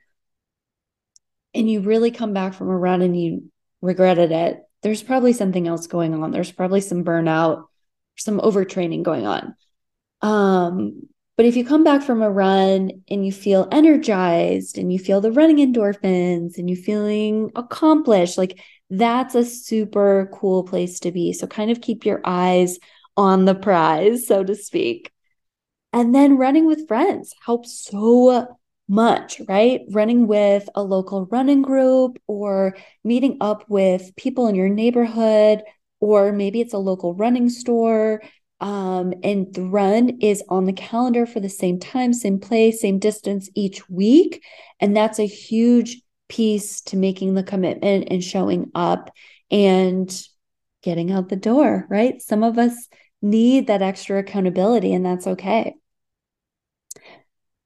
and 1.54 1.70
you 1.70 1.82
really 1.82 2.10
come 2.10 2.34
back 2.34 2.56
from 2.56 2.70
a 2.70 2.78
run 2.78 3.04
and 3.04 3.16
you 3.16 3.52
regretted 3.80 4.32
it, 4.32 4.64
there's 4.82 5.04
probably 5.04 5.34
something 5.34 5.68
else 5.68 5.86
going 5.86 6.16
on. 6.16 6.32
There's 6.32 6.52
probably 6.52 6.82
some 6.82 7.04
burnout, 7.04 7.66
some 8.18 8.40
overtraining 8.40 9.04
going 9.04 9.28
on. 9.28 9.56
Um, 10.24 11.04
but 11.38 11.46
if 11.46 11.56
you 11.56 11.64
come 11.64 11.84
back 11.84 12.02
from 12.02 12.24
a 12.24 12.32
run 12.32 13.04
and 13.12 13.24
you 13.24 13.32
feel 13.32 13.68
energized 13.72 14.80
and 14.80 14.92
you 14.92 14.98
feel 14.98 15.22
the 15.22 15.32
running 15.32 15.58
endorphins 15.58 16.58
and 16.58 16.68
you 16.68 16.76
feeling 16.76 17.52
accomplished, 17.56 18.40
like 18.40 18.60
that's 18.90 19.36
a 19.36 19.46
super 19.46 20.32
cool 20.34 20.64
place 20.64 21.00
to 21.02 21.12
be. 21.12 21.32
So 21.32 21.46
kind 21.46 21.70
of 21.70 21.80
keep 21.80 22.08
your 22.08 22.22
eyes 22.26 22.80
on 23.18 23.46
the 23.46 23.56
prize, 23.56 24.28
so 24.28 24.44
to 24.44 24.56
speak. 24.56 25.12
And 25.94 26.16
then 26.16 26.38
running 26.38 26.68
with 26.68 26.88
friends 26.88 27.34
helps 27.46 27.86
so 27.86 28.58
much, 28.88 29.42
right? 29.48 29.82
Running 29.90 30.28
with 30.28 30.70
a 30.76 30.84
local 30.84 31.26
running 31.28 31.62
group 31.62 32.18
or 32.28 32.76
meeting 33.04 33.38
up 33.42 33.66
with 33.70 34.16
people 34.16 34.48
in 34.48 34.56
your 34.56 34.70
neighborhood, 34.70 35.64
or 36.00 36.32
maybe 36.32 36.62
it's 36.62 36.74
a 36.74 36.78
local 36.78 37.14
running 37.16 37.50
store. 37.50 38.22
Um, 38.60 39.14
and 39.24 39.54
the 39.54 39.64
run 39.64 40.20
is 40.22 40.44
on 40.48 40.66
the 40.66 40.74
calendar 40.74 41.26
for 41.26 41.40
the 41.40 41.50
same 41.50 41.80
time, 41.80 42.14
same 42.14 42.40
place, 42.40 42.82
same 42.82 43.00
distance 43.00 43.50
each 43.56 43.90
week. 43.90 44.44
And 44.80 44.96
that's 44.96 45.20
a 45.20 45.26
huge 45.26 46.02
piece 46.28 46.82
to 46.82 46.96
making 46.96 47.34
the 47.34 47.44
commitment 47.44 48.08
and 48.10 48.24
showing 48.24 48.72
up 48.76 49.12
and 49.50 50.10
getting 50.84 51.12
out 51.12 51.30
the 51.30 51.36
door, 51.36 51.86
right? 51.90 52.22
Some 52.22 52.44
of 52.44 52.58
us 52.58 52.88
need 53.22 53.68
that 53.68 53.82
extra 53.82 54.20
accountability, 54.20 54.94
and 54.94 55.06
that's 55.06 55.28
okay. 55.28 55.76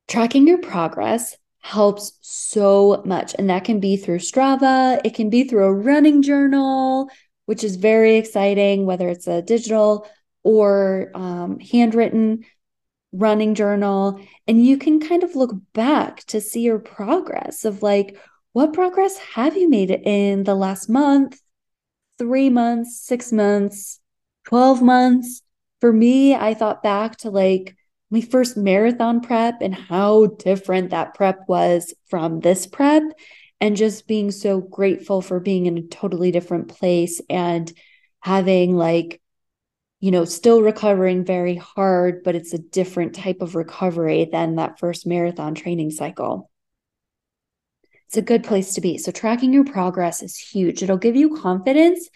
Tracking 0.07 0.47
your 0.47 0.59
progress 0.59 1.35
helps 1.61 2.19
so 2.21 3.01
much. 3.05 3.33
And 3.39 3.49
that 3.49 3.63
can 3.63 3.79
be 3.79 3.97
through 3.97 4.19
Strava, 4.19 5.01
it 5.03 5.15
can 5.15 5.29
be 5.31 5.45
through 5.45 5.65
a 5.65 5.73
running 5.73 6.21
journal, 6.21 7.09
which 7.45 7.63
is 7.63 7.75
very 7.75 8.17
exciting, 8.17 8.85
whether 8.85 9.09
it's 9.09 9.27
a 9.27 9.41
digital 9.41 10.07
or 10.43 11.09
um, 11.15 11.59
handwritten 11.59 12.45
running 13.11 13.55
journal. 13.55 14.19
And 14.47 14.63
you 14.63 14.77
can 14.77 14.99
kind 14.99 15.23
of 15.23 15.35
look 15.35 15.55
back 15.73 16.23
to 16.25 16.39
see 16.39 16.61
your 16.61 16.79
progress 16.79 17.65
of 17.65 17.81
like, 17.81 18.17
what 18.53 18.73
progress 18.73 19.17
have 19.17 19.57
you 19.57 19.69
made 19.69 19.89
in 19.89 20.43
the 20.43 20.55
last 20.55 20.87
month, 20.87 21.39
three 22.19 22.49
months, 22.49 23.01
six 23.01 23.31
months, 23.31 23.99
12 24.45 24.81
months? 24.81 25.41
For 25.82 25.91
me, 25.91 26.34
I 26.34 26.53
thought 26.53 26.84
back 26.84 27.17
to 27.17 27.30
like 27.30 27.76
my 28.09 28.21
first 28.21 28.55
marathon 28.55 29.21
prep 29.21 29.61
and 29.61 29.73
how 29.73 30.28
different 30.28 30.91
that 30.91 31.13
prep 31.15 31.47
was 31.47 31.93
from 32.09 32.39
this 32.39 32.67
prep 32.67 33.03
and 33.59 33.76
just 33.76 34.07
being 34.07 34.32
so 34.32 34.61
grateful 34.61 35.21
for 35.21 35.39
being 35.39 35.65
in 35.65 35.78
a 35.78 35.82
totally 35.82 36.32
different 36.32 36.67
place 36.67 37.21
and 37.30 37.71
having 38.21 38.76
like 38.76 39.21
you 39.99 40.11
know 40.11 40.26
still 40.26 40.61
recovering 40.61 41.23
very 41.23 41.55
hard 41.55 42.23
but 42.23 42.36
it's 42.36 42.53
a 42.53 42.59
different 42.59 43.15
type 43.15 43.41
of 43.41 43.55
recovery 43.55 44.28
than 44.32 44.55
that 44.55 44.80
first 44.80 45.05
marathon 45.05 45.55
training 45.55 45.91
cycle. 45.91 46.49
It's 48.07 48.17
a 48.17 48.21
good 48.21 48.43
place 48.43 48.76
to 48.76 48.82
be. 48.82 48.97
So 48.97 49.11
tracking 49.11 49.51
your 49.51 49.65
progress 49.65 50.21
is 50.21 50.38
huge. 50.38 50.84
It'll 50.84 50.97
give 50.97 51.15
you 51.15 51.36
confidence. 51.36 52.07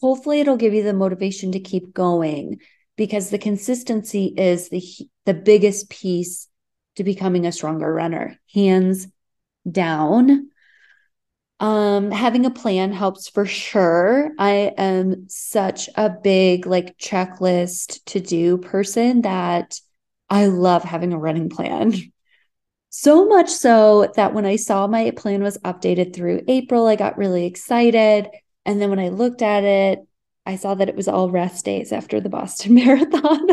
Hopefully 0.00 0.40
it'll 0.40 0.56
give 0.56 0.72
you 0.72 0.82
the 0.82 0.94
motivation 0.94 1.52
to 1.52 1.60
keep 1.60 1.92
going 1.92 2.60
because 2.98 3.30
the 3.30 3.38
consistency 3.38 4.34
is 4.36 4.68
the 4.68 4.82
the 5.24 5.32
biggest 5.32 5.88
piece 5.88 6.48
to 6.96 7.04
becoming 7.04 7.46
a 7.46 7.52
stronger 7.52 7.90
runner 7.90 8.36
hands 8.52 9.06
down. 9.70 10.50
Um 11.60 12.10
having 12.10 12.44
a 12.44 12.50
plan 12.50 12.92
helps 12.92 13.28
for 13.28 13.46
sure. 13.46 14.32
I 14.38 14.74
am 14.76 15.28
such 15.28 15.88
a 15.94 16.10
big 16.10 16.66
like 16.66 16.98
checklist 16.98 18.04
to 18.06 18.20
do 18.20 18.58
person 18.58 19.22
that 19.22 19.80
i 20.28 20.46
love 20.46 20.82
having 20.84 21.14
a 21.14 21.18
running 21.18 21.48
plan. 21.48 21.94
So 22.90 23.26
much 23.28 23.50
so 23.50 24.10
that 24.16 24.32
when 24.32 24.46
i 24.46 24.56
saw 24.56 24.86
my 24.86 25.10
plan 25.10 25.42
was 25.42 25.58
updated 25.58 26.14
through 26.14 26.42
april 26.48 26.86
i 26.86 26.96
got 26.96 27.18
really 27.18 27.44
excited. 27.44 28.28
And 28.64 28.80
then 28.80 28.90
when 28.90 28.98
i 28.98 29.10
looked 29.10 29.42
at 29.42 29.62
it 29.62 30.07
I 30.48 30.56
saw 30.56 30.74
that 30.74 30.88
it 30.88 30.96
was 30.96 31.08
all 31.08 31.30
rest 31.30 31.66
days 31.66 31.92
after 31.92 32.20
the 32.20 32.30
Boston 32.30 32.74
Marathon. 32.76 33.46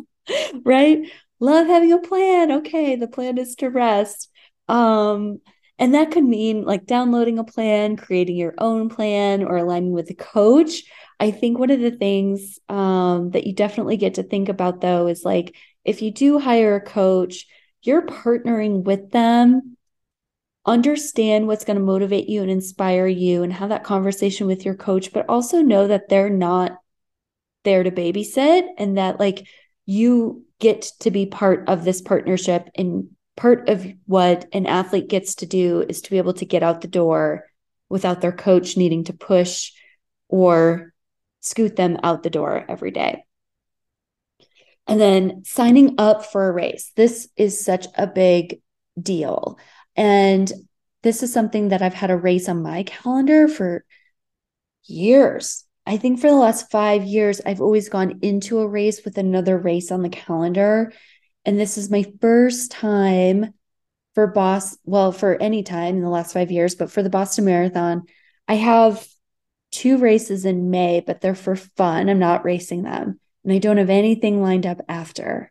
right? 0.64 1.06
Love 1.40 1.66
having 1.66 1.92
a 1.92 1.98
plan. 1.98 2.50
Okay, 2.50 2.96
the 2.96 3.06
plan 3.06 3.36
is 3.36 3.54
to 3.56 3.68
rest. 3.68 4.30
Um, 4.66 5.40
and 5.78 5.94
that 5.94 6.10
could 6.10 6.24
mean 6.24 6.64
like 6.64 6.86
downloading 6.86 7.38
a 7.38 7.44
plan, 7.44 7.96
creating 7.96 8.36
your 8.36 8.54
own 8.56 8.88
plan, 8.88 9.44
or 9.44 9.58
aligning 9.58 9.92
with 9.92 10.08
a 10.08 10.14
coach. 10.14 10.84
I 11.20 11.32
think 11.32 11.58
one 11.58 11.70
of 11.70 11.80
the 11.80 11.90
things 11.90 12.58
um, 12.70 13.30
that 13.32 13.46
you 13.46 13.54
definitely 13.54 13.98
get 13.98 14.14
to 14.14 14.22
think 14.22 14.48
about 14.48 14.80
though 14.80 15.06
is 15.06 15.26
like 15.26 15.54
if 15.84 16.00
you 16.00 16.10
do 16.10 16.38
hire 16.38 16.76
a 16.76 16.80
coach, 16.80 17.46
you're 17.82 18.06
partnering 18.06 18.84
with 18.84 19.10
them 19.10 19.76
understand 20.68 21.46
what's 21.46 21.64
going 21.64 21.78
to 21.78 21.82
motivate 21.82 22.28
you 22.28 22.42
and 22.42 22.50
inspire 22.50 23.06
you 23.06 23.42
and 23.42 23.52
have 23.52 23.70
that 23.70 23.84
conversation 23.84 24.46
with 24.46 24.64
your 24.64 24.74
coach, 24.74 25.12
but 25.12 25.28
also 25.28 25.62
know 25.62 25.88
that 25.88 26.08
they're 26.08 26.30
not 26.30 26.78
there 27.64 27.82
to 27.82 27.90
babysit 27.90 28.68
and 28.76 28.98
that 28.98 29.18
like 29.18 29.46
you 29.86 30.44
get 30.60 30.82
to 31.00 31.10
be 31.10 31.26
part 31.26 31.68
of 31.68 31.84
this 31.84 32.02
partnership 32.02 32.68
and 32.74 33.08
part 33.36 33.68
of 33.68 33.86
what 34.06 34.46
an 34.52 34.66
athlete 34.66 35.08
gets 35.08 35.36
to 35.36 35.46
do 35.46 35.84
is 35.88 36.02
to 36.02 36.10
be 36.10 36.18
able 36.18 36.34
to 36.34 36.44
get 36.44 36.62
out 36.62 36.80
the 36.80 36.88
door 36.88 37.44
without 37.88 38.20
their 38.20 38.32
coach 38.32 38.76
needing 38.76 39.04
to 39.04 39.12
push 39.12 39.72
or 40.28 40.92
scoot 41.40 41.76
them 41.76 41.98
out 42.02 42.22
the 42.22 42.30
door 42.30 42.64
every 42.68 42.90
day. 42.90 43.24
And 44.86 45.00
then 45.00 45.42
signing 45.44 45.94
up 45.98 46.24
for 46.24 46.48
a 46.48 46.52
race. 46.52 46.92
This 46.96 47.28
is 47.36 47.64
such 47.64 47.86
a 47.94 48.06
big 48.06 48.60
deal. 49.00 49.58
And 49.98 50.50
this 51.02 51.24
is 51.24 51.32
something 51.32 51.68
that 51.68 51.82
I've 51.82 51.92
had 51.92 52.12
a 52.12 52.16
race 52.16 52.48
on 52.48 52.62
my 52.62 52.84
calendar 52.84 53.48
for 53.48 53.84
years. 54.84 55.64
I 55.84 55.96
think 55.96 56.20
for 56.20 56.28
the 56.28 56.36
last 56.36 56.70
five 56.70 57.02
years, 57.02 57.40
I've 57.44 57.60
always 57.60 57.88
gone 57.88 58.20
into 58.22 58.60
a 58.60 58.68
race 58.68 59.04
with 59.04 59.18
another 59.18 59.58
race 59.58 59.90
on 59.90 60.02
the 60.02 60.08
calendar. 60.08 60.92
And 61.44 61.58
this 61.58 61.76
is 61.76 61.90
my 61.90 62.04
first 62.20 62.70
time 62.70 63.54
for 64.14 64.28
Boss, 64.28 64.78
well, 64.84 65.10
for 65.10 65.40
any 65.42 65.64
time 65.64 65.96
in 65.96 66.02
the 66.02 66.08
last 66.08 66.32
five 66.32 66.52
years, 66.52 66.76
but 66.76 66.92
for 66.92 67.02
the 67.02 67.10
Boston 67.10 67.46
Marathon, 67.46 68.04
I 68.46 68.54
have 68.54 69.04
two 69.72 69.98
races 69.98 70.44
in 70.44 70.70
May, 70.70 71.00
but 71.00 71.20
they're 71.20 71.34
for 71.34 71.56
fun. 71.56 72.08
I'm 72.08 72.20
not 72.20 72.44
racing 72.44 72.84
them. 72.84 73.18
And 73.42 73.52
I 73.52 73.58
don't 73.58 73.78
have 73.78 73.90
anything 73.90 74.42
lined 74.42 74.66
up 74.66 74.78
after. 74.88 75.50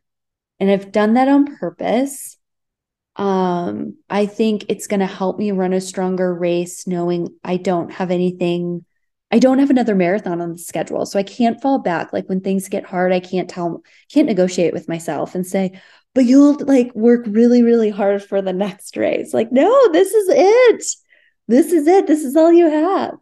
And 0.57 0.71
I've 0.71 0.93
done 0.93 1.15
that 1.15 1.27
on 1.27 1.57
purpose 1.57 2.36
um, 3.17 3.97
I 4.09 4.27
think 4.27 4.65
it's 4.69 4.87
going 4.87 4.99
to 4.99 5.07
help 5.07 5.39
me 5.39 5.51
run 5.51 5.73
a 5.73 5.81
stronger 5.81 6.33
race 6.33 6.85
knowing 6.85 7.35
I 7.43 7.57
don't 7.57 7.91
have 7.91 8.11
anything, 8.11 8.85
I 9.31 9.39
don't 9.39 9.59
have 9.59 9.71
another 9.71 9.95
marathon 9.95 10.39
on 10.39 10.53
the 10.53 10.57
schedule. 10.59 11.05
So 11.07 11.17
I 11.17 11.23
can't 11.23 11.59
fall 11.59 11.79
back. 11.79 12.13
Like 12.13 12.27
when 12.29 12.41
things 12.41 12.69
get 12.69 12.85
hard, 12.85 13.11
I 13.11 13.19
can't 13.19 13.49
tell, 13.49 13.81
can't 14.13 14.27
negotiate 14.27 14.73
with 14.73 14.87
myself 14.87 15.33
and 15.33 15.45
say, 15.45 15.79
but 16.13 16.25
you'll 16.25 16.53
like 16.65 16.93
work 16.93 17.25
really, 17.27 17.63
really 17.63 17.89
hard 17.89 18.23
for 18.23 18.41
the 18.41 18.53
next 18.53 18.95
race. 18.95 19.33
Like, 19.33 19.51
no, 19.51 19.91
this 19.91 20.13
is 20.13 20.29
it. 20.29 20.85
This 21.47 21.71
is 21.71 21.87
it. 21.87 22.05
This 22.05 22.23
is 22.23 22.35
all 22.35 22.53
you 22.53 22.69
have. 22.69 23.15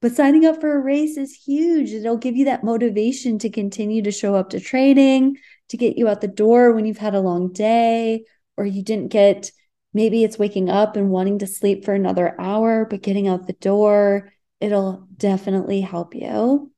But 0.00 0.12
signing 0.12 0.46
up 0.46 0.60
for 0.60 0.74
a 0.74 0.80
race 0.80 1.16
is 1.16 1.34
huge. 1.34 1.90
It'll 1.90 2.16
give 2.16 2.36
you 2.36 2.44
that 2.46 2.64
motivation 2.64 3.38
to 3.40 3.50
continue 3.50 4.02
to 4.02 4.12
show 4.12 4.34
up 4.34 4.50
to 4.50 4.60
training, 4.60 5.38
to 5.68 5.76
get 5.76 5.98
you 5.98 6.08
out 6.08 6.20
the 6.20 6.28
door 6.28 6.72
when 6.72 6.86
you've 6.86 6.98
had 6.98 7.14
a 7.14 7.20
long 7.20 7.52
day, 7.52 8.24
or 8.58 8.66
you 8.66 8.82
didn't 8.82 9.08
get 9.08 9.50
maybe 9.94 10.22
it's 10.22 10.38
waking 10.38 10.68
up 10.68 10.96
and 10.96 11.10
wanting 11.10 11.38
to 11.38 11.46
sleep 11.46 11.84
for 11.84 11.94
another 11.94 12.38
hour, 12.40 12.84
but 12.84 13.02
getting 13.02 13.26
out 13.26 13.46
the 13.46 13.54
door. 13.54 14.32
It'll 14.60 15.06
definitely 15.16 15.80
help 15.80 16.14
you. 16.14 16.72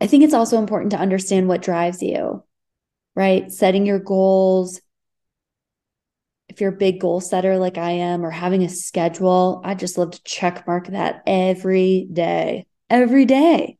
I 0.00 0.06
think 0.06 0.24
it's 0.24 0.34
also 0.34 0.58
important 0.58 0.92
to 0.92 0.98
understand 0.98 1.48
what 1.48 1.62
drives 1.62 2.02
you, 2.02 2.44
right? 3.14 3.50
Setting 3.52 3.86
your 3.86 3.98
goals. 3.98 4.80
If 6.48 6.60
you're 6.60 6.72
a 6.72 6.76
big 6.76 7.00
goal 7.00 7.20
setter 7.20 7.58
like 7.58 7.78
I 7.78 7.92
am, 7.92 8.24
or 8.24 8.30
having 8.30 8.62
a 8.62 8.68
schedule, 8.68 9.60
I 9.64 9.74
just 9.74 9.96
love 9.96 10.10
to 10.10 10.22
check 10.24 10.66
mark 10.66 10.88
that 10.88 11.22
every 11.26 12.08
day, 12.12 12.66
every 12.90 13.24
day. 13.24 13.78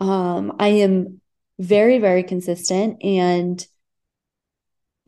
Um, 0.00 0.56
I 0.58 0.68
am 0.68 1.20
very, 1.58 1.98
very 1.98 2.22
consistent 2.22 3.02
and 3.02 3.64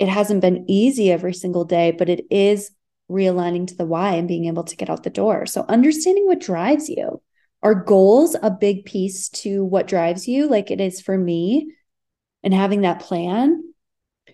it 0.01 0.09
hasn't 0.09 0.41
been 0.41 0.65
easy 0.67 1.13
every 1.13 1.35
single 1.35 1.65
day, 1.65 1.91
but 1.91 2.09
it 2.09 2.25
is 2.31 2.71
realigning 3.11 3.67
to 3.67 3.77
the 3.77 3.85
why 3.85 4.15
and 4.15 4.27
being 4.27 4.47
able 4.47 4.65
to 4.65 4.77
get 4.77 4.89
out 4.89 5.03
the 5.03 5.11
door. 5.11 5.45
So 5.45 5.67
understanding 5.69 6.27
what 6.27 6.41
drives 6.41 6.89
you. 6.89 7.21
Are 7.63 7.75
goals 7.75 8.35
a 8.43 8.51
big 8.51 8.87
piece 8.87 9.29
to 9.29 9.63
what 9.63 9.87
drives 9.87 10.27
you, 10.27 10.49
like 10.49 10.71
it 10.71 10.81
is 10.81 11.03
for 11.03 11.19
me, 11.19 11.75
and 12.43 12.55
having 12.55 12.81
that 12.81 13.01
plan? 13.01 13.63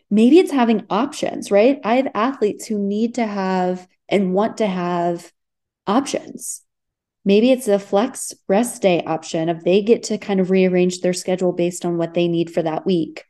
Maybe 0.08 0.38
it's 0.38 0.52
having 0.52 0.86
options, 0.88 1.50
right? 1.50 1.80
I 1.82 1.96
have 1.96 2.12
athletes 2.14 2.66
who 2.66 2.78
need 2.78 3.16
to 3.16 3.26
have 3.26 3.88
and 4.08 4.32
want 4.32 4.58
to 4.58 4.68
have 4.68 5.32
options. 5.88 6.62
Maybe 7.24 7.50
it's 7.50 7.66
a 7.66 7.80
flex 7.80 8.32
rest 8.46 8.82
day 8.82 9.02
option 9.02 9.48
of 9.48 9.64
they 9.64 9.82
get 9.82 10.04
to 10.04 10.18
kind 10.18 10.38
of 10.38 10.52
rearrange 10.52 11.00
their 11.00 11.12
schedule 11.12 11.52
based 11.52 11.84
on 11.84 11.98
what 11.98 12.14
they 12.14 12.28
need 12.28 12.54
for 12.54 12.62
that 12.62 12.86
week. 12.86 13.24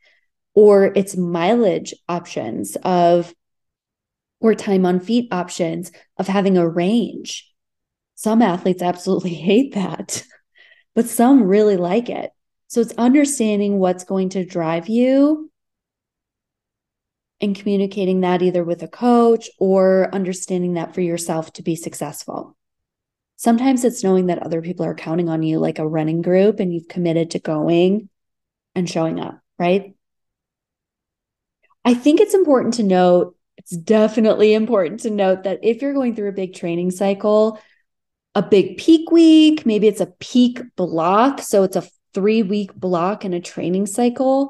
Or 0.57 0.91
it's 0.95 1.15
mileage 1.15 1.93
options 2.09 2.77
of, 2.81 3.31
or 4.39 4.55
time 4.55 4.87
on 4.87 4.99
feet 4.99 5.31
options 5.31 5.91
of 6.17 6.27
having 6.27 6.57
a 6.57 6.67
range. 6.67 7.47
Some 8.15 8.41
athletes 8.41 8.81
absolutely 8.81 9.33
hate 9.49 9.75
that, 9.75 10.23
but 10.95 11.05
some 11.05 11.43
really 11.43 11.77
like 11.77 12.09
it. 12.09 12.31
So 12.69 12.81
it's 12.81 12.91
understanding 12.97 13.77
what's 13.77 14.03
going 14.03 14.29
to 14.29 14.45
drive 14.45 14.89
you 14.89 15.51
and 17.39 17.55
communicating 17.55 18.21
that 18.21 18.41
either 18.41 18.63
with 18.63 18.81
a 18.81 18.87
coach 18.87 19.51
or 19.59 20.09
understanding 20.11 20.73
that 20.73 20.95
for 20.95 21.01
yourself 21.01 21.53
to 21.53 21.61
be 21.61 21.75
successful. 21.75 22.57
Sometimes 23.35 23.85
it's 23.85 24.03
knowing 24.03 24.25
that 24.25 24.41
other 24.41 24.63
people 24.63 24.87
are 24.87 24.95
counting 24.95 25.29
on 25.29 25.43
you, 25.43 25.59
like 25.59 25.77
a 25.77 25.87
running 25.87 26.23
group, 26.23 26.59
and 26.59 26.73
you've 26.73 26.87
committed 26.87 27.29
to 27.29 27.39
going 27.39 28.09
and 28.73 28.89
showing 28.89 29.19
up, 29.19 29.39
right? 29.59 29.93
I 31.87 31.93
think 31.93 32.19
it's 32.19 32.33
important 32.33 32.73
to 32.73 32.83
note, 32.83 33.37
it's 33.55 33.71
definitely 33.71 34.53
important 34.53 34.99
to 35.01 35.09
note 35.09 35.43
that 35.43 35.59
if 35.63 35.81
you're 35.81 35.93
going 35.93 36.17
through 36.17 36.27
a 36.27 36.33
big 36.33 36.53
training 36.53 36.91
cycle, 36.91 37.61
a 38.35 38.43
big 38.43 38.75
peak 38.75 39.09
week, 39.09 39.65
maybe 39.65 39.87
it's 39.87 40.01
a 40.01 40.13
peak 40.19 40.59
block. 40.75 41.39
So 41.39 41.63
it's 41.63 41.77
a 41.77 41.87
three 42.13 42.43
week 42.43 42.75
block 42.75 43.23
in 43.23 43.33
a 43.33 43.39
training 43.39 43.85
cycle. 43.85 44.49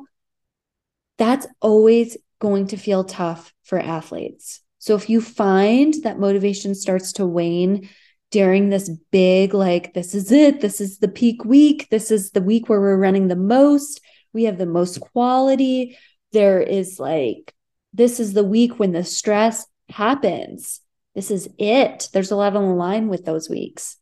That's 1.19 1.45
always 1.61 2.17
going 2.39 2.69
to 2.69 2.75
feel 2.75 3.03
tough 3.03 3.53
for 3.63 3.77
athletes. 3.77 4.63
So 4.79 4.95
if 4.95 5.07
you 5.07 5.21
find 5.21 5.93
that 6.01 6.17
motivation 6.17 6.73
starts 6.73 7.13
to 7.13 7.27
wane 7.27 7.87
during 8.31 8.71
this 8.71 8.89
big, 9.11 9.53
like, 9.53 9.93
this 9.93 10.15
is 10.15 10.31
it, 10.31 10.61
this 10.61 10.81
is 10.81 10.97
the 10.97 11.07
peak 11.07 11.45
week, 11.45 11.87
this 11.91 12.09
is 12.09 12.31
the 12.31 12.41
week 12.41 12.67
where 12.67 12.81
we're 12.81 12.97
running 12.97 13.27
the 13.27 13.35
most, 13.35 14.01
we 14.33 14.45
have 14.45 14.57
the 14.57 14.65
most 14.65 14.99
quality. 15.01 15.99
There 16.33 16.61
is 16.61 16.99
like, 16.99 17.53
this 17.93 18.19
is 18.19 18.33
the 18.33 18.43
week 18.43 18.79
when 18.79 18.91
the 18.91 19.03
stress 19.03 19.65
happens. 19.89 20.81
This 21.15 21.31
is 21.31 21.49
it. 21.57 22.09
There's 22.13 22.31
a 22.31 22.35
lot 22.35 22.55
on 22.55 22.67
the 22.67 22.75
line 22.75 23.07
with 23.07 23.25
those 23.25 23.49
weeks. 23.49 23.97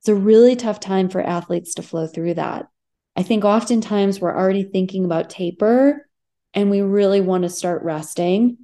It's 0.00 0.08
a 0.08 0.14
really 0.14 0.56
tough 0.56 0.80
time 0.80 1.08
for 1.08 1.22
athletes 1.22 1.74
to 1.74 1.82
flow 1.82 2.06
through 2.06 2.34
that. 2.34 2.66
I 3.16 3.22
think 3.22 3.44
oftentimes 3.44 4.20
we're 4.20 4.36
already 4.36 4.64
thinking 4.64 5.04
about 5.04 5.30
taper 5.30 6.06
and 6.52 6.70
we 6.70 6.82
really 6.82 7.20
want 7.20 7.44
to 7.44 7.48
start 7.48 7.82
resting 7.82 8.58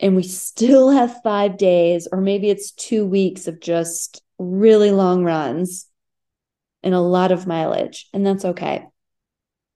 and 0.00 0.16
we 0.16 0.24
still 0.24 0.90
have 0.98 1.22
five 1.22 1.56
days, 1.56 2.08
or 2.10 2.20
maybe 2.20 2.50
it's 2.50 2.72
two 2.72 3.06
weeks 3.06 3.46
of 3.46 3.60
just 3.60 4.20
really 4.38 4.90
long 4.90 5.24
runs 5.24 5.86
and 6.82 6.94
a 6.94 7.00
lot 7.00 7.30
of 7.30 7.46
mileage, 7.46 8.08
and 8.12 8.26
that's 8.26 8.44
okay. 8.44 8.84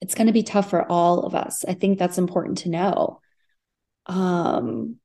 It's 0.00 0.14
going 0.14 0.26
to 0.26 0.32
be 0.32 0.42
tough 0.42 0.70
for 0.70 0.90
all 0.90 1.20
of 1.20 1.34
us. 1.34 1.64
I 1.66 1.74
think 1.74 1.98
that's 1.98 2.18
important 2.18 2.58
to 2.58 2.68
know. 2.68 3.20
Um, 4.06 4.96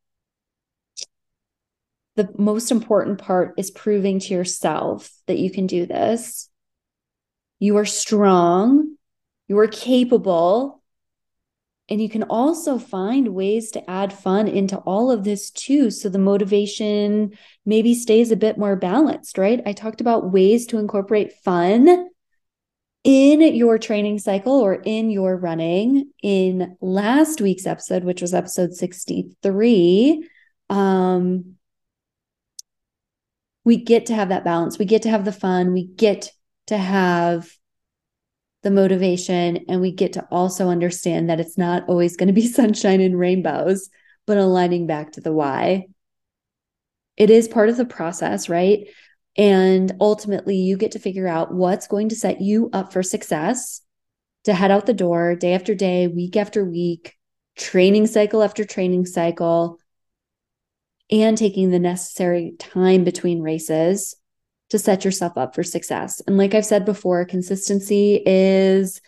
the 2.16 2.30
most 2.38 2.72
important 2.72 3.20
part 3.20 3.54
is 3.58 3.72
proving 3.72 4.20
to 4.20 4.34
yourself 4.34 5.12
that 5.28 5.40
you 5.40 5.50
can 5.50 5.66
do 5.66 5.86
this. 5.86 6.50
You 7.60 7.78
are 7.78 7.86
strong, 7.86 8.96
you 9.48 9.58
are 9.60 9.68
capable, 9.68 10.82
and 11.90 12.02
you 12.02 12.10
can 12.10 12.24
also 12.24 12.78
find 12.78 13.30
ways 13.30 13.72
to 13.72 13.90
add 13.90 14.14
fun 14.14 14.48
into 14.48 14.78
all 14.78 15.12
of 15.12 15.24
this 15.24 15.52
too. 15.52 15.92
So 15.92 16.10
the 16.10 16.20
motivation 16.20 17.32
maybe 17.66 17.94
stays 17.94 18.32
a 18.32 18.38
bit 18.38 18.58
more 18.58 18.76
balanced, 18.76 19.38
right? 19.38 19.62
I 19.66 19.74
talked 19.74 20.00
about 20.00 20.32
ways 20.32 20.66
to 20.68 20.78
incorporate 20.78 21.34
fun 21.44 22.10
in 23.04 23.42
your 23.56 23.78
training 23.80 24.20
cycle 24.20 24.54
or 24.54 24.76
in 24.76 25.10
your 25.10 25.36
running 25.36 26.12
in 26.22 26.78
last 26.82 27.42
week's 27.42 27.66
episode, 27.66 28.04
which 28.04 28.22
was 28.22 28.34
episode 28.34 28.74
63. 28.74 30.30
Um, 30.70 31.56
we 33.64 33.78
get 33.78 34.08
to 34.08 34.16
have 34.16 34.30
that 34.30 34.44
balance. 34.44 34.78
We 34.78 34.86
get 34.86 35.04
to 35.04 35.10
have 35.10 35.26
the 35.26 35.32
fun. 35.32 35.74
We 35.74 35.86
get 35.86 36.32
to 36.68 36.78
have 36.78 37.52
the 38.64 38.72
motivation 38.72 39.66
and 39.68 39.82
we 39.82 39.92
get 39.92 40.14
to 40.14 40.28
also 40.30 40.70
understand 40.70 41.30
that 41.30 41.40
it's 41.40 41.58
not 41.58 41.88
always 41.88 42.16
going 42.16 42.28
to 42.28 42.34
be 42.34 42.48
sunshine 42.48 43.02
and 43.02 43.18
rainbows, 43.18 43.90
but 44.28 44.38
aligning 44.38 44.86
back 44.88 45.14
to 45.14 45.22
the 45.22 45.34
why. 45.34 45.88
It 47.18 47.30
is 47.30 47.48
part 47.48 47.70
of 47.70 47.78
the 47.78 47.86
process, 47.86 48.50
right? 48.50 48.88
And 49.38 49.94
ultimately, 50.00 50.58
you 50.58 50.78
get 50.78 50.92
to 50.92 51.00
figure 51.00 51.28
out 51.28 51.54
what's 51.54 51.88
going 51.88 52.10
to 52.10 52.16
set 52.16 52.42
you 52.42 52.70
up 52.74 52.92
for 52.92 53.02
success 53.02 53.82
to 54.44 54.54
head 54.54 54.72
out 54.72 54.86
the 54.86 54.94
door 54.94 55.36
day 55.36 55.54
after 55.54 55.76
day, 55.76 56.08
week 56.08 56.36
after 56.36 56.66
week, 56.66 57.16
training 57.56 58.08
cycle 58.08 58.44
after 58.44 58.66
training 58.66 59.06
cycle, 59.06 59.80
and 61.10 61.38
taking 61.38 61.72
the 61.72 61.80
necessary 61.80 62.54
time 62.58 63.04
between 63.04 63.42
races 63.42 64.16
to 64.70 64.80
set 64.80 65.06
yourself 65.06 65.38
up 65.38 65.54
for 65.54 65.64
success. 65.64 66.22
And 66.26 66.38
like 66.38 66.54
I've 66.54 66.66
said 66.66 66.86
before, 66.86 67.26
consistency 67.26 68.22
is 68.26 69.02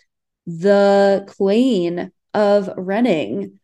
the 0.45 1.25
queen 1.37 2.11
of 2.33 2.69
running. 2.77 3.59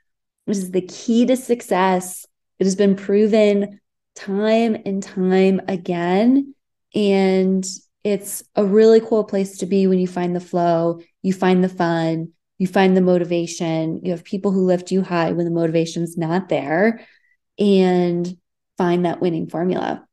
This 0.48 0.60
is 0.60 0.72
the 0.72 0.82
key 0.82 1.26
to 1.26 1.36
success. 1.36 2.26
It 2.58 2.64
has 2.64 2.76
been 2.76 2.96
proven 2.96 3.80
time 4.20 4.78
and 4.86 5.02
time 5.02 5.62
again. 5.68 6.54
And 6.94 7.66
it's 8.04 8.44
a 8.56 8.66
really 8.66 9.02
cool 9.02 9.24
place 9.24 9.60
to 9.60 9.66
be 9.66 9.88
when 9.88 10.00
you 10.00 10.08
find 10.08 10.36
the 10.36 10.40
flow, 10.40 11.02
you 11.22 11.34
find 11.34 11.64
the 11.64 11.70
fun, 11.70 12.32
you 12.58 12.68
find 12.68 12.96
the 12.96 13.02
motivation. 13.02 14.02
You 14.04 14.12
have 14.12 14.24
people 14.24 14.52
who 14.52 14.66
lift 14.66 14.92
you 14.92 15.02
high 15.02 15.32
when 15.32 15.46
the 15.46 15.52
motivation's 15.52 16.18
not 16.18 16.50
there 16.50 17.06
and 17.58 18.38
find 18.78 19.06
that 19.06 19.22
winning 19.22 19.50
formula. 19.50 20.06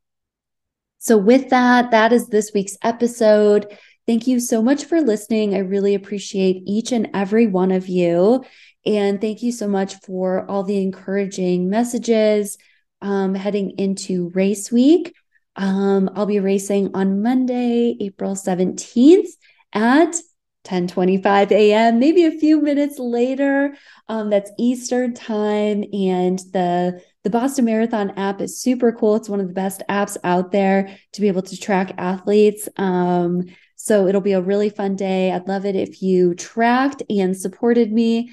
So, 0.98 1.16
with 1.16 1.50
that, 1.50 1.92
that 1.92 2.12
is 2.12 2.28
this 2.28 2.50
week's 2.52 2.76
episode. 2.82 3.66
Thank 4.06 4.26
you 4.26 4.40
so 4.40 4.62
much 4.62 4.84
for 4.84 5.00
listening. 5.00 5.54
I 5.54 5.58
really 5.58 5.94
appreciate 5.94 6.62
each 6.66 6.92
and 6.92 7.10
every 7.14 7.46
one 7.46 7.72
of 7.72 7.88
you. 7.88 8.44
And 8.84 9.20
thank 9.20 9.42
you 9.42 9.52
so 9.52 9.66
much 9.68 9.94
for 10.04 10.48
all 10.48 10.62
the 10.62 10.80
encouraging 10.80 11.68
messages 11.68 12.56
um, 13.02 13.34
heading 13.34 13.72
into 13.78 14.30
race 14.30 14.70
week. 14.72 15.14
Um, 15.56 16.10
I'll 16.14 16.26
be 16.26 16.40
racing 16.40 16.90
on 16.94 17.22
Monday, 17.22 17.96
April 18.00 18.34
17th 18.34 19.28
at 19.72 20.16
10:25 20.64 21.52
a.m. 21.52 21.98
Maybe 21.98 22.24
a 22.24 22.38
few 22.38 22.60
minutes 22.60 22.98
later. 22.98 23.74
Um, 24.08 24.30
that's 24.30 24.50
Eastern 24.58 25.14
time, 25.14 25.84
and 25.92 26.38
the 26.52 27.02
the 27.22 27.30
Boston 27.30 27.64
Marathon 27.64 28.10
app 28.16 28.40
is 28.40 28.60
super 28.60 28.92
cool. 28.92 29.16
It's 29.16 29.28
one 29.28 29.40
of 29.40 29.48
the 29.48 29.54
best 29.54 29.82
apps 29.88 30.16
out 30.24 30.52
there 30.52 30.96
to 31.12 31.20
be 31.20 31.28
able 31.28 31.42
to 31.42 31.56
track 31.56 31.94
athletes. 31.98 32.68
Um, 32.76 33.44
so 33.76 34.06
it'll 34.06 34.20
be 34.20 34.32
a 34.32 34.40
really 34.40 34.70
fun 34.70 34.96
day. 34.96 35.32
I'd 35.32 35.48
love 35.48 35.66
it 35.66 35.76
if 35.76 36.02
you 36.02 36.34
tracked 36.34 37.02
and 37.10 37.36
supported 37.36 37.92
me 37.92 38.30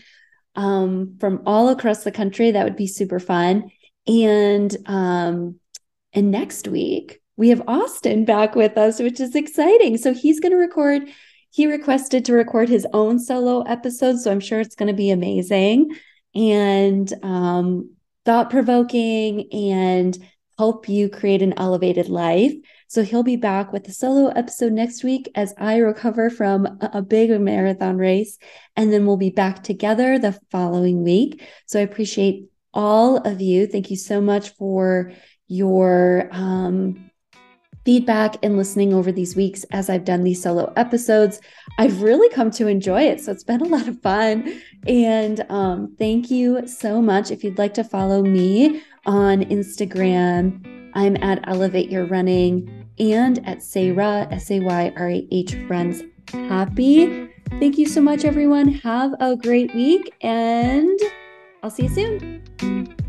um, 0.56 1.18
from 1.20 1.42
all 1.46 1.70
across 1.70 2.04
the 2.04 2.12
country. 2.12 2.52
That 2.52 2.64
would 2.64 2.76
be 2.76 2.88
super 2.88 3.20
fun. 3.20 3.70
And 4.08 4.76
um, 4.86 5.60
And 6.14 6.32
next 6.32 6.68
week, 6.68 7.22
we 7.36 7.50
have 7.50 7.64
Austin 7.68 8.26
back 8.26 8.56
with 8.56 8.78
us, 8.78 9.00
which 9.00 9.20
is 9.20 9.36
exciting. 9.36 9.98
So 9.98 10.14
he's 10.14 10.40
going 10.40 10.52
to 10.52 10.58
record, 10.58 11.10
he 11.50 11.66
requested 11.66 12.26
to 12.26 12.34
record 12.34 12.70
his 12.70 12.86
own 12.94 13.20
solo 13.20 13.62
episode. 13.64 14.20
So 14.20 14.32
I'm 14.32 14.40
sure 14.40 14.60
it's 14.60 14.76
going 14.76 14.88
to 14.88 14.94
be 14.94 15.10
amazing 15.10 15.96
and 16.36 17.12
um, 17.24 17.96
thought 18.26 18.52
provoking 18.52 19.52
and 19.52 20.18
help 20.60 20.88
you 20.88 21.10
create 21.10 21.42
an 21.42 21.56
elevated 21.58 22.10
life. 22.10 22.54
So 22.88 23.02
he'll 23.02 23.24
be 23.24 23.38
back 23.38 23.74
with 23.74 23.88
a 23.88 23.92
solo 23.92 24.28
episode 24.28 24.72
next 24.72 25.04
week 25.04 25.32
as 25.34 25.52
I 25.58 25.78
recover 25.78 26.30
from 26.30 26.78
a 26.80 27.02
big 27.02 27.32
marathon 27.42 27.98
race. 27.98 28.38
And 28.76 28.94
then 28.94 29.08
we'll 29.08 29.18
be 29.18 29.32
back 29.32 29.64
together 29.64 30.20
the 30.20 30.40
following 30.52 31.04
week. 31.04 31.42
So 31.66 31.80
I 31.80 31.82
appreciate 31.82 32.53
all 32.74 33.18
of 33.18 33.42
you. 33.42 33.68
Thank 33.68 33.90
you 33.90 33.98
so 33.98 34.22
much 34.22 34.50
for 34.50 35.12
your 35.48 36.30
um, 36.32 37.10
feedback 37.86 38.38
and 38.44 38.58
listening 38.58 38.94
over 38.94 39.12
these 39.12 39.36
weeks 39.36 39.66
as 39.72 39.90
I've 39.90 40.06
done 40.06 40.24
these 40.24 40.42
solo 40.42 40.72
episodes. 40.76 41.42
I've 41.78 42.02
really 42.02 42.30
come 42.30 42.50
to 42.52 42.68
enjoy 42.68 43.04
it. 43.04 43.20
So 43.20 43.32
it's 43.32 43.44
been 43.44 43.62
a 43.62 43.66
lot 43.66 43.88
of 43.88 44.02
fun. 44.02 44.62
And 44.88 45.46
um, 45.50 45.96
thank 46.00 46.32
you 46.32 46.68
so 46.68 47.02
much. 47.02 47.32
If 47.32 47.44
you'd 47.44 47.58
like 47.58 47.74
to 47.76 47.84
follow 47.84 48.24
me 48.24 48.82
on 49.06 49.42
Instagram, 49.42 50.92
I'm 50.94 51.18
at 51.18 51.48
Elevate 51.48 51.90
Your 51.90 52.06
Running 52.06 52.88
and 53.00 53.46
at 53.48 53.60
Sayra, 53.60 54.32
S 54.32 54.52
A 54.52 54.60
Y 54.60 54.94
R 54.96 55.10
A 55.10 55.28
H 55.32 55.56
Runs 55.68 56.04
Happy. 56.32 57.30
Thank 57.60 57.78
you 57.78 57.86
so 57.86 58.02
much, 58.02 58.24
everyone. 58.24 58.68
Have 58.68 59.14
a 59.20 59.36
great 59.36 59.74
week, 59.76 60.14
and 60.22 61.00
I'll 61.64 61.70
see 61.70 61.84
you 61.84 61.90
soon. 62.60 63.03